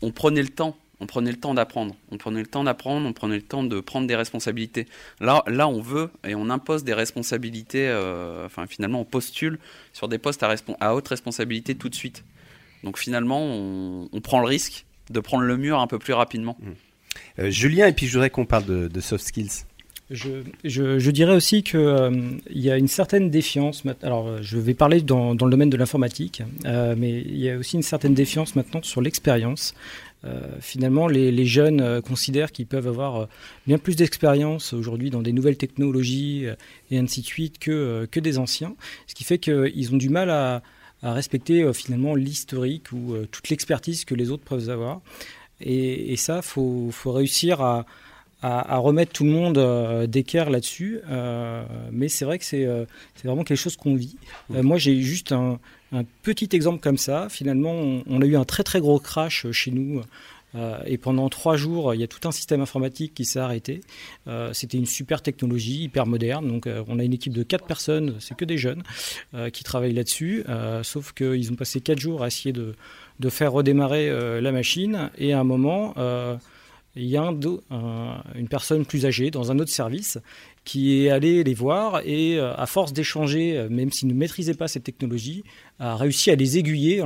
on 0.03 0.11
prenait 0.11 0.43
le 0.43 0.49
temps 0.49 0.77
on 1.05 1.07
prenait 1.07 1.29
le 1.29 1.37
temps 1.37 1.53
d'apprendre, 1.53 1.95
on 2.11 2.17
prenait 2.17 2.39
le 2.39 2.47
temps 2.47 2.63
d'apprendre, 2.63 3.07
on 3.07 3.13
prenait 3.13 3.35
le 3.35 3.43
temps 3.43 3.63
de 3.63 3.79
prendre 3.79 4.07
des 4.07 4.15
responsabilités. 4.15 4.87
Là, 5.19 5.43
là, 5.45 5.67
on 5.67 5.79
veut 5.79 6.09
et 6.27 6.33
on 6.33 6.49
impose 6.49 6.83
des 6.83 6.95
responsabilités. 6.95 7.87
Euh, 7.87 8.47
enfin, 8.47 8.65
finalement, 8.65 9.01
on 9.01 9.05
postule 9.05 9.59
sur 9.93 10.07
des 10.07 10.17
postes 10.17 10.41
à, 10.41 10.95
haute 10.95 11.07
responsabilité 11.07 11.75
tout 11.75 11.89
de 11.89 11.95
suite. 11.95 12.23
Donc, 12.83 12.97
finalement, 12.97 13.39
on, 13.39 14.21
prend 14.21 14.39
le 14.39 14.47
risque 14.47 14.85
de 15.11 15.19
prendre 15.19 15.43
le 15.43 15.57
mur 15.57 15.79
un 15.79 15.85
peu 15.85 15.99
plus 15.99 16.13
rapidement. 16.13 16.57
Mmh. 16.59 16.69
Euh, 17.37 17.49
Julien, 17.51 17.85
et 17.85 17.93
puis 17.93 18.07
je 18.07 18.13
voudrais 18.13 18.31
qu'on 18.31 18.45
parle 18.45 18.65
de, 18.65 18.99
soft 18.99 19.27
skills. 19.27 19.65
Je, 20.09 21.09
dirais 21.11 21.35
aussi 21.35 21.61
qu'il 21.61 21.79
euh, 21.79 22.31
y 22.49 22.71
a 22.71 22.77
une 22.77 22.87
certaine 22.87 23.29
défiance. 23.29 23.83
Alors, 24.01 24.41
je 24.41 24.57
vais 24.57 24.73
parler 24.73 25.01
dans, 25.01 25.33
le 25.33 25.51
domaine 25.51 25.69
de 25.69 25.77
l'informatique, 25.77 26.41
mais 26.63 27.21
il 27.21 27.37
y 27.37 27.51
a 27.51 27.57
aussi 27.57 27.75
une 27.75 27.83
certaine 27.83 28.15
défiance 28.15 28.55
maintenant 28.55 28.81
sur 28.81 29.01
l'expérience. 29.01 29.75
Euh, 30.25 30.57
finalement, 30.59 31.07
les, 31.07 31.45
jeunes 31.45 31.81
euh, 31.81 32.01
considèrent 32.01 32.51
qu'ils 32.51 32.65
peuvent 32.65 32.87
avoir 32.87 33.15
euh, 33.15 33.25
bien 33.67 33.77
plus 33.77 33.95
d'expérience 33.95 34.73
aujourd'hui 34.73 35.09
dans 35.09 35.21
des 35.21 35.33
nouvelles 35.33 35.57
technologies 35.57 36.45
et 36.89 36.97
ainsi 36.97 37.21
de 37.21 37.25
suite 37.25 37.59
que, 37.59 38.07
que 38.09 38.19
des 38.19 38.37
anciens, 38.37 38.75
ce 39.07 39.13
qui 39.13 39.23
fait 39.23 39.37
qu'ils 39.37 39.93
ont 39.93 39.97
du 39.97 40.09
mal 40.09 40.29
à, 40.29 40.61
respecter 41.03 41.71
finalement 41.71 42.15
l'historique 42.15 42.91
ou 42.91 43.15
toute 43.29 43.49
l'expertise 43.49 44.05
que 44.05 44.15
les 44.15 44.31
autres 44.31 44.43
peuvent 44.43 44.71
avoir. 44.71 45.01
Et, 45.61 46.15
ça, 46.15 46.41
faut, 46.41 46.89
faut, 46.91 47.11
réussir 47.11 47.61
à, 47.61 47.85
à, 48.41 48.77
remettre 48.77 49.11
tout 49.11 49.23
le 49.23 49.31
monde 49.31 50.07
d'équerre 50.07 50.49
là-dessus. 50.49 51.01
mais 51.91 52.09
c'est 52.09 52.25
vrai 52.25 52.39
que 52.39 52.45
c'est 52.45 52.67
vraiment 53.23 53.43
quelque 53.43 53.57
chose 53.57 53.77
qu'on 53.77 53.95
vit. 53.95 54.17
moi, 54.49 54.77
j'ai 54.77 55.01
juste 55.01 55.31
un, 55.31 55.59
petit 56.23 56.49
exemple 56.51 56.81
comme 56.81 56.97
ça, 56.97 57.27
finalement, 57.29 58.01
on, 58.07 58.21
a 58.21 58.25
eu 58.25 58.35
un 58.35 58.45
très 58.45 58.63
très 58.63 58.79
gros 58.79 58.99
crash 58.99 59.49
chez 59.51 59.71
nous. 59.71 60.01
Euh, 60.55 60.79
et 60.85 60.97
pendant 60.97 61.29
trois 61.29 61.57
jours, 61.57 61.93
il 61.93 61.99
y 61.99 62.03
a 62.03 62.07
tout 62.07 62.27
un 62.27 62.31
système 62.31 62.61
informatique 62.61 63.13
qui 63.13 63.25
s'est 63.25 63.39
arrêté. 63.39 63.81
Euh, 64.27 64.53
c'était 64.53 64.77
une 64.77 64.85
super 64.85 65.21
technologie, 65.21 65.83
hyper 65.83 66.05
moderne. 66.05 66.47
Donc, 66.47 66.67
euh, 66.67 66.83
on 66.87 66.99
a 66.99 67.03
une 67.03 67.13
équipe 67.13 67.33
de 67.33 67.43
quatre 67.43 67.65
personnes, 67.65 68.15
c'est 68.19 68.35
que 68.35 68.45
des 68.45 68.57
jeunes, 68.57 68.83
qui 69.51 69.63
travaillent 69.63 69.93
là-dessus. 69.93 70.43
sauf 70.83 71.13
qu'ils 71.13 71.51
ont 71.51 71.55
passé 71.55 71.81
quatre 71.81 71.99
jours 71.99 72.23
à 72.23 72.27
essayer 72.27 72.53
de, 72.53 72.73
de 73.19 73.29
faire 73.29 73.51
redémarrer 73.51 74.09
la 74.41 74.51
machine. 74.51 75.09
Et 75.17 75.33
à 75.33 75.39
un 75.39 75.43
moment, 75.43 75.93
il 76.95 77.05
y 77.05 77.17
a 77.17 77.23
une 77.23 78.47
personne 78.49 78.85
plus 78.85 79.05
âgée 79.05 79.31
dans 79.31 79.51
un 79.51 79.59
autre 79.59 79.71
service 79.71 80.19
qui 80.65 81.05
est 81.05 81.09
allé 81.11 81.43
les 81.43 81.53
voir 81.53 82.01
et 82.03 82.37
euh, 82.37 82.53
à 82.55 82.65
force 82.65 82.91
d'échanger, 82.91 83.55
euh, 83.55 83.69
même 83.69 83.91
s'il 83.91 84.07
ne 84.07 84.13
maîtrisait 84.13 84.55
pas 84.55 84.67
cette 84.67 84.83
technologie, 84.83 85.43
a 85.79 85.95
réussi 85.95 86.31
à 86.31 86.35
les 86.35 86.57
aiguiller 86.57 87.01
euh, 87.01 87.05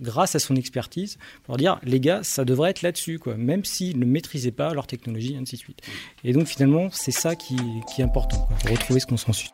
grâce 0.00 0.34
à 0.34 0.38
son 0.38 0.54
expertise 0.54 1.18
pour 1.44 1.56
dire 1.56 1.80
les 1.82 2.00
gars, 2.00 2.22
ça 2.22 2.44
devrait 2.44 2.70
être 2.70 2.82
là-dessus, 2.82 3.18
quoi, 3.18 3.36
même 3.36 3.64
s'ils 3.64 3.98
ne 3.98 4.04
maîtrisaient 4.04 4.50
pas 4.52 4.74
leur 4.74 4.86
technologie, 4.86 5.34
et 5.34 5.38
ainsi 5.38 5.56
de 5.56 5.60
suite. 5.60 5.80
Et 6.22 6.32
donc 6.32 6.46
finalement, 6.46 6.88
c'est 6.92 7.12
ça 7.12 7.34
qui, 7.34 7.56
est 7.98 8.02
important, 8.02 8.46
pour 8.60 8.70
retrouver 8.70 9.00
ce 9.00 9.06
consensus. 9.06 9.50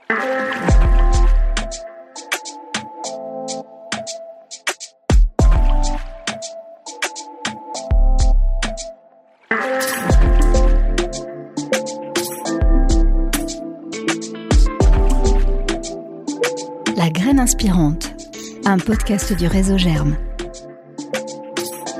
Un 18.64 18.78
podcast 18.78 19.36
du 19.36 19.46
réseau 19.46 19.76
Germe. 19.76 20.16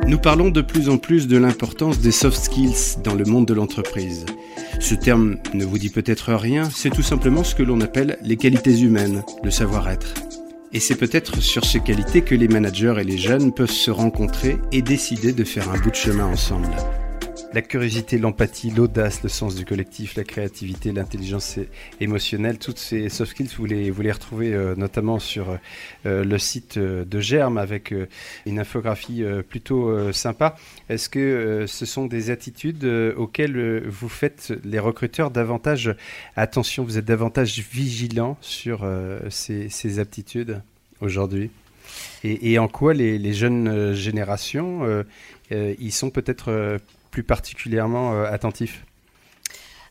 Nous 0.07 0.19
parlons 0.19 0.49
de 0.49 0.63
plus 0.63 0.89
en 0.89 0.97
plus 0.97 1.29
de 1.29 1.37
l'importance 1.37 1.99
des 1.99 2.13
soft 2.13 2.39
skills 2.39 3.03
dans 3.05 3.15
le 3.15 3.25
monde 3.25 3.47
de 3.47 3.53
l'entreprise. 3.53 4.25
Ce 4.79 4.95
terme 4.95 5.37
ne 5.53 5.67
vous 5.67 5.79
dit 5.79 5.91
peut-être 5.91 6.33
rien, 6.33 6.71
c'est 6.71 6.89
tout 6.89 7.03
simplement 7.03 7.45
ce 7.45 7.55
que 7.55 7.63
l'on 7.63 7.83
appelle 7.83 8.17
les 8.23 8.39
qualités 8.39 8.81
humaines, 8.81 9.23
le 9.45 9.51
savoir-être. 9.51 10.15
Et 10.73 10.81
c'est 10.81 10.97
peut-être 10.97 11.43
sur 11.43 11.67
ces 11.67 11.81
qualités 11.81 12.23
que 12.23 12.35
les 12.35 12.49
managers 12.49 12.95
et 12.99 13.05
les 13.05 13.19
jeunes 13.19 13.53
peuvent 13.53 13.71
se 13.71 13.91
rencontrer 13.91 14.57
et 14.73 14.81
décider 14.81 15.33
de 15.33 15.45
faire 15.45 15.71
un 15.71 15.79
bout 15.79 15.91
de 15.91 15.97
chemin 15.97 16.27
ensemble. 16.27 16.71
La 17.53 17.63
curiosité, 17.63 18.17
l'empathie, 18.17 18.71
l'audace, 18.71 19.25
le 19.25 19.29
sens 19.29 19.57
du 19.57 19.65
collectif, 19.65 20.15
la 20.15 20.23
créativité, 20.23 20.93
l'intelligence 20.93 21.59
émotionnelle, 21.99 22.59
toutes 22.59 22.79
ces 22.79 23.09
soft 23.09 23.33
skills, 23.33 23.51
vous 23.59 23.65
les, 23.65 23.91
vous 23.91 24.05
retrouvez 24.05 24.55
euh, 24.55 24.77
notamment 24.77 25.19
sur 25.19 25.59
euh, 26.07 26.23
le 26.23 26.39
site 26.39 26.77
euh, 26.77 27.05
de 27.05 27.19
Germe 27.19 27.59
avec 27.59 27.93
une 28.47 28.61
infographie 28.61 29.25
plutôt 29.49 30.13
sympa. 30.13 30.55
Est-ce 30.89 31.09
que 31.09 31.65
ce 31.67 31.87
sont 31.87 32.07
des 32.07 32.31
attitudes 32.31 32.85
auxquelles 33.17 33.85
vous 33.89 34.09
faites 34.09 34.53
les 34.65 34.79
recruteurs 34.79 35.33
davantage 35.33 35.97
attention, 36.37 36.85
vous 36.85 36.99
êtes 36.99 37.05
davantage 37.05 37.59
vigilants 37.59 38.37
sur 38.41 38.89
ces, 39.29 39.99
aptitudes 39.99 40.63
aujourd'hui? 41.01 41.51
Et, 42.23 42.59
en 42.61 42.69
quoi 42.69 42.95
les, 42.95 43.33
jeunes 43.33 43.93
générations, 43.95 45.05
ils 45.51 45.93
sont 45.93 46.11
peut-être 46.11 46.79
plus 47.11 47.23
particulièrement 47.23 48.15
euh, 48.15 48.25
attentif 48.25 48.85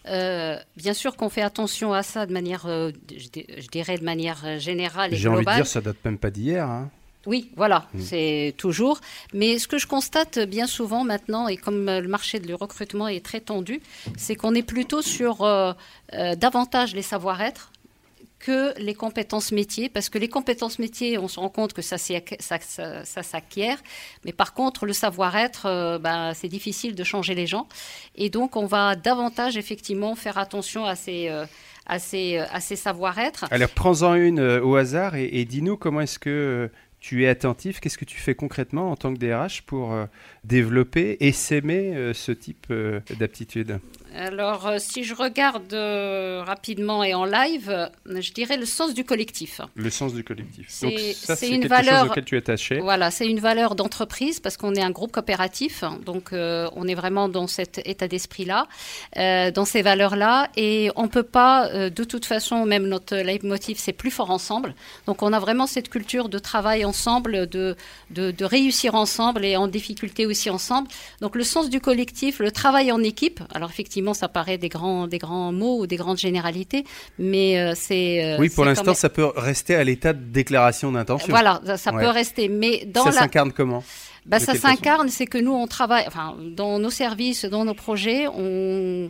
euh, 0.08 0.58
bien 0.78 0.94
sûr 0.94 1.18
qu'on 1.18 1.30
fait 1.30 1.42
attention 1.42 1.94
à 1.94 2.02
ça 2.02 2.26
de 2.26 2.34
manière, 2.34 2.66
euh, 2.66 2.92
je, 3.16 3.68
dirais 3.68 3.98
de 3.98 4.04
manière 4.04 4.58
générale 4.58 5.14
et 5.14 5.18
J'ai 5.18 5.28
envie 5.28 5.46
de 5.46 5.54
dire, 5.54 5.68
ça 5.68 5.82
date 5.82 5.98
même 6.04 6.18
pas 6.18 6.32
d'hier. 6.32 6.68
Hein. 6.68 6.90
Oui, 7.28 7.52
voilà, 7.58 7.86
mm. 7.94 8.02
c'est 8.02 8.56
toujours. 8.58 9.02
Mais 9.34 9.60
ce 9.60 9.68
que 9.68 9.78
je 9.78 9.86
constate 9.86 10.40
bien 10.40 10.66
souvent 10.66 11.04
maintenant, 11.04 11.48
et 11.48 11.58
comme 11.58 11.86
le 11.86 12.08
marché 12.08 12.40
du 12.40 12.56
recrutement 12.56 13.08
est 13.08 13.24
très 13.24 13.42
tendu, 13.42 13.82
c'est 14.18 14.36
qu'on 14.36 14.56
est 14.56 14.64
plutôt 14.64 15.04
sur 15.04 15.46
davantage 16.12 16.96
les 16.96 17.04
savoir-être 17.04 17.72
que 18.40 18.74
les 18.80 18.94
compétences 18.94 19.52
métiers, 19.52 19.90
parce 19.90 20.10
que 20.10 20.18
les 20.18 20.30
compétences 20.30 20.80
métiers, 20.80 21.18
on 21.18 21.28
se 21.28 21.40
rend 21.40 21.50
compte 21.50 21.74
que 21.74 21.82
ça, 21.82 21.98
s'acquiert, 21.98 23.78
mais 24.26 24.32
par 24.32 24.54
contre, 24.54 24.86
le 24.86 24.94
savoir-être, 24.94 25.66
euh, 25.66 26.00
ben, 26.00 26.34
c'est 26.34 26.48
difficile 26.48 26.96
de 26.96 27.04
changer 27.04 27.36
les 27.36 27.48
gens. 27.48 27.68
Et 28.16 28.30
donc, 28.30 28.56
on 28.56 28.66
va 28.66 28.96
davantage, 28.96 29.58
effectivement, 29.58 30.16
faire 30.16 30.38
attention 30.38 30.86
à 30.86 30.96
ces... 30.96 31.30
Euh, 31.30 31.46
à 31.92 31.98
ces, 31.98 32.38
à 32.38 32.60
ces 32.60 32.76
savoir-être. 32.76 33.46
Alors, 33.50 33.70
prends-en 33.70 34.14
une 34.14 34.38
euh, 34.38 34.62
au 34.62 34.76
hasard 34.76 35.16
et, 35.16 35.28
et 35.34 35.44
dis-nous 35.44 35.76
comment 35.76 36.02
est-ce 36.02 36.20
que 36.20 36.70
tu 37.00 37.24
es 37.24 37.28
attentif. 37.28 37.80
Qu'est-ce 37.80 37.98
que 37.98 38.06
tu 38.06 38.20
fais 38.20 38.36
concrètement 38.36 38.92
en 38.92 38.96
tant 38.96 39.12
que 39.12 39.18
DRH 39.18 39.64
pour 39.64 39.96
développer 40.44 41.18
et 41.20 41.32
s'aimer 41.32 42.12
ce 42.14 42.32
type 42.32 42.72
d'aptitude? 43.18 43.80
Alors, 44.16 44.68
euh, 44.68 44.76
si 44.80 45.04
je 45.04 45.14
regarde 45.14 45.74
euh, 45.74 46.44
rapidement 46.46 47.04
et 47.04 47.14
en 47.14 47.26
live, 47.26 47.70
euh, 47.70 47.88
je 48.22 48.32
dirais 48.32 48.58
le 48.58 48.66
sens 48.66 48.94
du 48.94 49.04
collectif. 49.04 49.62
Le 49.76 49.90
sens 49.90 50.14
du 50.14 50.24
collectif. 50.24 50.66
C'est- 50.68 50.86
Donc 50.88 51.00
ça, 51.16 51.36
c'est 51.36 51.46
c'est 51.46 51.50
une 51.50 51.62
quelque 51.62 51.70
valeur- 51.70 52.02
chose 52.04 52.12
auquel 52.12 52.26
tu 52.26 52.36
es 52.36 52.40
attaché. 52.40 52.80
Voilà, 52.80 53.12
c'est 53.12 53.28
une 53.28 53.40
valeur 53.40 53.76
d'entreprise 53.76 54.40
parce 54.40 54.58
qu'on 54.58 54.74
est 54.74 54.82
un 54.82 54.90
groupe 54.90 55.12
coopératif, 55.12 55.84
donc 56.06 56.34
euh, 56.34 56.68
on 56.76 56.88
est 56.88 56.96
vraiment 56.96 57.30
dans 57.30 57.46
cet 57.48 57.82
état 57.86 58.08
d'esprit-là, 58.08 58.68
euh, 59.18 59.52
dans 59.52 59.66
ces 59.66 59.82
valeurs-là, 59.84 60.50
et 60.56 60.90
on 60.96 61.08
peut 61.08 61.24
pas, 61.24 61.90
de 61.90 62.04
toute 62.04 62.26
façon, 62.26 62.66
même 62.66 62.88
notre 62.88 63.16
leitmotiv, 63.16 63.78
c'est 63.80 63.94
plus 63.94 64.12
fort 64.12 64.32
ensemble. 64.32 64.74
Donc 65.06 65.22
on 65.22 65.34
a 65.34 65.40
vraiment 65.40 65.68
cette 65.68 65.90
culture 65.90 66.30
de 66.30 66.40
travail 66.40 66.84
ensemble, 66.84 67.48
de, 67.48 67.76
de, 68.10 68.32
de 68.32 68.46
réussir 68.46 68.96
ensemble 68.96 69.46
et 69.46 69.56
en 69.56 69.68
difficulté 69.68 70.26
aussi 70.26 70.50
ensemble. 70.50 70.88
Donc 71.22 71.36
le 71.36 71.44
sens 71.44 71.70
du 71.70 71.80
collectif, 71.80 72.40
le 72.40 72.52
travail 72.52 72.92
en 72.92 73.04
équipe. 73.04 73.42
Alors 73.54 73.70
effectivement, 73.70 73.99
ça 74.14 74.28
paraît 74.28 74.58
des 74.58 74.70
grands, 74.70 75.08
des 75.08 75.18
grands 75.18 75.52
mots 75.52 75.80
ou 75.80 75.88
des 75.88 75.96
grandes 75.98 76.18
généralités, 76.18 76.84
mais 77.18 77.60
euh, 77.60 77.74
c'est 77.76 78.24
euh, 78.24 78.38
Oui, 78.40 78.50
pour 78.50 78.66
l'instant, 78.66 78.86
même- 78.88 78.96
ça 78.96 79.10
peut 79.10 79.26
rester 79.36 79.76
à 79.76 79.84
l'état 79.84 80.14
de 80.14 80.24
déclaration 80.24 80.92
d'intention. 80.92 81.28
Voilà, 81.30 81.62
ça, 81.66 81.78
ça 81.78 81.94
Ouais. 81.94 82.04
peut 82.04 82.10
rester, 82.10 82.50
mais 82.50 82.86
dans 82.86 83.04
ça 83.06 83.12
la 83.12 83.18
s'incarne 83.18 83.52
comment 83.52 83.84
bah, 84.26 84.40
ça 84.40 84.54
s'incarne, 84.54 85.10
c'est 85.10 85.26
que 85.26 85.38
nous, 85.40 85.54
on 85.54 85.66
travaille, 85.66 86.04
enfin, 86.08 86.36
dans 86.56 86.78
nos 86.78 86.92
services, 86.92 87.46
dans 87.46 87.66
nos 87.66 87.74
projets, 87.74 88.28
on, 88.28 89.10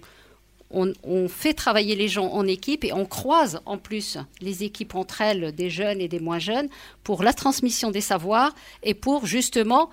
on, 0.72 0.94
on 1.04 1.28
fait 1.28 1.54
travailler 1.54 1.96
les 1.96 2.08
gens 2.08 2.28
en 2.28 2.46
équipe 2.48 2.86
et 2.86 2.94
on 2.94 3.06
croise 3.06 3.60
en 3.66 3.78
plus 3.78 4.18
les 4.40 4.64
équipes 4.64 4.96
entre 4.96 5.20
elles, 5.22 5.52
des 5.54 5.70
jeunes 5.70 6.00
et 6.00 6.08
des 6.08 6.20
moins 6.22 6.40
jeunes, 6.40 6.70
pour 7.04 7.24
la 7.24 7.34
transmission 7.34 7.92
des 7.92 8.02
savoirs 8.02 8.54
et 8.84 8.94
pour 8.94 9.26
justement 9.26 9.90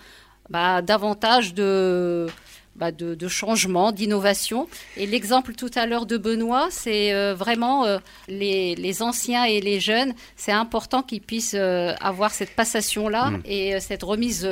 bah, 0.48 0.80
davantage 0.82 1.54
de, 1.54 2.26
bah, 2.76 2.92
de, 2.92 3.14
de 3.14 3.28
changement, 3.28 3.92
d'innovation. 3.92 4.68
Et 4.96 5.06
l'exemple 5.06 5.54
tout 5.54 5.70
à 5.74 5.86
l'heure 5.86 6.06
de 6.06 6.16
Benoît, 6.16 6.68
c'est 6.70 7.12
euh, 7.14 7.34
vraiment 7.34 7.84
euh, 7.84 7.98
les, 8.28 8.74
les 8.74 9.02
anciens 9.02 9.44
et 9.44 9.60
les 9.60 9.80
jeunes, 9.80 10.14
c'est 10.36 10.52
important 10.52 11.02
qu'ils 11.02 11.22
puissent 11.22 11.54
euh, 11.58 11.94
avoir 12.00 12.30
cette 12.32 12.54
passation-là 12.54 13.30
Mm. 13.30 13.42
et 13.46 13.80
cette 13.80 14.02
remise 14.02 14.48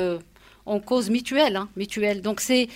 en 0.65 0.79
cause 0.79 1.09
mutuelle. 1.09 1.55
hein, 1.55 1.69
mutuelle. 1.75 2.21
Donc 2.21 2.41
c'est... 2.41 2.67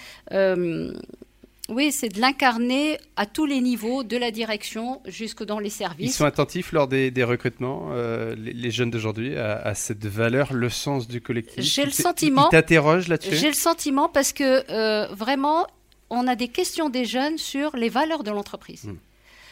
oui, 1.70 1.92
c'est 1.92 2.10
de 2.10 2.20
l'incarner 2.20 2.98
à 3.16 3.26
tous 3.26 3.46
les 3.46 3.62
niveaux, 3.62 4.04
de 4.04 4.18
la 4.18 4.32
direction 4.32 5.02
jusque 5.06 5.44
dans 5.44 5.60
les 5.60 5.68
Ils 5.68 5.72
services. 5.72 6.18
sont 6.18 6.26
attentifs 6.26 6.72
lors 6.72 6.88
des, 6.88 7.12
des 7.12 7.24
recrutements, 7.24 7.90
euh, 7.92 8.36
les, 8.36 8.54
les 8.54 8.72
jeunes 8.72 8.92
d'aujourd'hui, 8.92 9.38
à, 9.38 9.58
à 9.60 9.74
cette 9.76 10.06
valeur, 10.06 10.54
le 10.54 10.70
sens 10.70 11.08
du 11.08 11.22
collectif? 11.22 11.64
J'ai 11.64 11.84
le 11.84 11.90
Ils 11.90 11.94
sentiment- 11.94 12.48
Ils 12.50 12.52
t'interrogent 12.52 13.08
là-dessus? 13.08 13.36
J'ai 13.36 13.48
le 13.48 13.54
sentiment 13.54 14.10
parce 14.10 14.34
que 14.34 14.64
euh, 14.72 15.08
vraiment, 15.14 15.68
on 16.10 16.28
a 16.28 16.36
des 16.36 16.48
questions 16.48 16.90
des 16.90 17.06
jeunes 17.06 17.38
sur 17.38 17.76
les 17.78 17.90
valeurs 17.90 18.24
de 18.24 18.32
l'entreprise. 18.32 18.86
Mm. 18.86 18.96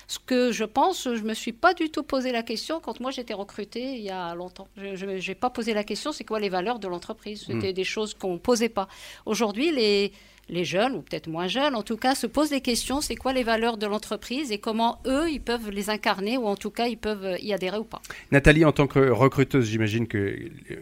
Ce 0.09 0.19
que 0.25 0.53
je 0.53 0.63
pense, 0.63 1.03
je 1.03 1.21
me 1.21 1.33
suis 1.33 1.51
pas 1.51 1.73
du 1.73 1.89
tout 1.89 2.01
posé 2.01 2.31
la 2.31 2.41
question 2.41 2.79
quand 2.79 3.01
moi 3.01 3.11
j'étais 3.11 3.33
recrutée 3.33 3.95
il 3.95 4.03
y 4.03 4.09
a 4.09 4.33
longtemps. 4.35 4.69
Je 4.77 5.05
n'ai 5.05 5.35
pas 5.35 5.49
posé 5.49 5.73
la 5.73 5.83
question, 5.83 6.13
c'est 6.13 6.23
quoi 6.23 6.39
les 6.39 6.47
valeurs 6.47 6.79
de 6.79 6.87
l'entreprise? 6.87 7.43
C'était 7.45 7.73
des 7.73 7.83
choses 7.83 8.13
qu'on 8.13 8.33
ne 8.33 8.37
posait 8.37 8.69
pas. 8.69 8.87
Aujourd'hui, 9.25 9.69
les, 9.71 10.13
les 10.49 10.63
jeunes, 10.65 10.93
ou 10.95 11.01
peut-être 11.01 11.27
moins 11.27 11.47
jeunes, 11.47 11.75
en 11.75 11.83
tout 11.83 11.97
cas, 11.97 12.15
se 12.15 12.27
posent 12.27 12.49
des 12.51 12.61
questions, 12.61 13.01
c'est 13.01 13.15
quoi 13.15 13.33
les 13.33 13.43
valeurs 13.43 13.77
de 13.77 13.85
l'entreprise 13.85 14.51
et 14.51 14.57
comment 14.59 14.99
eux, 15.05 15.29
ils 15.29 15.41
peuvent 15.41 15.69
les 15.69 15.89
incarner 15.89 16.37
ou 16.37 16.45
en 16.45 16.55
tout 16.55 16.69
cas, 16.71 16.87
ils 16.87 16.97
peuvent 16.97 17.37
y 17.41 17.53
adhérer 17.53 17.77
ou 17.77 17.83
pas. 17.83 18.01
Nathalie, 18.31 18.63
en 18.65 18.71
tant 18.71 18.87
que 18.87 19.09
recruteuse, 19.09 19.65
j'imagine 19.67 20.07
que, 20.07 20.37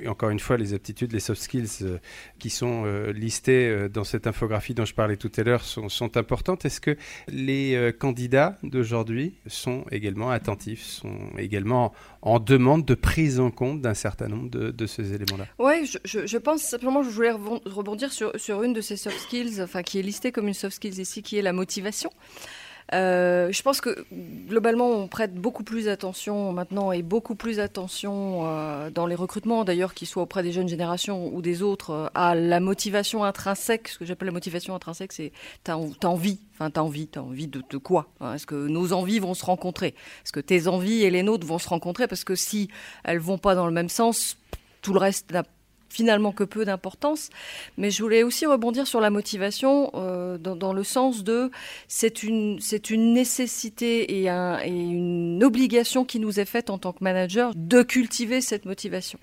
encore 0.08 0.30
une 0.30 0.40
fois, 0.40 0.58
les 0.58 0.74
aptitudes, 0.74 1.12
les 1.14 1.20
soft 1.20 1.42
skills 1.42 1.68
euh, 1.84 1.98
qui 2.40 2.50
sont 2.50 2.84
euh, 2.86 3.12
listées 3.12 3.68
euh, 3.70 3.90
dans 3.90 4.04
cette 4.04 4.28
infographie 4.28 4.74
dont 4.74 4.86
je 4.86 4.94
parlais 4.94 5.18
tout 5.18 5.32
à 5.38 5.44
l'heure 5.44 5.64
sont, 5.64 5.90
sont 5.90 6.16
importantes. 6.18 6.66
Est-ce 6.66 6.80
que 6.82 6.96
les 7.28 7.92
candidats 8.00 8.58
d'aujourd'hui 8.64 9.34
sont 9.48 9.84
également 9.92 10.30
attentifs, 10.30 10.84
sont 10.86 11.18
également 11.38 11.94
en 12.22 12.40
demande 12.40 12.86
de 12.86 12.96
prise 12.96 13.40
en 13.40 13.52
compte 13.52 13.82
d'un 13.82 13.94
certain 13.94 14.28
nombre 14.28 14.50
de, 14.50 14.72
de 14.72 14.86
ces 14.86 15.14
éléments-là? 15.14 15.46
Oui, 15.60 15.86
je, 15.86 15.98
je- 16.06 16.26
je 16.28 16.38
pense 16.38 16.62
simplement, 16.62 17.04
je 17.04 17.10
voulais 17.10 17.32
rebon- 17.32 17.62
rebondir 17.66 18.12
sur, 18.12 18.32
sur 18.40 18.64
une 18.64 18.74
de 18.74 18.82
ces 18.82 18.98
soft 18.98 19.18
skills, 19.20 19.55
enfin 19.62 19.84
qui 19.84 20.00
est 20.00 20.04
listée 20.04 20.32
comme 20.32 20.48
une 20.48 20.54
soft 20.54 20.76
skills 20.76 21.00
ici, 21.00 21.24
qui 21.24 21.38
est 21.38 21.42
la 21.42 21.54
motivation. 21.54 22.12
Euh, 22.94 23.52
je 23.52 23.64
pense 23.64 23.82
que 23.82 24.06
globalement, 24.48 24.92
on 24.92 25.08
prête 25.08 25.34
beaucoup 25.34 25.64
plus 25.64 25.88
attention 25.88 26.52
maintenant 26.54 26.92
et 26.92 27.02
beaucoup 27.02 27.34
plus 27.34 27.60
attention 27.60 28.42
euh, 28.46 28.92
dans 28.92 29.08
les 29.08 29.16
recrutements, 29.16 29.64
d'ailleurs, 29.64 29.96
qu'ils 29.96 30.08
soient 30.08 30.22
auprès 30.22 30.44
des 30.44 30.52
jeunes 30.52 30.68
générations 30.68 31.34
ou 31.34 31.42
des 31.42 31.64
autres, 31.64 31.90
euh, 31.90 32.08
à 32.14 32.36
la 32.36 32.60
motivation 32.60 33.24
intrinsèque. 33.24 33.88
Ce 33.88 33.98
que 33.98 34.06
j'appelle 34.06 34.28
la 34.28 34.34
motivation 34.34 34.76
intrinsèque, 34.76 35.14
c'est 35.14 35.32
t'as 35.64 35.78
en- 35.78 35.90
t'as 35.90 36.10
envie, 36.10 36.38
enfin 36.54 36.70
t'as 36.70 36.82
envie, 36.82 37.08
t'as 37.08 37.22
envie 37.22 37.48
de, 37.48 37.64
quoi 37.78 38.08
hein? 38.22 38.36
Est-ce 38.36 38.46
que 38.46 38.68
nos 38.68 38.94
envies 38.94 39.18
vont 39.18 39.34
se 39.34 39.46
rencontrer? 39.46 39.96
Est-ce 40.24 40.32
que 40.32 40.40
tes 40.40 40.68
envies 40.68 41.02
et 41.02 41.10
les 41.10 41.24
nôtres 41.24 41.48
vont 41.48 41.58
se 41.58 41.68
rencontrer? 41.70 42.08
Parce 42.08 42.24
que 42.24 42.36
si 42.36 42.70
elles 43.04 43.18
vont 43.18 43.40
pas 43.40 43.56
dans 43.56 43.66
le 43.66 43.74
même 43.74 43.90
sens, 43.90 44.38
tout 44.84 44.94
le 44.94 45.00
reste 45.00 45.32
n'a 45.32 45.44
finalement 45.96 46.34
que 46.34 46.44
peu 46.44 46.66
d'importance. 46.66 47.30
Mais 47.78 47.90
je 47.90 48.04
voulais 48.04 48.24
aussi 48.24 48.46
rebondir 48.46 48.86
sur 48.86 49.00
la 49.00 49.10
motivation 49.10 49.92
euh, 49.96 50.38
dans, 50.38 50.56
dans 50.56 50.74
le 50.74 50.84
sens 50.84 51.24
de 51.24 51.52
c'est 51.88 52.24
une 52.24 52.60
c'est 52.60 52.90
une 52.90 53.14
nécessité 53.14 54.20
et, 54.20 54.30
un, 54.30 54.60
et 54.60 54.70
une 54.70 55.44
obligation 55.44 56.04
qui 56.04 56.20
nous 56.20 56.40
est 56.40 56.46
faite 56.46 56.70
en 56.70 56.78
tant 56.78 56.92
que 56.92 57.04
manager 57.04 57.54
de 57.56 57.82
cultiver 57.82 58.42
cette 58.42 58.66
motivation. 58.66 59.20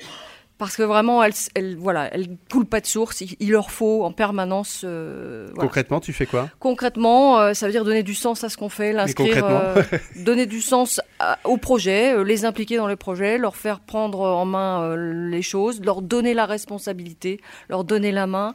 Parce 0.64 0.76
que 0.76 0.82
vraiment, 0.82 1.22
elle, 1.22 1.32
elle, 1.54 1.76
voilà, 1.76 2.12
elle 2.14 2.28
coule 2.50 2.66
pas 2.66 2.80
de 2.80 2.86
source. 2.86 3.20
Il, 3.20 3.36
il 3.40 3.50
leur 3.50 3.70
faut 3.70 4.04
en 4.04 4.12
permanence. 4.12 4.82
euh, 4.84 5.48
voilà. 5.54 5.68
Concrètement, 5.68 6.00
tu 6.00 6.12
fais 6.12 6.26
quoi? 6.26 6.48
Concrètement, 6.60 7.38
euh, 7.40 7.52
ça 7.54 7.66
veut 7.66 7.72
dire 7.72 7.84
donner 7.84 8.02
du 8.02 8.14
sens 8.14 8.44
à 8.44 8.48
ce 8.48 8.56
qu'on 8.56 8.68
fait, 8.68 8.92
l'inscrire, 8.92 9.44
euh, 9.44 9.82
donner 10.24 10.46
du 10.46 10.60
sens 10.60 11.00
à- 11.18 11.38
au 11.44 11.56
projet, 11.56 12.22
les 12.24 12.44
impliquer 12.44 12.76
dans 12.76 12.86
les 12.86 12.96
projets, 12.96 13.38
leur 13.38 13.56
faire 13.56 13.80
prendre 13.80 14.20
en 14.20 14.44
main 14.44 14.96
les 14.96 15.42
choses, 15.42 15.80
leur 15.84 16.02
donner 16.02 16.34
la 16.34 16.46
responsabilité, 16.46 17.40
leur 17.68 17.84
donner 17.84 18.12
la 18.12 18.26
main, 18.26 18.54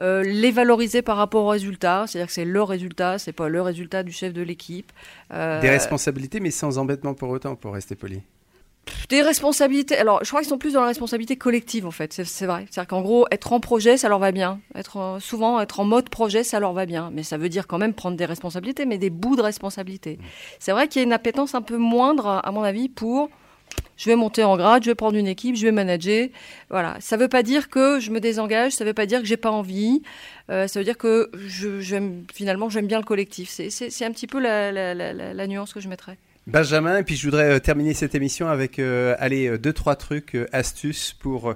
euh, 0.00 0.22
les 0.22 0.52
valoriser 0.52 1.02
par 1.02 1.16
rapport 1.16 1.44
aux 1.44 1.48
résultats, 1.48 2.04
c'est-à-dire 2.06 2.28
que 2.28 2.32
c'est 2.32 2.44
leur 2.44 2.68
résultat, 2.68 3.18
c'est 3.18 3.32
pas 3.32 3.48
le 3.48 3.60
résultat 3.60 4.02
du 4.04 4.12
chef 4.12 4.32
de 4.32 4.42
l'équipe. 4.42 4.92
Euh, 5.32 5.60
Des 5.60 5.70
responsabilités, 5.70 6.38
mais 6.40 6.50
sans 6.52 6.78
embêtement 6.78 7.14
pour 7.14 7.30
autant, 7.30 7.56
pour 7.56 7.74
rester 7.74 7.96
poli. 7.96 8.20
Des 9.08 9.22
responsabilités. 9.22 9.96
Alors, 9.96 10.22
je 10.22 10.28
crois 10.28 10.40
qu'ils 10.40 10.48
sont 10.48 10.58
plus 10.58 10.74
dans 10.74 10.80
la 10.82 10.86
responsabilité 10.88 11.36
collective, 11.36 11.86
en 11.86 11.90
fait. 11.90 12.12
C'est- 12.12 12.46
vrai. 12.46 12.66
C'est-à-dire 12.70 12.88
qu'en 12.88 13.02
gros, 13.02 13.26
être 13.30 13.52
en 13.52 13.60
projet, 13.60 13.96
ça 13.96 14.08
leur 14.08 14.18
va 14.18 14.32
bien. 14.32 14.60
Être 14.74 15.18
souvent 15.20 15.60
être 15.60 15.80
en 15.80 15.84
mode 15.84 16.08
projet, 16.08 16.44
ça 16.44 16.60
leur 16.60 16.72
va 16.72 16.86
bien. 16.86 17.10
Mais 17.12 17.22
ça 17.22 17.36
veut 17.38 17.48
dire 17.48 17.66
quand 17.66 17.78
même 17.78 17.94
prendre 17.94 18.16
des 18.16 18.24
responsabilités, 18.26 18.86
mais 18.86 18.98
des 18.98 19.10
bouts 19.10 19.36
de 19.36 19.42
responsabilité. 19.42 20.18
C'est 20.58 20.72
vrai 20.72 20.88
qu'il 20.88 21.00
y 21.00 21.02
a 21.02 21.06
une 21.06 21.12
appétence 21.12 21.54
un 21.54 21.62
peu 21.62 21.76
moindre, 21.76 22.40
à 22.44 22.50
mon 22.52 22.62
avis, 22.62 22.88
pour 22.88 23.28
je 23.96 24.08
vais 24.08 24.16
monter 24.16 24.44
en 24.44 24.56
grade, 24.56 24.82
je 24.84 24.90
vais 24.90 24.94
prendre 24.94 25.16
une 25.16 25.26
équipe, 25.26 25.54
je 25.56 25.66
vais 25.66 25.72
manager. 25.72 26.28
Voilà. 26.70 26.96
Ça 27.00 27.16
veut 27.16 27.28
pas 27.28 27.42
dire 27.42 27.68
que 27.68 28.00
je 28.00 28.10
me 28.10 28.20
désengage, 28.20 28.72
ça 28.72 28.84
veut 28.84 28.94
pas 28.94 29.06
dire 29.06 29.20
que 29.20 29.26
j'ai 29.26 29.36
pas 29.36 29.50
envie. 29.50 30.02
Euh, 30.50 30.66
ça 30.68 30.80
veut 30.80 30.84
dire 30.84 30.96
que 30.96 31.30
je, 31.46 31.80
finalement, 32.32 32.70
j'aime 32.70 32.86
bien 32.86 32.98
le 32.98 33.04
collectif. 33.04 33.50
C'est, 33.50 34.04
un 34.04 34.12
petit 34.12 34.26
peu 34.26 34.38
la, 34.40 34.72
la, 34.72 34.94
la, 34.94 35.12
la- 35.12 35.34
la 35.34 35.46
nuance 35.46 35.72
que 35.74 35.80
je 35.80 35.88
mettrais. 35.88 36.16
Benjamin, 36.48 36.96
et 36.96 37.02
puis 37.02 37.14
je 37.14 37.26
voudrais 37.26 37.50
euh, 37.50 37.58
terminer 37.58 37.92
cette 37.92 38.14
émission 38.14 38.48
avec 38.48 38.78
euh, 38.78 39.14
allez, 39.18 39.48
euh, 39.48 39.58
deux, 39.58 39.74
trois 39.74 39.96
trucs, 39.96 40.34
astuces 40.50 41.12
pour 41.12 41.54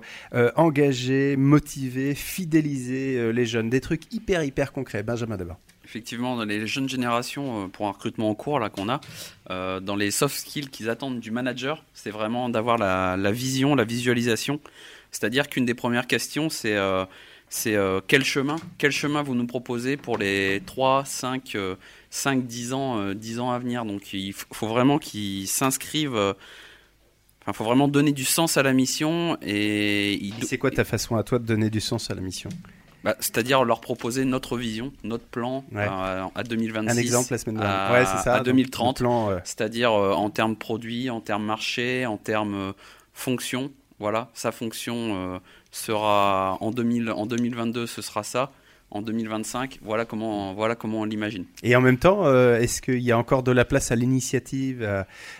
engager, 0.57 1.37
motiver, 1.37 2.15
fidéliser 2.15 3.33
les 3.33 3.47
jeunes. 3.47 3.71
Des 3.71 3.81
trucs 3.81 4.13
hyper, 4.13 4.45
hyper 4.45 4.73
concrets. 4.73 5.03
Benjamin 5.03 5.39
d'abord. 5.39 5.59
Effectivement, 5.85 6.37
dans 6.37 6.45
les 6.45 6.67
jeunes 6.67 6.89
générations, 6.89 7.71
pour 7.71 7.87
un 7.87 7.93
recrutement 7.93 8.29
en 8.29 8.35
cours 8.35 8.61
qu'on 8.71 8.89
a, 8.89 9.01
dans 9.81 9.97
les 9.97 10.11
soft 10.11 10.37
skills 10.37 10.69
qu'ils 10.69 10.91
attendent 10.91 11.21
du 11.21 11.31
manager, 11.31 11.85
c'est 11.95 12.11
vraiment 12.11 12.49
d'avoir 12.49 12.77
la, 12.77 13.17
la 13.17 13.33
vision, 13.33 13.75
la 13.75 13.85
visualisation. 13.85 14.61
C'est-à-dire 15.11 15.49
qu'une 15.49 15.65
des 15.65 15.75
premières 15.75 16.07
questions, 16.07 16.51
c'est 16.51 16.77
c'est 17.49 17.77
quel 18.07 18.25
chemin, 18.25 18.57
quel 18.79 18.93
chemin 18.93 19.23
vous 19.23 19.35
nous 19.35 19.47
proposez 19.47 19.97
pour 19.97 20.19
les 20.19 20.63
3, 20.65 21.05
5, 21.05 21.57
euh, 22.13 22.15
5 22.15 22.47
10 22.47 22.73
ans, 22.73 22.99
euh, 22.99 23.15
10 23.15 23.41
ans 23.41 23.51
à 23.51 23.59
venir. 23.59 23.85
Donc 23.85 24.13
il 24.13 24.33
faut 24.33 24.69
vraiment 24.69 24.99
qu'ils 24.99 25.49
s'inscrivent. 25.49 26.15
euh, 26.17 26.35
Enfin, 27.45 27.55
faut 27.55 27.65
vraiment 27.65 27.89
donner 27.89 28.13
du 28.13 28.25
sens 28.25 28.57
à 28.57 28.63
la 28.63 28.73
mission 28.73 29.37
et 29.43 30.31
C'est 30.45 30.59
quoi 30.59 30.71
ta 30.71 30.85
façon 30.85 31.17
à 31.17 31.25
toi 31.25 31.41
de 31.41 31.45
donner 31.45 31.71
du 31.71 31.81
sens 31.81 32.09
à 32.09 32.15
la 32.15 32.21
mission? 32.21 32.51
Bah, 33.03 33.17
c'est-à-dire 33.19 33.65
leur 33.65 33.81
proposer 33.81 34.25
notre 34.25 34.57
vision, 34.57 34.93
notre 35.03 35.25
plan 35.25 35.65
Ouais. 35.73 35.89
euh, 35.91 36.23
à 36.37 36.45
2026. 36.45 36.97
Un 36.97 37.01
exemple 37.01 37.33
la 37.33 37.39
semaine 37.39 37.57
dernière. 37.57 37.77
à, 37.81 37.93
ouais, 37.95 38.05
c'est 38.07 38.19
ça. 38.23 38.35
à 38.35 38.37
donc, 38.37 38.47
2030. 38.47 39.01
le 39.01 39.03
plan, 39.05 39.31
euh, 39.31 39.39
C'est-à-dire 39.43 39.93
euh, 39.93 40.13
en 40.13 40.31
termes 40.31 40.55
produits, 40.55 41.11
en 41.11 41.21
termes 41.21 41.45
marché, 41.45 42.07
en 42.07 42.17
termes 42.17 42.55
euh, 42.55 42.73
fonction. 43.13 43.73
Voilà, 43.99 44.31
sa 44.35 44.53
fonction 44.53 45.41
sera 45.73 46.59
en, 46.61 46.71
2000, 46.71 47.11
en 47.11 47.27
2022, 47.27 47.87
ce 47.89 48.03
sera 48.03 48.23
ça. 48.23 48.53
En 48.95 49.01
2025, 49.01 49.79
voilà 49.81 50.05
comment, 50.05 50.53
voilà 50.53 50.75
comment 50.75 51.01
on 51.01 51.05
l'imagine. 51.05 51.47
Et 51.63 51.75
en 51.75 51.81
même 51.81 51.97
temps, 51.97 52.27
euh, 52.27 52.59
est-ce 52.59 52.83
qu'il 52.83 53.01
y 53.01 53.11
a 53.11 53.17
encore 53.17 53.43
de 53.43 53.51
la 53.51 53.65
place 53.65 53.91
à 53.91 53.97
l'initiative, 53.97 54.87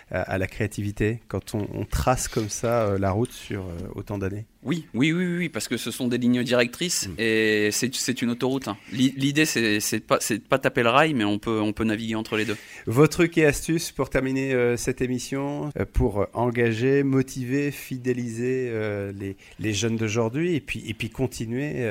à, 0.09 0.37
la 0.39 0.47
créativité, 0.47 1.21
quand 1.27 1.53
on, 1.53 1.67
on 1.71 1.85
trace 1.85 2.27
comme 2.27 2.49
ça 2.49 2.87
euh, 2.87 2.97
la 2.97 3.11
route 3.11 3.31
sur 3.31 3.61
euh, 3.61 3.77
autant 3.93 4.17
d'années? 4.17 4.45
Oui, 4.65 4.85
oui, 4.93 5.11
oui, 5.11 5.25
oui, 5.37 5.49
parce 5.49 5.67
que 5.67 5.77
ce 5.77 5.91
sont 5.91 6.07
des 6.07 6.17
lignes 6.17 6.43
directrices 6.43 7.07
mm. 7.07 7.15
et 7.17 7.69
c'est 7.71 8.21
une 8.21 8.31
autoroute. 8.31 8.67
Hein. 8.67 8.77
L'idée, 8.91 9.45
c'est 9.45 9.99
pas, 9.99 10.17
de 10.17 10.37
pas 10.37 10.59
taper 10.59 10.83
le 10.83 10.89
rail, 10.89 11.13
mais 11.13 11.25
on 11.25 11.39
peut, 11.39 11.59
on 11.59 11.73
peut 11.73 11.83
naviguer 11.83 12.15
entre 12.15 12.37
les 12.37 12.45
deux. 12.45 12.57
Vos 12.87 13.07
trucs 13.07 13.37
et 13.37 13.45
astuces 13.45 13.91
pour 13.91 14.09
terminer 14.09 14.53
euh, 14.53 14.77
cette 14.77 15.01
émission, 15.01 15.69
euh, 15.79 15.85
pour 15.91 16.27
engager, 16.33 17.03
motiver, 17.03 17.71
fidéliser 17.71 18.69
euh, 18.69 19.11
les, 19.17 19.35
les, 19.59 19.73
jeunes 19.73 19.95
d'aujourd'hui 19.95 20.55
et 20.55 20.61
puis, 20.61 20.83
et 20.87 20.93
puis 20.93 21.09
continuer 21.09 21.85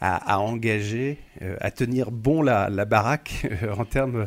à, 0.00 0.34
à, 0.34 0.38
engager, 0.38 1.18
à 1.60 1.70
tenir 1.70 2.10
bon 2.10 2.42
la, 2.42 2.70
la 2.70 2.84
baraque 2.84 3.46
en 3.78 3.84
termes 3.84 4.26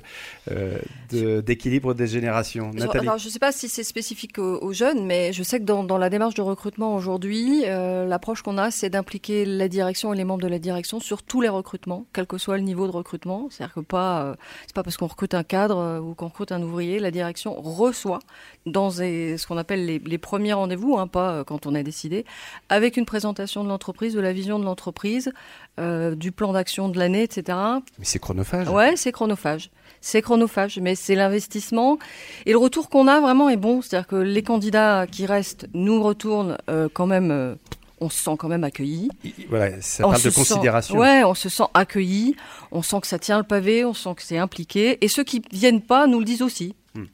d'équilibre 1.12 1.93
des 1.93 2.08
générations. 2.08 2.72
Nathalie. 2.74 3.08
Alors, 3.08 3.18
je 3.18 3.28
ne 3.28 3.32
sais 3.32 3.39
pas 3.39 3.52
si 3.52 3.70
c'est 3.70 3.84
spécifique 3.84 4.38
aux, 4.38 4.60
aux, 4.62 4.74
jeunes, 4.74 5.06
mais 5.06 5.34
je 5.34 5.43
sais 5.43 5.60
que 5.60 5.66
dans, 5.66 5.84
dans 5.84 5.98
la 5.98 6.10
démarche 6.10 6.36
de 6.36 6.41
recrutement 6.41 6.95
aujourd'hui, 6.95 7.64
euh, 7.88 8.06
l'approche 8.06 8.42
qu'on 8.42 8.58
a, 8.58 8.72
c'est 8.72 8.90
d'impliquer 8.90 9.46
la 9.46 9.68
direction 9.68 10.14
et 10.14 10.18
les 10.18 10.24
membres 10.24 10.42
de 10.42 10.48
la 10.48 10.60
direction 10.60 11.00
sur 11.00 11.24
tous 11.24 11.42
les 11.42 11.50
recrutements, 11.50 12.06
quel 12.14 12.28
que 12.28 12.38
soit 12.38 12.58
le 12.58 12.64
niveau 12.64 12.86
de 12.86 12.92
recrutement. 12.92 13.48
C'est-à-dire 13.50 13.76
que 13.76 13.80
pas, 13.80 14.24
euh, 14.24 14.36
c'est 14.66 14.76
pas 14.76 14.84
parce 14.84 14.98
qu'on 14.98 15.08
recrute 15.08 15.34
un 15.34 15.44
cadre 15.44 15.78
euh, 15.78 16.00
ou 16.00 16.14
qu'on 16.14 16.28
recrute 16.28 16.52
un 16.52 16.62
ouvrier, 16.62 17.00
la 17.00 17.12
direction 17.12 17.54
reçoit 17.60 18.20
dans 18.66 18.92
ce 18.92 19.48
qu'on 19.48 19.58
appelle 19.58 19.86
les, 19.86 20.18
premiers 20.18 20.54
rendez-vous, 20.54 20.98
hein, 20.98 21.08
pas 21.08 21.44
quand 21.46 21.66
on 21.66 21.76
a 21.76 21.84
décidé, 21.84 22.26
avec 22.70 22.98
une 22.98 23.06
présentation 23.06 23.64
de 23.64 23.70
l'entreprise, 23.70 24.14
de 24.14 24.20
la 24.20 24.34
vision 24.34 24.60
de 24.60 24.66
l'entreprise, 24.66 25.32
du 25.78 26.32
plan 26.32 26.54
d'action 26.54 26.90
de 26.90 26.98
l'année, 26.98 27.24
etc. 27.24 27.58
Mais 28.00 28.06
c'est 28.06 28.20
chronophage. 28.20 28.68
Ouais, 28.70 28.96
c'est 28.96 29.12
chronophage 29.12 29.70
c'est 30.00 30.22
chronophage, 30.22 30.80
mais 30.80 30.96
c'est 30.96 31.16
l'investissement. 31.16 31.98
Et 32.46 32.52
le 32.52 32.58
retour 32.58 32.90
qu'on 32.90 33.08
a 33.08 33.20
vraiment 33.20 33.50
est 33.50 33.58
bon, 33.58 33.82
c'est-à-dire 33.82 34.08
que 34.08 34.16
les 34.16 34.44
candidats 34.44 35.06
qui 35.10 35.26
restent 35.26 35.68
nous 35.74 36.02
retournent 36.02 36.58
quand 36.94 37.08
même 37.08 37.58
on 38.00 38.10
se 38.10 38.20
sent 38.20 38.36
quand 38.38 38.48
même 38.48 38.64
accueilli. 38.64 39.10
Voilà, 39.50 39.82
ça 39.82 40.04
parle 40.04 40.22
de 40.22 40.30
considération. 40.30 40.95
Sent, 40.95 41.02
ouais, 41.02 41.24
on 41.24 41.34
se 41.34 41.50
sent 41.50 41.64
accueilli, 41.74 42.36
on 42.72 42.82
sent 42.82 43.02
que 43.02 43.08
ça 43.08 43.20
tient 43.20 43.38
le 43.38 43.43
pavé, 43.43 43.86
on 43.86 43.93
sent 43.93 44.16
que 44.16 44.24
c'est 44.24 44.38
impliqué. 44.38 45.04
Et 45.04 45.08
ceux 45.08 45.24
qui 45.24 45.41
viennent 45.52 45.82
pas 45.82 46.08
nous 46.08 46.20
le 46.20 46.26
disent 46.26 46.41
aussi. 46.41 46.76
Hmm. 46.93 47.06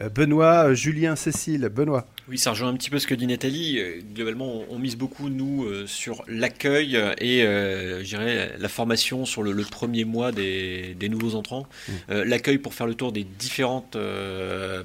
Euh, 0.00 0.08
Benoît, 0.10 0.68
euh, 0.68 0.74
Julien, 0.74 1.16
Cécile, 1.16 1.68
Benoît. 1.68 2.06
Oui, 2.28 2.38
ça 2.38 2.50
rejoint 2.50 2.68
un 2.68 2.74
petit 2.74 2.90
peu 2.90 2.98
ce 2.98 3.06
que 3.06 3.14
dit 3.14 3.26
Nathalie. 3.26 3.78
Euh, 3.78 4.00
globalement, 4.14 4.64
on, 4.68 4.78
mise 4.78 4.96
beaucoup, 4.96 5.28
nous, 5.28 5.66
sur 5.86 6.22
l'accueil 6.28 6.96
et, 7.18 7.42
je 7.42 8.04
dirais, 8.04 8.52
la 8.58 8.68
formation 8.68 9.24
sur 9.24 9.42
le, 9.42 9.54
premier 9.64 10.04
mois 10.04 10.32
des, 10.32 10.96
nouveaux 11.08 11.34
entrants. 11.34 11.66
Hmm. 11.88 12.22
l'accueil 12.24 12.58
pour 12.58 12.74
faire 12.74 12.86
le 12.86 12.94
tour 12.94 13.12
des 13.12 13.24
différentes 13.24 13.96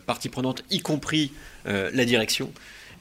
parties 0.05 0.29
prenantes, 0.29 0.63
y 0.69 0.79
compris 0.79 1.33
la 1.65 2.05
direction 2.05 2.51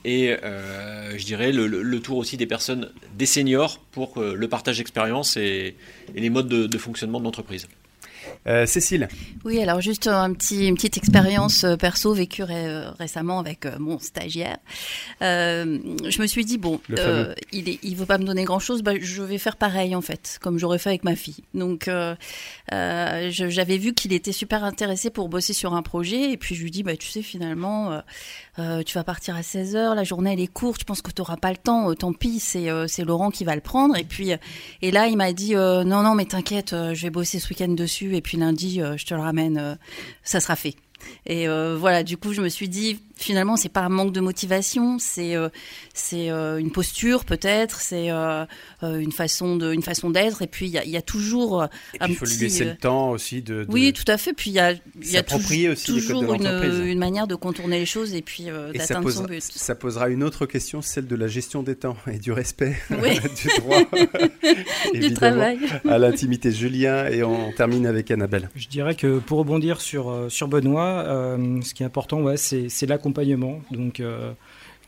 et 0.04 0.36
euh, 0.42 1.18
je 1.18 1.24
dirais 1.24 1.52
le, 1.52 2.00
tour 2.00 2.18
aussi 2.18 2.36
des 2.36 2.46
personnes, 2.46 2.90
des 3.16 3.26
seniors 3.26 3.78
pour 3.92 4.18
euh, 4.18 4.34
le 4.34 4.48
partage 4.48 4.78
d'expérience 4.78 5.36
et, 5.36 5.76
les 6.14 6.30
modes 6.30 6.48
de 6.48 6.78
fonctionnement 6.78 7.20
de 7.20 7.24
l'entreprise. 7.24 7.68
Euh, 8.46 8.64
Cécile 8.66 9.08
Oui, 9.44 9.60
alors 9.60 9.80
juste 9.80 10.06
un 10.06 10.32
petit, 10.32 10.66
une 10.66 10.74
petite 10.74 10.96
expérience 10.96 11.64
euh, 11.64 11.76
perso 11.76 12.14
vécue 12.14 12.42
récemment 12.42 13.38
avec 13.38 13.66
euh, 13.66 13.78
mon 13.78 13.98
stagiaire. 13.98 14.56
je 15.20 16.20
me 16.20 16.26
suis 16.26 16.44
dit, 16.44 16.58
bon, 16.58 16.80
il 16.88 16.94
ne 16.94 17.96
veut 17.96 18.06
pas 18.06 18.18
me 18.18 18.24
donner 18.24 18.44
grand-chose, 18.44 18.82
bah, 18.82 18.92
je 18.98 19.22
vais 19.22 19.38
faire 19.38 19.56
pareil 19.56 19.94
en 19.94 20.00
fait, 20.00 20.38
comme 20.40 20.58
j'aurais 20.58 20.78
fait 20.78 20.90
avec 20.90 21.04
ma 21.04 21.16
fille. 21.16 21.44
Donc 21.54 21.90
j'avais 22.70 23.78
vu 23.78 23.92
qu'il 23.92 24.12
était 24.12 24.32
super 24.32 24.64
intéressé 24.64 25.10
pour 25.10 25.28
bosser 25.28 25.52
sur 25.52 25.74
un 25.74 25.82
projet, 25.82 26.32
et 26.32 26.36
puis 26.36 26.54
je 26.54 26.62
lui 26.62 26.70
dis, 26.70 26.82
bah, 26.82 26.96
tu 26.96 27.08
sais, 27.08 27.22
finalement, 27.22 28.02
tu 28.56 28.94
vas 28.94 29.04
partir 29.04 29.36
à 29.36 29.42
16h, 29.42 29.94
la 29.94 30.04
journée 30.04 30.32
elle 30.32 30.40
est 30.40 30.46
courte, 30.52 30.80
je 30.80 30.84
pense 30.84 31.02
que 31.02 31.10
tu 31.10 31.20
n'auras 31.20 31.36
pas 31.36 31.50
le 31.50 31.56
temps, 31.56 31.94
tant 31.94 32.12
pis, 32.12 32.40
c'est 32.40 33.04
Laurent 33.04 33.30
qui 33.30 33.44
va 33.44 33.54
le 33.54 33.60
prendre. 33.60 33.96
Et 33.96 34.04
puis, 34.04 34.32
et 34.82 34.90
là, 34.90 35.08
il 35.08 35.16
m'a 35.16 35.32
dit, 35.32 35.54
non, 35.54 36.02
non, 36.02 36.14
mais 36.14 36.24
t'inquiète, 36.24 36.70
je 36.70 37.02
vais 37.02 37.10
bosser 37.10 37.38
ce 37.38 37.48
week-end 37.50 37.68
dessus, 37.68 38.16
et 38.16 38.19
puis 38.20 38.36
lundi, 38.36 38.80
euh, 38.80 38.96
je 38.96 39.06
te 39.06 39.14
le 39.14 39.20
ramène, 39.20 39.58
euh, 39.58 39.74
ça 40.22 40.40
sera 40.40 40.56
fait. 40.56 40.74
Et 41.26 41.48
euh, 41.48 41.76
voilà, 41.78 42.02
du 42.02 42.16
coup, 42.16 42.32
je 42.32 42.42
me 42.42 42.48
suis 42.48 42.68
dit, 42.68 43.00
finalement, 43.20 43.56
c'est 43.56 43.68
pas 43.68 43.82
un 43.82 43.88
manque 43.88 44.12
de 44.12 44.20
motivation, 44.20 44.98
c'est 44.98 45.36
euh, 45.36 45.48
c'est 45.94 46.30
euh, 46.30 46.58
une 46.58 46.72
posture 46.72 47.24
peut-être, 47.24 47.80
c'est 47.80 48.10
euh, 48.10 48.46
une 48.82 49.12
façon 49.12 49.56
de 49.56 49.72
une 49.72 49.82
façon 49.82 50.10
d'être. 50.10 50.42
Et 50.42 50.46
puis 50.46 50.66
il 50.66 50.82
y, 50.84 50.90
y 50.90 50.96
a, 50.96 51.02
toujours 51.02 51.66
il 52.06 52.16
faut 52.16 52.24
lui 52.24 52.36
laisser 52.36 52.64
le 52.64 52.76
temps 52.76 53.10
aussi 53.10 53.42
de, 53.42 53.66
Oui, 53.68 53.92
tout 53.92 54.10
à 54.10 54.16
fait. 54.16 54.32
Puis 54.32 54.50
il 54.50 54.54
y 54.54 54.58
a 54.58 54.72
il 54.72 55.10
y 55.10 55.16
a 55.16 55.22
toujours 55.22 56.34
une, 56.34 56.46
une, 56.86 56.98
manière 56.98 57.26
de 57.26 57.34
contourner 57.34 57.78
les 57.78 57.86
choses 57.86 58.14
et 58.14 58.22
puis 58.22 58.46
d'atteindre 58.74 59.10
son 59.10 59.24
but. 59.24 59.42
Ça 59.42 59.74
posera 59.74 60.08
une 60.08 60.22
autre 60.22 60.46
question, 60.46 60.82
celle 60.82 61.06
de 61.06 61.16
la 61.16 61.28
gestion 61.28 61.62
des 61.62 61.76
temps 61.76 61.96
et 62.10 62.18
du 62.18 62.32
respect 62.32 62.76
du 62.90 63.60
droit 63.60 63.82
du 64.94 65.12
travail 65.14 65.58
à 65.88 65.98
l'intimité. 65.98 66.50
Julien 66.50 67.06
et 67.06 67.22
on 67.22 67.52
termine 67.52 67.86
avec 67.86 68.10
Annabelle. 68.10 68.48
Je 68.54 68.68
dirais 68.68 68.94
que 68.94 69.18
pour 69.18 69.38
rebondir 69.38 69.80
sur 69.80 70.26
sur 70.30 70.48
Benoît, 70.48 71.36
ce 71.62 71.74
qui 71.74 71.82
est 71.82 71.86
important, 71.86 72.22
ouais, 72.22 72.36
c'est 72.38 72.86
la 72.86 72.98
donc, 73.70 74.00
euh, 74.00 74.32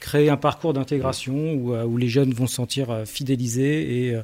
créer 0.01 0.29
un 0.29 0.37
parcours 0.37 0.73
d'intégration 0.73 1.55
où, 1.55 1.75
euh, 1.75 1.85
où, 1.85 1.97
les 1.97 2.09
jeunes 2.09 2.33
vont 2.33 2.47
se 2.47 2.55
sentir 2.55 2.91
euh, 2.91 3.05
fidélisés 3.05 4.09
et, 4.09 4.17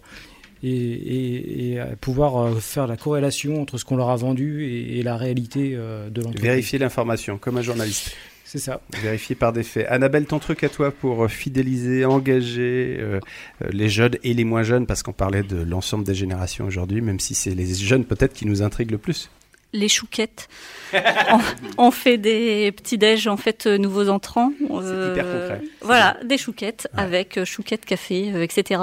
et, 0.62 1.78
pouvoir 2.00 2.58
faire 2.60 2.86
la 2.86 2.96
corrélation 2.96 3.62
entre 3.62 3.78
ce 3.78 3.84
qu'on 3.84 3.96
leur 3.96 4.10
a 4.10 4.16
vendu 4.16 4.64
et, 4.64 5.02
la 5.02 5.16
réalité 5.16 5.70
de 5.70 6.20
l'entreprise. 6.20 6.42
Vérifier 6.42 6.78
l'information, 6.80 7.38
comme 7.38 7.58
un 7.58 7.62
journaliste. 7.62 8.16
C'est 8.44 8.58
ça. 8.58 8.80
Vérifier 9.02 9.36
par 9.36 9.52
des 9.52 9.62
faits. 9.62 9.86
Annabelle, 9.88 10.24
ton 10.24 10.40
truc 10.40 10.64
à 10.64 10.68
toi 10.68 10.90
pour 10.90 11.30
fidéliser, 11.30 12.04
engager 12.06 12.98
les 13.70 13.88
jeunes 13.88 14.16
et 14.24 14.34
les 14.34 14.44
moins 14.44 14.64
jeunes, 14.64 14.86
parce 14.86 15.04
qu'on 15.04 15.12
parlait 15.12 15.44
de 15.44 15.58
l'ensemble 15.58 16.02
des 16.02 16.14
générations 16.14 16.66
aujourd'hui, 16.66 17.02
même 17.02 17.20
si 17.20 17.36
c'est 17.36 17.54
les 17.54 17.72
jeunes 17.74 18.04
peut-être 18.04 18.32
qui 18.32 18.46
nous 18.46 18.62
intriguent 18.62 18.92
le 18.92 18.98
plus 18.98 19.30
les 19.72 19.88
chouquettes. 19.88 20.48
on, 21.78 21.90
fait 21.90 22.16
des 22.16 22.72
petits 22.72 22.98
déj 22.98 23.26
en 23.28 23.36
fait 23.36 23.66
euh, 23.66 23.76
nouveaux 23.78 24.08
entrants. 24.08 24.52
Euh, 24.70 25.12
hyper 25.12 25.24
concret. 25.24 25.62
Voilà, 25.82 26.16
des 26.24 26.38
chouquettes 26.38 26.88
avec 26.96 27.36
euh, 27.36 27.44
chouquettes 27.44 27.84
café, 27.84 28.32
etc. 28.42 28.82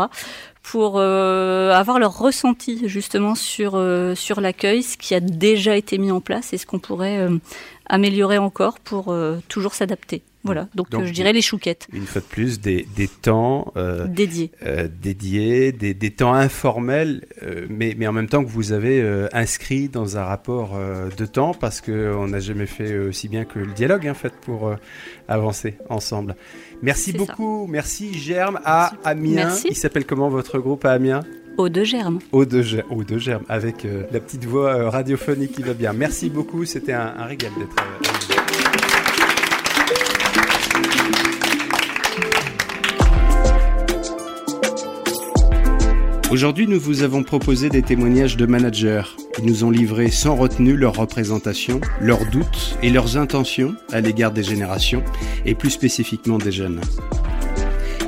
Pour 0.62 1.00
avoir 1.00 2.00
leur 2.00 2.18
ressenti 2.18 2.90
justement 2.90 3.36
sur 3.36 3.80
sur 4.16 4.42
l'accueil, 4.42 4.82
ce 4.82 4.98
qui 4.98 5.14
a 5.14 5.20
déjà 5.20 5.78
été 5.78 6.00
mis 6.00 6.10
en 6.10 6.22
place 6.22 6.54
et 6.54 6.58
ce 6.58 6.66
qu'on 6.66 6.80
pourrait 6.80 7.28
améliorer 7.86 8.40
encore 8.40 8.80
pour 8.80 9.16
toujours 9.48 9.76
s'adapter. 9.76 10.24
Voilà, 10.46 10.68
donc, 10.76 10.88
je 10.92 11.12
dirais 11.12 11.34
les 11.34 11.42
chouquettes. 11.42 11.88
Une 11.92 12.06
fois 12.06 12.22
de 12.22 12.28
plus, 12.28 12.60
des, 12.60 12.88
des 12.96 13.08
temps 13.08 13.74
euh, 13.78 14.06
dédiés, 14.06 14.52
euh, 14.64 14.88
dédiés 15.02 15.72
des, 15.72 15.96
des, 15.96 16.12
temps 16.12 16.36
informels, 16.36 17.26
euh, 17.42 17.66
mais, 17.68 17.96
mais 17.98 18.06
en 18.06 18.14
même 18.14 18.30
temps 18.30 18.44
que 18.44 18.50
vous 18.50 18.72
avez 18.72 19.04
inscrit 19.34 19.90
dans 19.90 20.18
un 20.18 20.24
rapport 20.24 20.78
de 21.18 21.26
temps, 21.26 21.56
parce 21.56 21.82
qu'on 21.82 22.28
n'a 22.28 22.40
jamais 22.40 22.68
fait 22.68 22.96
aussi 23.00 23.28
bien 23.28 23.44
que 23.44 23.58
le 23.58 23.74
dialogue, 23.74 24.08
en 24.08 24.14
fait, 24.14 24.34
pour 24.34 24.72
avancer 25.28 25.78
ensemble. 25.90 26.36
Merci 26.84 27.12
beaucoup, 27.12 27.66
merci 27.68 28.14
Germe 28.14 28.60
à 28.64 28.94
Amiens. 29.04 29.56
Il 29.68 29.76
s'appelle 29.76 30.06
comment 30.06 30.30
votre 30.30 30.60
groupe 30.60 30.86
à 30.86 30.92
Amiens? 30.92 31.22
Eau 31.58 31.70
de 31.70 31.84
germe. 31.84 32.20
Eau 32.34 32.46
de, 32.46 32.62
de 32.62 33.18
germe, 33.18 33.44
avec 33.50 33.88
la 34.12 34.20
petite 34.20 34.46
voix 34.46 34.92
radiophonique 34.92 35.54
qui 35.54 35.64
va 35.64 35.74
bien. 35.74 35.94
Merci 35.94 36.30
beaucoup, 36.30 36.66
c'était 36.66 36.94
un, 36.94 37.14
un 37.18 37.26
régal 37.26 37.52
d'être. 37.58 38.45
Aujourd'hui, 46.36 46.68
nous 46.68 46.82
vous 46.82 47.02
avons 47.02 47.24
proposé 47.24 47.70
des 47.70 47.82
témoignages 47.82 48.36
de 48.36 48.46
managers. 48.46 49.04
Ils 49.40 49.46
nous 49.46 49.64
ont 49.64 49.70
livré 49.70 50.12
sans 50.12 50.36
retenue 50.36 50.76
leur 50.76 50.98
représentation, 50.98 51.80
leurs 52.02 52.30
doutes 52.30 52.78
et 52.84 52.90
leurs 52.90 53.16
intentions 53.16 53.74
à 53.94 54.02
l'égard 54.02 54.34
des 54.34 54.44
générations, 54.44 55.02
et 55.46 55.56
plus 55.56 55.70
spécifiquement 55.70 56.38
des 56.38 56.52
jeunes. 56.52 56.82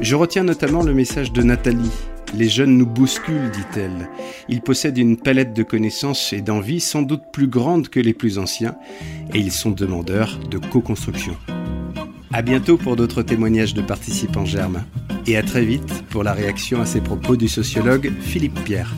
Je 0.01 0.13
retiens 0.17 0.43
notamment 0.43 0.83
le 0.83 0.93
message 0.93 1.31
de 1.31 1.41
Nathalie. 1.41 1.93
Les 2.35 2.49
jeunes 2.49 2.77
nous 2.77 2.85
bousculent, 2.85 3.49
dit-elle. 3.49 4.09
Ils 4.49 4.59
possèdent 4.59 4.97
une 4.97 5.15
palette 5.15 5.53
de 5.53 5.63
connaissances 5.63 6.33
et 6.33 6.41
d'envies 6.41 6.81
sans 6.81 7.03
doute 7.03 7.23
plus 7.31 7.47
grande 7.47 7.87
que 7.87 8.01
les 8.01 8.13
plus 8.13 8.39
anciens, 8.39 8.75
et 9.33 9.39
ils 9.39 9.53
sont 9.53 9.71
demandeurs 9.71 10.37
de 10.51 10.57
co-construction. 10.57 11.37
À 12.33 12.41
bientôt 12.41 12.77
pour 12.77 12.95
d'autres 12.95 13.23
témoignages 13.23 13.73
de 13.73 13.81
participants 13.81 14.45
germes. 14.45 14.83
Et 15.25 15.37
à 15.37 15.43
très 15.43 15.65
vite 15.65 16.03
pour 16.09 16.23
la 16.23 16.33
réaction 16.33 16.81
à 16.81 16.85
ces 16.85 17.01
propos 17.01 17.35
du 17.35 17.47
sociologue 17.47 18.11
Philippe 18.21 18.63
Pierre. 18.63 18.93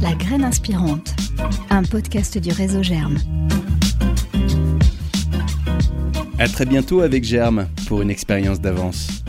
La 0.00 0.14
graine 0.14 0.44
inspirante, 0.44 1.14
un 1.70 1.82
podcast 1.82 2.38
du 2.38 2.50
réseau 2.50 2.82
Germe. 2.82 3.18
À 6.38 6.48
très 6.48 6.66
bientôt 6.66 7.02
avec 7.02 7.22
Germe 7.24 7.68
pour 7.86 8.02
une 8.02 8.10
expérience 8.10 8.60
d'avance. 8.60 9.22